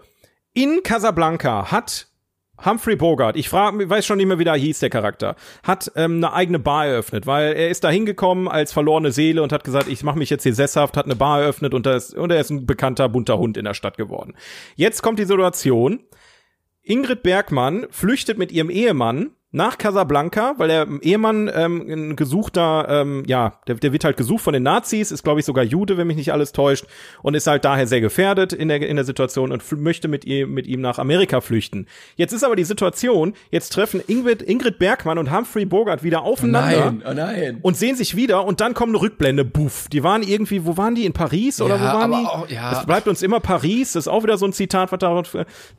[0.54, 2.11] in Casablanca hat
[2.66, 6.18] Humphrey Bogart, ich frage, weiß schon nicht mehr, wie da hieß der Charakter, hat ähm,
[6.18, 9.88] eine eigene Bar eröffnet, weil er ist da hingekommen als verlorene Seele und hat gesagt,
[9.88, 12.50] ich mache mich jetzt hier sesshaft, hat eine Bar eröffnet und, das, und er ist
[12.50, 14.36] ein bekannter bunter Hund in der Stadt geworden.
[14.76, 16.00] Jetzt kommt die Situation,
[16.84, 23.24] Ingrid Bergmann flüchtet mit ihrem Ehemann nach Casablanca, weil der Ehemann ähm, ein gesuchter, ähm,
[23.28, 26.08] ja, der, der wird halt gesucht von den Nazis, ist glaube ich sogar Jude, wenn
[26.08, 26.86] mich nicht alles täuscht,
[27.22, 30.54] und ist halt daher sehr gefährdet in der in der Situation und möchte mit ihm
[30.54, 31.88] mit ihm nach Amerika flüchten.
[32.16, 36.88] Jetzt ist aber die Situation, jetzt treffen Ingrid, Ingrid Bergmann und Humphrey Bogart wieder aufeinander
[36.88, 37.60] oh nein, oh nein.
[37.62, 39.90] und sehen sich wieder und dann kommt eine Rückblende, buff.
[39.92, 42.26] Die waren irgendwie, wo waren die in Paris oder ja, wo waren die?
[42.26, 42.72] Auch, ja.
[42.72, 45.22] Es bleibt uns immer Paris, das ist auch wieder so ein Zitat, was da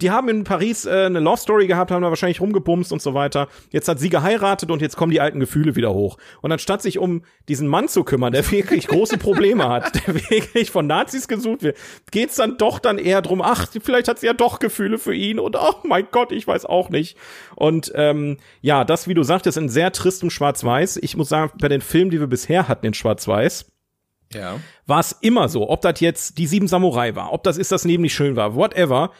[0.03, 3.15] die haben in Paris äh, eine Love Story gehabt, haben da wahrscheinlich rumgebumst und so
[3.15, 6.19] weiter Jetzt hat sie geheiratet und jetzt kommen die alten Gefühle wieder hoch.
[6.41, 10.71] Und anstatt sich um diesen Mann zu kümmern, der wirklich große Probleme hat, der wirklich
[10.71, 11.77] von Nazis gesucht wird,
[12.11, 15.39] geht's dann doch dann eher drum, ach, vielleicht hat sie ja doch Gefühle für ihn
[15.39, 17.17] und oh mein Gott, ich weiß auch nicht.
[17.57, 20.99] Und ähm, ja, das, wie du sagtest, in sehr tristem Schwarz-Weiß.
[20.99, 23.67] Ich muss sagen, bei den Filmen, die wir bisher hatten in Schwarz-Weiß,
[24.35, 24.61] ja.
[24.87, 27.85] war es immer so, ob das jetzt die sieben Samurai war, ob das ist das
[27.85, 29.13] nicht schön war, whatever.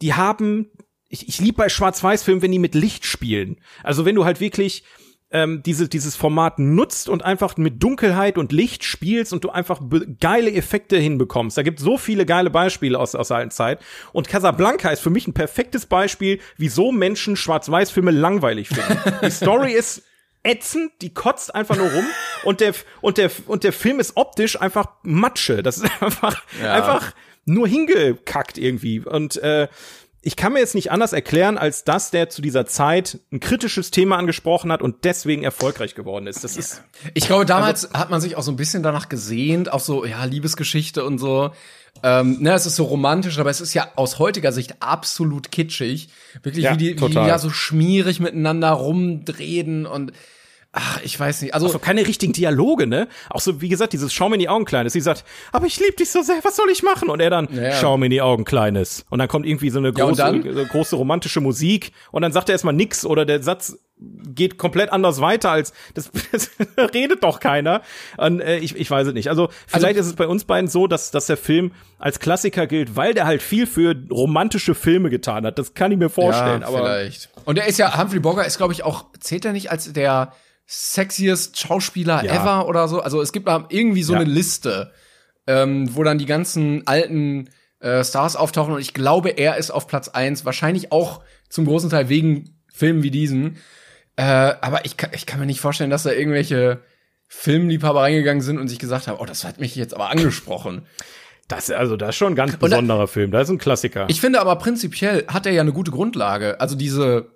[0.00, 0.70] Die haben
[1.12, 3.58] ich, ich liebe bei Schwarz-Weiß-Filmen, wenn die mit Licht spielen.
[3.84, 4.82] Also wenn du halt wirklich
[5.30, 9.80] ähm, diese, dieses Format nutzt und einfach mit Dunkelheit und Licht spielst und du einfach
[10.20, 11.56] geile Effekte hinbekommst.
[11.56, 13.80] Da gibt so viele geile Beispiele aus, aus der alten Zeit.
[14.12, 18.98] Und Casablanca ist für mich ein perfektes Beispiel, wieso Menschen Schwarz-Weiß-Filme langweilig finden.
[19.22, 20.02] die Story ist
[20.42, 22.06] ätzend, die kotzt einfach nur rum
[22.44, 25.62] und der, und der, und der Film ist optisch einfach Matsche.
[25.62, 26.72] Das ist einfach, ja.
[26.72, 27.12] einfach
[27.44, 29.00] nur hingekackt irgendwie.
[29.00, 29.68] Und äh,
[30.24, 33.90] ich kann mir jetzt nicht anders erklären, als dass der zu dieser Zeit ein kritisches
[33.90, 36.44] Thema angesprochen hat und deswegen erfolgreich geworden ist.
[36.44, 36.82] Das ist.
[37.14, 40.04] Ich glaube, damals also, hat man sich auch so ein bisschen danach gesehnt, auch so,
[40.04, 41.50] ja, Liebesgeschichte und so.
[42.04, 46.08] Ähm, ne, es ist so romantisch, aber es ist ja aus heutiger Sicht absolut kitschig.
[46.42, 50.12] Wirklich, ja, wie, die, wie die ja so schmierig miteinander rumdrehen und
[50.74, 51.52] Ach, ich weiß nicht.
[51.52, 53.06] Also auch so keine richtigen Dialoge, ne?
[53.28, 54.94] Auch so, wie gesagt, dieses Schau mir in die Augen, Kleines.
[54.94, 57.10] Sie sagt, aber ich liebe dich so sehr, was soll ich machen?
[57.10, 57.72] Und er dann, ja.
[57.72, 59.04] Schau mir in die Augen, Kleines.
[59.10, 62.48] Und dann kommt irgendwie so eine große, ja, so große romantische Musik und dann sagt
[62.48, 63.76] er erstmal nix oder der Satz
[64.34, 66.50] geht komplett anders weiter als das, das
[66.94, 67.82] redet doch keiner.
[68.16, 69.28] Und, äh, ich, ich weiß es nicht.
[69.28, 72.66] Also vielleicht also, ist es bei uns beiden so, dass, dass der Film als Klassiker
[72.66, 75.58] gilt, weil der halt viel für romantische Filme getan hat.
[75.58, 76.62] Das kann ich mir vorstellen.
[76.62, 77.28] Ja, aber vielleicht.
[77.44, 80.32] Und er ist ja Humphrey Bogart ist glaube ich auch zählt er nicht als der
[80.66, 82.34] sexiest Schauspieler ja.
[82.34, 83.00] ever oder so.
[83.00, 84.20] Also es gibt mal irgendwie so ja.
[84.20, 84.92] eine Liste,
[85.46, 87.50] ähm, wo dann die ganzen alten
[87.80, 91.90] äh, Stars auftauchen und ich glaube, er ist auf Platz eins wahrscheinlich auch zum großen
[91.90, 93.58] Teil wegen Filmen wie diesen.
[94.16, 96.80] Äh, aber ich kann, ich kann mir nicht vorstellen, dass da irgendwelche
[97.28, 100.86] Filmliebhaber reingegangen sind und sich gesagt haben, oh, das hat mich jetzt aber angesprochen.
[101.48, 103.30] Das, also, das ist schon ein ganz besonderer da, Film.
[103.30, 104.06] Das ist ein Klassiker.
[104.08, 106.60] Ich finde aber prinzipiell hat er ja eine gute Grundlage.
[106.60, 107.32] Also diese,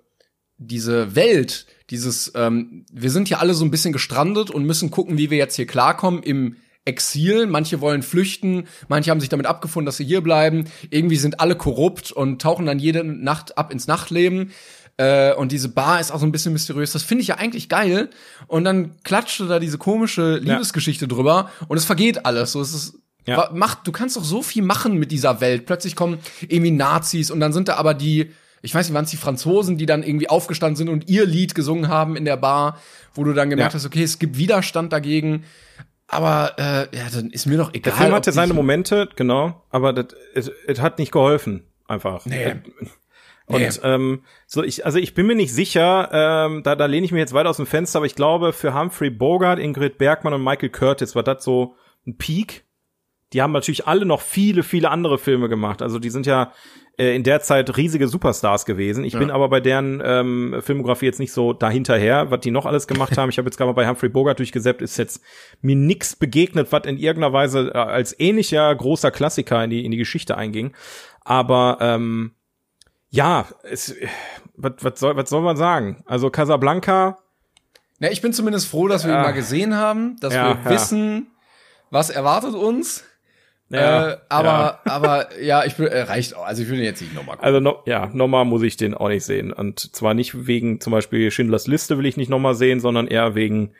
[0.57, 5.17] diese Welt, dieses, ähm, wir sind hier alle so ein bisschen gestrandet und müssen gucken,
[5.17, 7.47] wie wir jetzt hier klarkommen im Exil.
[7.47, 10.65] Manche wollen flüchten, manche haben sich damit abgefunden, dass sie hier bleiben.
[10.89, 14.51] Irgendwie sind alle korrupt und tauchen dann jede Nacht ab ins Nachtleben.
[14.97, 16.91] Äh, und diese Bar ist auch so ein bisschen mysteriös.
[16.91, 18.09] Das finde ich ja eigentlich geil.
[18.47, 21.09] Und dann klatschte da diese komische Liebesgeschichte ja.
[21.09, 22.53] drüber und es vergeht alles.
[22.53, 23.49] So, es ist ja.
[23.53, 25.65] macht, du kannst doch so viel machen mit dieser Welt.
[25.65, 28.31] Plötzlich kommen irgendwie Nazis und dann sind da aber die
[28.61, 31.55] ich weiß nicht, waren es die Franzosen, die dann irgendwie aufgestanden sind und ihr Lied
[31.55, 32.79] gesungen haben in der Bar,
[33.13, 33.79] wo du dann gemerkt ja.
[33.79, 35.43] hast, okay, es gibt Widerstand dagegen.
[36.07, 37.91] Aber äh, ja, dann ist mir doch egal.
[37.91, 42.25] Der Film hatte seine Momente, genau, aber es hat nicht geholfen, einfach.
[42.25, 42.55] Nee.
[43.47, 43.69] Und Nee.
[43.83, 47.19] ähm, so ich, also ich bin mir nicht sicher, ähm, da, da lehne ich mich
[47.19, 50.69] jetzt weit aus dem Fenster, aber ich glaube, für Humphrey Bogart, Ingrid Bergmann und Michael
[50.69, 52.65] Curtis war das so ein Peak.
[53.33, 55.81] Die haben natürlich alle noch viele, viele andere Filme gemacht.
[55.81, 56.53] Also die sind ja
[56.97, 59.03] äh, in der Zeit riesige Superstars gewesen.
[59.03, 62.87] Ich bin aber bei deren ähm, Filmografie jetzt nicht so dahinterher, was die noch alles
[62.87, 63.29] gemacht haben.
[63.29, 65.21] Ich habe jetzt gerade mal bei Humphrey Bogart durchgesäppt, ist jetzt
[65.61, 69.91] mir nix begegnet, was in irgendeiner Weise äh, als ähnlicher großer Klassiker in die, in
[69.91, 70.73] die Geschichte einging.
[71.25, 72.31] Aber ähm,
[73.09, 73.93] ja, es,
[74.55, 76.01] was, was, soll, was soll man sagen?
[76.05, 77.17] Also Casablanca,
[77.99, 79.23] Na, ich bin zumindest froh, dass wir ihn Ja.
[79.23, 80.69] mal gesehen haben, dass Ja, wir ja.
[80.69, 81.27] wissen,
[81.89, 83.03] was erwartet uns.
[83.69, 84.79] Ja, äh, aber, ja.
[84.85, 86.45] aber ja, ich will, äh, reicht auch.
[86.45, 87.45] Also ich will ihn jetzt nicht nochmal gucken.
[87.45, 89.51] Also no, ja, nochmal muss ich den auch nicht sehen.
[89.51, 93.35] Und zwar nicht wegen zum Beispiel Schindlers Liste will ich nicht nochmal sehen, sondern eher
[93.35, 93.71] wegen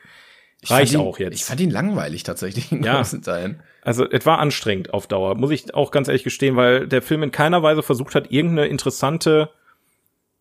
[0.60, 1.34] Ich reicht ihn, auch jetzt.
[1.36, 2.96] Ich fand ihn langweilig tatsächlich in Ja.
[2.96, 3.62] großen Teilen.
[3.82, 7.22] Also es war anstrengend auf Dauer, muss ich auch ganz ehrlich gestehen, weil der Film
[7.22, 9.50] in keiner Weise versucht hat, irgendeine interessante,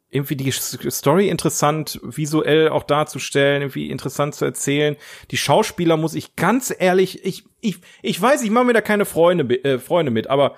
[0.10, 4.95] irgendwie die Story interessant visuell auch darzustellen, irgendwie interessant zu erzählen.
[5.32, 9.05] Die Schauspieler muss ich ganz ehrlich, ich, ich, ich weiß, ich mache mir da keine
[9.05, 10.55] Freunde, äh, Freunde mit, aber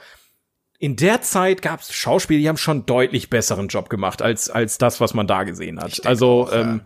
[0.77, 4.77] in der Zeit gab es Schauspieler, die haben schon deutlich besseren Job gemacht als als
[4.77, 6.05] das, was man da gesehen hat.
[6.05, 6.61] Also auch, ja.
[6.61, 6.81] ähm,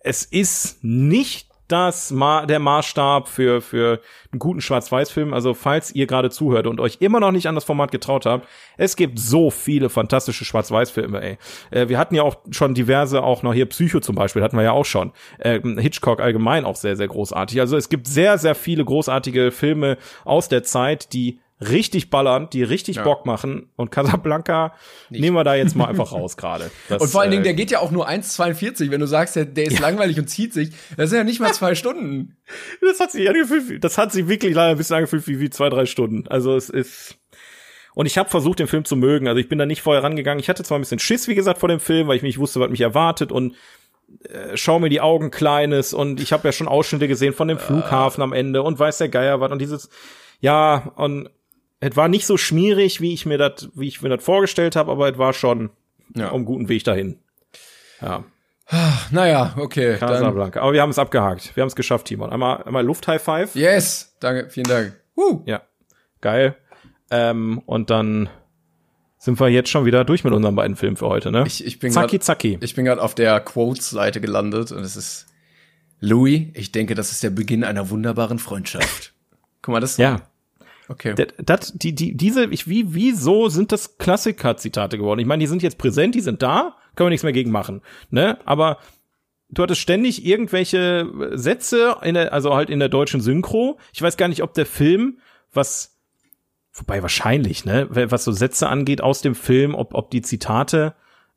[0.00, 4.00] es ist nicht das Ma der Maßstab für für
[4.32, 5.32] einen guten Schwarz-Weiß-Film.
[5.32, 8.48] Also falls ihr gerade zuhört und euch immer noch nicht an das Format getraut habt,
[8.76, 11.20] es gibt so viele fantastische Schwarz-Weiß-Filme.
[11.20, 11.38] Ey,
[11.70, 14.64] äh, wir hatten ja auch schon diverse, auch noch hier Psycho zum Beispiel hatten wir
[14.64, 15.12] ja auch schon.
[15.40, 17.60] Ähm, Hitchcock allgemein auch sehr sehr großartig.
[17.60, 22.62] Also es gibt sehr sehr viele großartige Filme aus der Zeit, die richtig ballern, die
[22.62, 23.02] richtig Ja.
[23.02, 23.70] Bock machen.
[23.76, 24.74] Und Casablanca
[25.10, 26.70] nehmen wir da jetzt mal einfach raus gerade.
[26.88, 28.90] Und vor allen Dingen, äh, der geht ja auch nur 1,42.
[28.90, 31.52] Wenn du sagst, der, der ist langweilig und zieht sich, das sind ja nicht mal
[31.52, 32.36] zwei Stunden.
[32.80, 35.68] Das hat sich angefühlt, das hat sich wirklich leider ein bisschen angefühlt wie, wie zwei,
[35.68, 36.26] drei Stunden.
[36.28, 37.18] Also es ist.
[37.94, 39.28] Und ich habe versucht, den Film zu mögen.
[39.28, 40.40] Also ich bin da nicht vorher rangegangen.
[40.40, 42.60] Ich hatte zwar ein bisschen Schiss, wie gesagt, vor dem Film, weil ich nicht wusste,
[42.60, 43.54] was mich erwartet und
[44.24, 47.58] äh, schau mir die Augen kleines und ich habe ja schon Ausschnitte gesehen von dem
[47.58, 49.90] Flughafen am Ende und weiß der Geier was und dieses
[50.40, 51.28] ja und
[51.80, 54.90] es war nicht so schmierig, wie ich mir das, wie ich mir das vorgestellt habe,
[54.92, 55.70] aber es war schon
[56.14, 56.28] Ja.
[56.28, 57.18] auf einem guten Weg dahin.
[58.00, 58.24] Ja,
[59.10, 59.96] Naja, okay.
[59.96, 60.60] Casablanca.
[60.60, 61.56] Aber wir haben es abgehakt.
[61.56, 62.30] Wir haben es geschafft, Timon.
[62.30, 63.54] Einmal, einmal Luft High Five.
[63.54, 65.00] yes, danke, vielen Dank.
[65.16, 65.62] Uh, Ja,
[66.20, 66.54] geil.
[67.10, 68.28] Ähm, und dann
[69.16, 71.44] sind wir jetzt schon wieder durch mit unseren beiden Filmen für heute, ne?
[71.46, 72.58] ich, ich bin zacki, grad, zacki.
[72.60, 75.26] ich bin gerade auf der Quotes-Seite gelandet und es ist
[76.00, 79.14] Louis, ich denke, das ist der Beginn einer wunderbaren Freundschaft.
[79.62, 80.20] Guck mal, das Ja,
[80.88, 81.14] okay.
[81.14, 85.20] das, das, die, die, diese, ich, wie, wieso sind das Klassiker-Zitate geworden?
[85.20, 87.82] Ich meine, die sind jetzt präsent, die sind da, können wir nichts mehr gegen machen,
[88.10, 88.38] ne?
[88.44, 88.78] Aber
[89.50, 93.78] du hattest ständig irgendwelche Sätze, in der, also halt in der deutschen Synchro.
[93.92, 95.18] Ich weiß gar nicht, ob der Film,
[95.52, 95.98] was,
[96.72, 100.94] wobei wahrscheinlich, ne, was so Sätze angeht aus dem Film, ob, ob die Zitate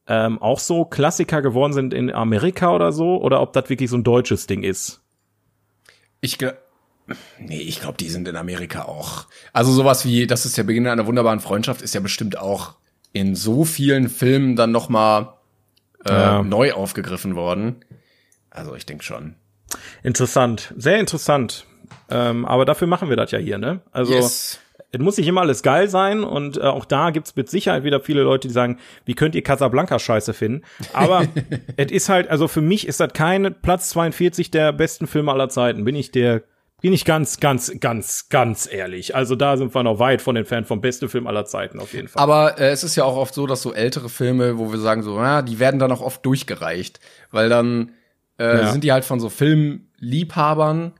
[0.07, 3.97] ähm, auch so Klassiker geworden sind in Amerika oder so, oder ob das wirklich so
[3.97, 5.01] ein deutsches Ding ist.
[6.19, 6.37] Ich
[7.39, 9.25] nee, ich glaube, die sind in Amerika auch.
[9.53, 12.75] Also sowas wie, das ist der Beginn einer wunderbaren Freundschaft, ist ja bestimmt auch
[13.13, 15.33] in so vielen Filmen dann noch mal
[16.05, 16.43] äh, Ja.
[16.43, 17.83] neu aufgegriffen worden.
[18.49, 19.35] Also ich denke schon.
[20.03, 21.65] Interessant, sehr interessant.
[22.09, 23.81] Ähm, aber dafür machen wir das ja hier, ne?
[23.91, 24.59] Also Yes.
[24.91, 28.01] es muss nicht immer alles geil sein und äh, auch da gibt's mit Sicherheit wieder
[28.01, 30.63] viele Leute, die sagen, wie könnt ihr Casablanca scheiße finden?
[30.93, 31.25] Aber
[31.77, 35.49] es ist halt, also für mich ist das kein Platz 42 der besten Filme aller
[35.49, 35.85] Zeiten.
[35.85, 36.43] Bin ich der,
[36.81, 39.15] bin ich ganz, ganz, ganz, ganz ehrlich.
[39.15, 41.93] Also da sind wir noch weit von den Fan vom besten Film aller Zeiten auf
[41.93, 42.21] jeden Fall.
[42.21, 45.03] Aber äh, es ist ja auch oft so, dass so ältere Filme, wo wir sagen
[45.03, 46.99] so, na, die werden dann auch oft durchgereicht,
[47.31, 47.91] weil dann
[48.39, 48.71] äh, Ja.
[48.71, 50.93] sind die halt von so Filmliebhabern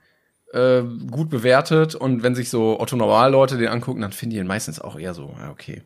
[0.54, 4.48] äh, gut bewertet und wenn sich so Otto Normalleute den angucken, dann finden die ihn
[4.48, 5.82] meistens auch eher so, ja, okay.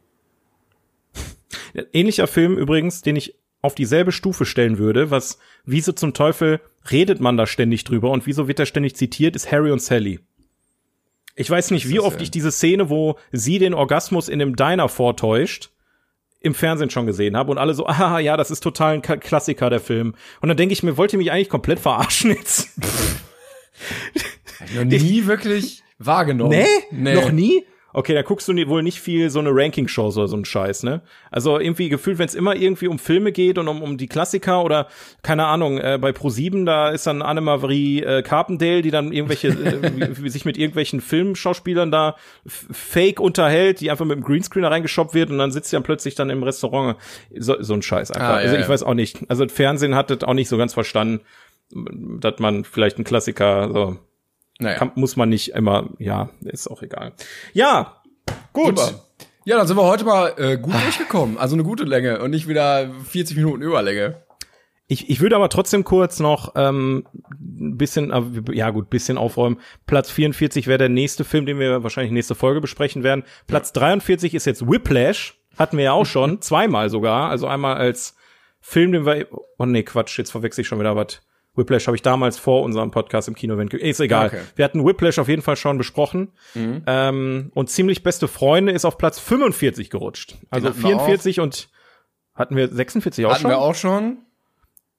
[1.94, 3.36] Ähnlicher Film übrigens, den ich
[3.66, 6.60] auf dieselbe Stufe stellen würde, was, wieso zum Teufel
[6.92, 10.20] redet man da ständig drüber und wieso wird er ständig zitiert, ist Harry und Sally.
[11.36, 14.88] Ich weiß nicht, wie oft ich diese Szene, wo sie den Orgasmus in dem Diner
[14.88, 15.70] vortäuscht,
[16.40, 19.18] im Fernsehen schon gesehen habe und alle so, ah ja, das ist total ein Ka-
[19.18, 20.16] Klassiker, der Film.
[20.42, 22.70] Und dann denke ich mir, wollt ihr mich eigentlich komplett verarschen jetzt?
[24.76, 26.64] Noch nie wirklich wahrgenommen.
[26.92, 27.14] Nee?
[27.16, 27.66] Noch nie?
[27.98, 31.02] Okay, da guckst du wohl nicht viel so eine Ranking-Show oder so ein Scheiß, ne?
[31.32, 34.66] Also irgendwie gefühlt, wenn es immer irgendwie um Filme geht und um, um die Klassiker
[34.66, 34.88] oder,
[35.24, 40.14] keine Ahnung, äh, bei Pro7, da ist dann Annemarie äh, Carpendale, die dann irgendwelche, äh,
[40.30, 45.30] sich mit irgendwelchen Filmschauspielern da fake unterhält, die einfach mit dem Greenscreen da reingeschoppt wird
[45.30, 46.98] und dann sitzt sie dann plötzlich dann im Restaurant.
[47.34, 48.28] So, so ein Scheiß einfach.
[48.28, 48.68] Ah, ja, also ich ja.
[48.68, 49.20] weiß auch nicht.
[49.30, 51.22] Also Fernsehen hat das auch nicht so ganz verstanden,
[51.72, 53.98] dass man vielleicht einen Klassiker so
[54.60, 54.78] Naja.
[54.78, 57.14] kann, muss man nicht immer, ja, ist auch egal.
[57.54, 58.02] Ja,
[58.54, 58.80] gut.
[58.80, 59.06] Super.
[59.44, 61.38] Ja, dann sind wir heute mal äh, gut durchgekommen.
[61.38, 64.24] Also eine gute Länge und nicht wieder 40 Minuten Überlänge.
[64.88, 67.08] Ich, ich würde aber trotzdem kurz noch ähm,
[67.40, 69.60] ein bisschen, äh, ja gut, bisschen aufräumen.
[69.88, 73.24] Platz 44 wäre der nächste Film, den wir wahrscheinlich nächste Folge besprechen werden.
[73.48, 75.40] Platz 43 ist jetzt Whiplash.
[75.58, 77.30] Hatten wir ja auch schon, zweimal sogar.
[77.30, 78.16] Also einmal als
[78.62, 79.28] Film, den wir,
[79.58, 81.22] oh nee, Quatsch, jetzt verwechsel ich schon wieder was.
[81.56, 83.60] Whiplash habe ich damals vor unserem Podcast im Kino.
[83.60, 84.28] Ist egal.
[84.28, 84.42] Okay.
[84.56, 86.34] Wir hatten Whiplash auf jeden Fall schon besprochen.
[86.54, 86.84] Mhm.
[86.86, 90.36] Ähm, und ziemlich beste Freunde ist auf Platz 45 gerutscht.
[90.50, 91.70] Also 44 und
[92.34, 93.52] hatten wir 46 auch hatten schon?
[93.52, 94.18] Hatten wir auch schon.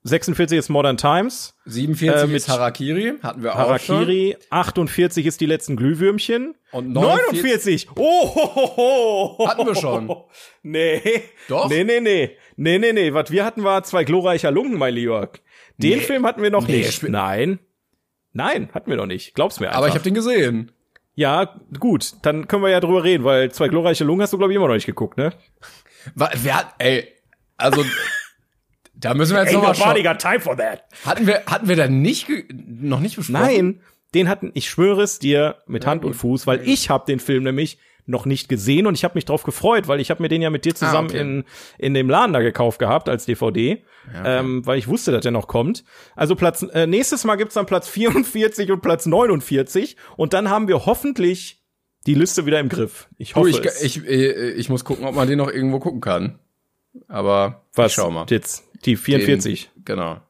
[0.06, 1.54] 46 ist Modern Times.
[1.64, 4.46] 47 äh, mit ist Harakiri, hatten wir auch Harakiri, schon.
[4.50, 6.54] 48 ist die letzten Glühwürmchen.
[6.70, 7.88] Und 49.
[7.88, 7.88] 49.
[7.96, 8.76] Oh, ho, ho,
[9.38, 9.48] ho.
[9.48, 10.14] Hatten wir schon.
[10.62, 11.22] Nee.
[11.48, 11.68] Doch?
[11.68, 12.36] Nee, nee, nee.
[12.56, 13.14] Nee, nee, nee.
[13.14, 15.30] Was wir hatten war zwei glorreicher Lunken, mein Lieber.
[15.78, 16.04] Den nee.
[16.04, 17.02] Film hatten wir noch nee, nicht.
[17.02, 17.58] Nein.
[18.32, 19.34] Nein, hatten wir noch nicht.
[19.34, 19.78] Glaub's mir einfach.
[19.78, 20.72] Aber ich habe den gesehen.
[21.14, 22.14] Ja, gut.
[22.22, 24.68] Dann können wir ja drüber reden, weil zwei glorreiche Lungen hast du, glaube ich, immer
[24.68, 25.32] noch nicht geguckt, ne?
[26.14, 27.08] Wer hat, ey,
[27.56, 27.84] also
[28.98, 30.18] Da müssen wir jetzt nochmal schauen.
[30.18, 30.84] time for that.
[31.04, 33.42] Hatten wir, hatten wir da nicht, noch nicht besprochen?
[33.42, 33.80] Nein,
[34.14, 37.44] den hatten, ich schwöre es dir mit Hand und Fuß, weil ich habe den Film
[37.44, 40.42] nämlich noch nicht gesehen und ich habe mich drauf gefreut, weil ich habe mir den
[40.42, 41.20] ja mit dir ah, zusammen ah, okay.
[41.20, 41.44] in,
[41.78, 44.38] in dem Laden da gekauft gehabt als DVD, ja, okay.
[44.38, 45.84] ähm, weil ich wusste, dass der noch kommt.
[46.14, 50.68] Also Platz äh, nächstes Mal gibt's dann Platz 44 und Platz 49 und dann haben
[50.68, 51.62] wir hoffentlich
[52.06, 53.08] die Liste wieder im Griff.
[53.18, 53.82] Ich hoffe du, ich, es.
[53.82, 56.38] Ich, ich, äh, ich muss gucken, ob man den noch irgendwo gucken kann.
[57.08, 57.92] Aber was?
[57.92, 58.26] Schau mal.
[58.28, 59.70] Jetzt die 44.
[59.74, 60.20] Den, genau.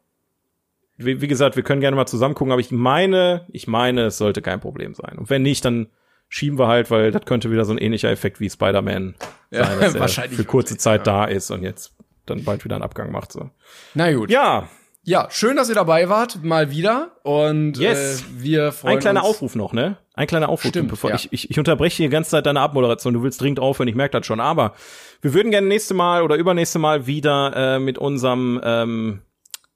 [0.97, 4.17] Wie, wie, gesagt, wir können gerne mal zusammen gucken, aber ich meine, ich meine, es
[4.17, 5.19] sollte kein Problem sein.
[5.19, 5.89] Und wenn nicht, dann
[6.29, 9.15] schieben wir halt, weil das könnte wieder so ein ähnlicher Effekt wie Spider-Man
[9.51, 11.13] ja, sein, dass wahrscheinlich für kurze Zeit ja.
[11.13, 11.95] da ist und jetzt
[12.27, 13.33] dann bald wieder einen Abgang macht.
[13.33, 13.51] So.
[13.95, 14.31] Na gut.
[14.31, 14.69] Ja.
[15.09, 17.13] Ja, schön, dass ihr dabei wart, mal wieder.
[17.23, 18.23] Und yes.
[18.23, 19.37] äh, wir freuen Ein kleiner uns.
[19.37, 19.99] Aufruf noch, ne?
[20.15, 20.71] Ein kleiner Aufruf.
[20.71, 21.17] Stimmt, bevor ja.
[21.17, 23.15] ich, ich, ich unterbreche die ganze Zeit deine Abmoderation.
[23.15, 24.41] Du willst dringend aufhören, ich merke das schon.
[24.41, 24.75] Aber
[25.23, 29.23] wir würden gerne nächste Mal oder übernächste Mal wieder äh, mit unserem ähm,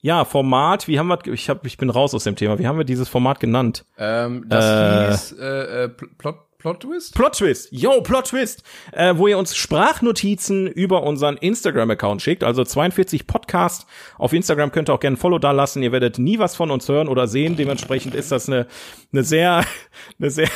[0.03, 2.79] ja, Format, wie haben wir, ich hab, ich bin raus aus dem Thema, wie haben
[2.79, 3.85] wir dieses Format genannt?
[3.99, 7.15] Ähm, das äh, hieß äh, äh, Plot, Plot Twist?
[7.15, 8.63] Plot Twist, yo, Plot Twist,
[8.93, 13.87] äh, wo ihr uns Sprachnotizen über unseren Instagram-Account schickt, also 42 Podcast.
[14.19, 16.71] Auf Instagram könnt ihr auch gerne ein Follow da lassen, ihr werdet nie was von
[16.71, 18.67] uns hören oder sehen, dementsprechend ist das eine,
[19.13, 19.65] eine sehr,
[20.19, 20.49] eine sehr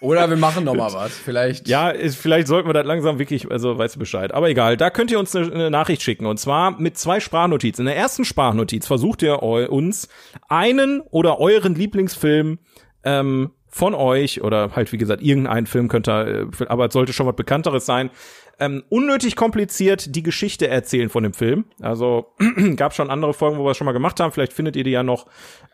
[0.00, 1.68] oder wir machen noch mal was, vielleicht.
[1.68, 4.32] Ja, vielleicht sollten wir das langsam wirklich, also weißt du Bescheid.
[4.32, 7.82] Aber egal, da könnt ihr uns eine, eine Nachricht schicken und zwar mit zwei Sprachnotizen.
[7.82, 10.08] In der ersten Sprachnotiz versucht ihr uns
[10.48, 12.58] einen oder euren Lieblingsfilm
[13.04, 17.26] ähm, von euch oder halt wie gesagt irgendeinen Film könnte, äh, aber es sollte schon
[17.26, 18.10] was Bekannteres sein,
[18.58, 21.66] ähm, unnötig kompliziert die Geschichte erzählen von dem Film.
[21.80, 22.34] Also
[22.76, 24.32] gab schon andere Folgen, wo wir es schon mal gemacht haben.
[24.32, 25.26] Vielleicht findet ihr die ja noch.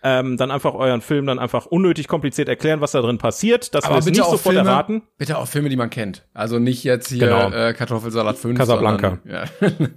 [0.02, 3.88] Ähm, dann einfach euren Film dann einfach unnötig kompliziert erklären, was da drin passiert, dass
[3.88, 5.02] wir es nicht sofort Filme, erraten.
[5.16, 6.26] Bitte auch Filme, die man kennt.
[6.34, 7.50] Also nicht jetzt hier genau.
[7.50, 8.58] äh, Kartoffelsalat 5.
[8.58, 9.18] Casablanca.
[9.22, 9.94] Sondern,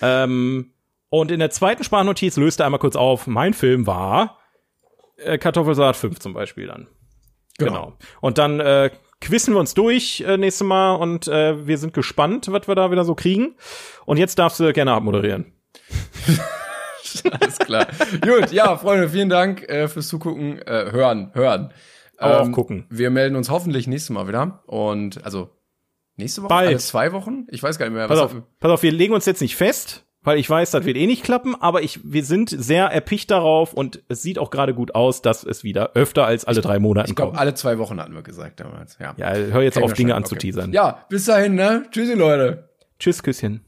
[0.24, 0.72] ähm,
[1.08, 4.38] und in der zweiten Sprachnotiz löst er einmal kurz auf, mein Film war
[5.16, 6.86] äh, Kartoffelsalat 5 zum Beispiel dann.
[7.58, 7.72] Genau.
[7.72, 7.92] genau.
[8.20, 8.90] Und dann äh,
[9.22, 12.90] quizzen wir uns durch äh, nächstes Mal und äh, wir sind gespannt, was wir da
[12.90, 13.54] wieder so kriegen.
[14.04, 15.52] Und jetzt darfst du gerne abmoderieren.
[17.40, 17.86] Alles klar.
[18.20, 21.72] Gut, ja, Freunde, vielen Dank äh, fürs Zugucken, äh, hören, hören.
[22.18, 22.86] Ähm, auch gucken.
[22.90, 24.62] Wir melden uns hoffentlich nächstes Mal wieder.
[24.66, 25.50] Und also
[26.16, 26.48] nächste Woche?
[26.48, 26.68] Bald.
[26.68, 27.46] Alle zwei Wochen?
[27.50, 28.08] Ich weiß gar nicht mehr.
[28.08, 30.96] Pass auf, pass auf, wir legen uns jetzt nicht fest weil ich weiß, das wird
[30.96, 34.74] eh nicht klappen, aber ich, wir sind sehr erpicht darauf und es sieht auch gerade
[34.74, 37.40] gut aus, dass es wieder öfter als alle drei Monate ich glaub, kommt.
[37.40, 39.14] alle zwei Wochen hatten wir gesagt damals, ja.
[39.16, 40.72] Ja, hör jetzt Kein auf, Dinge anzuteasern.
[40.72, 41.84] Ja, bis dahin, ne?
[41.90, 42.68] Tschüssi, Leute.
[42.98, 43.62] Tschüss, Küsschen.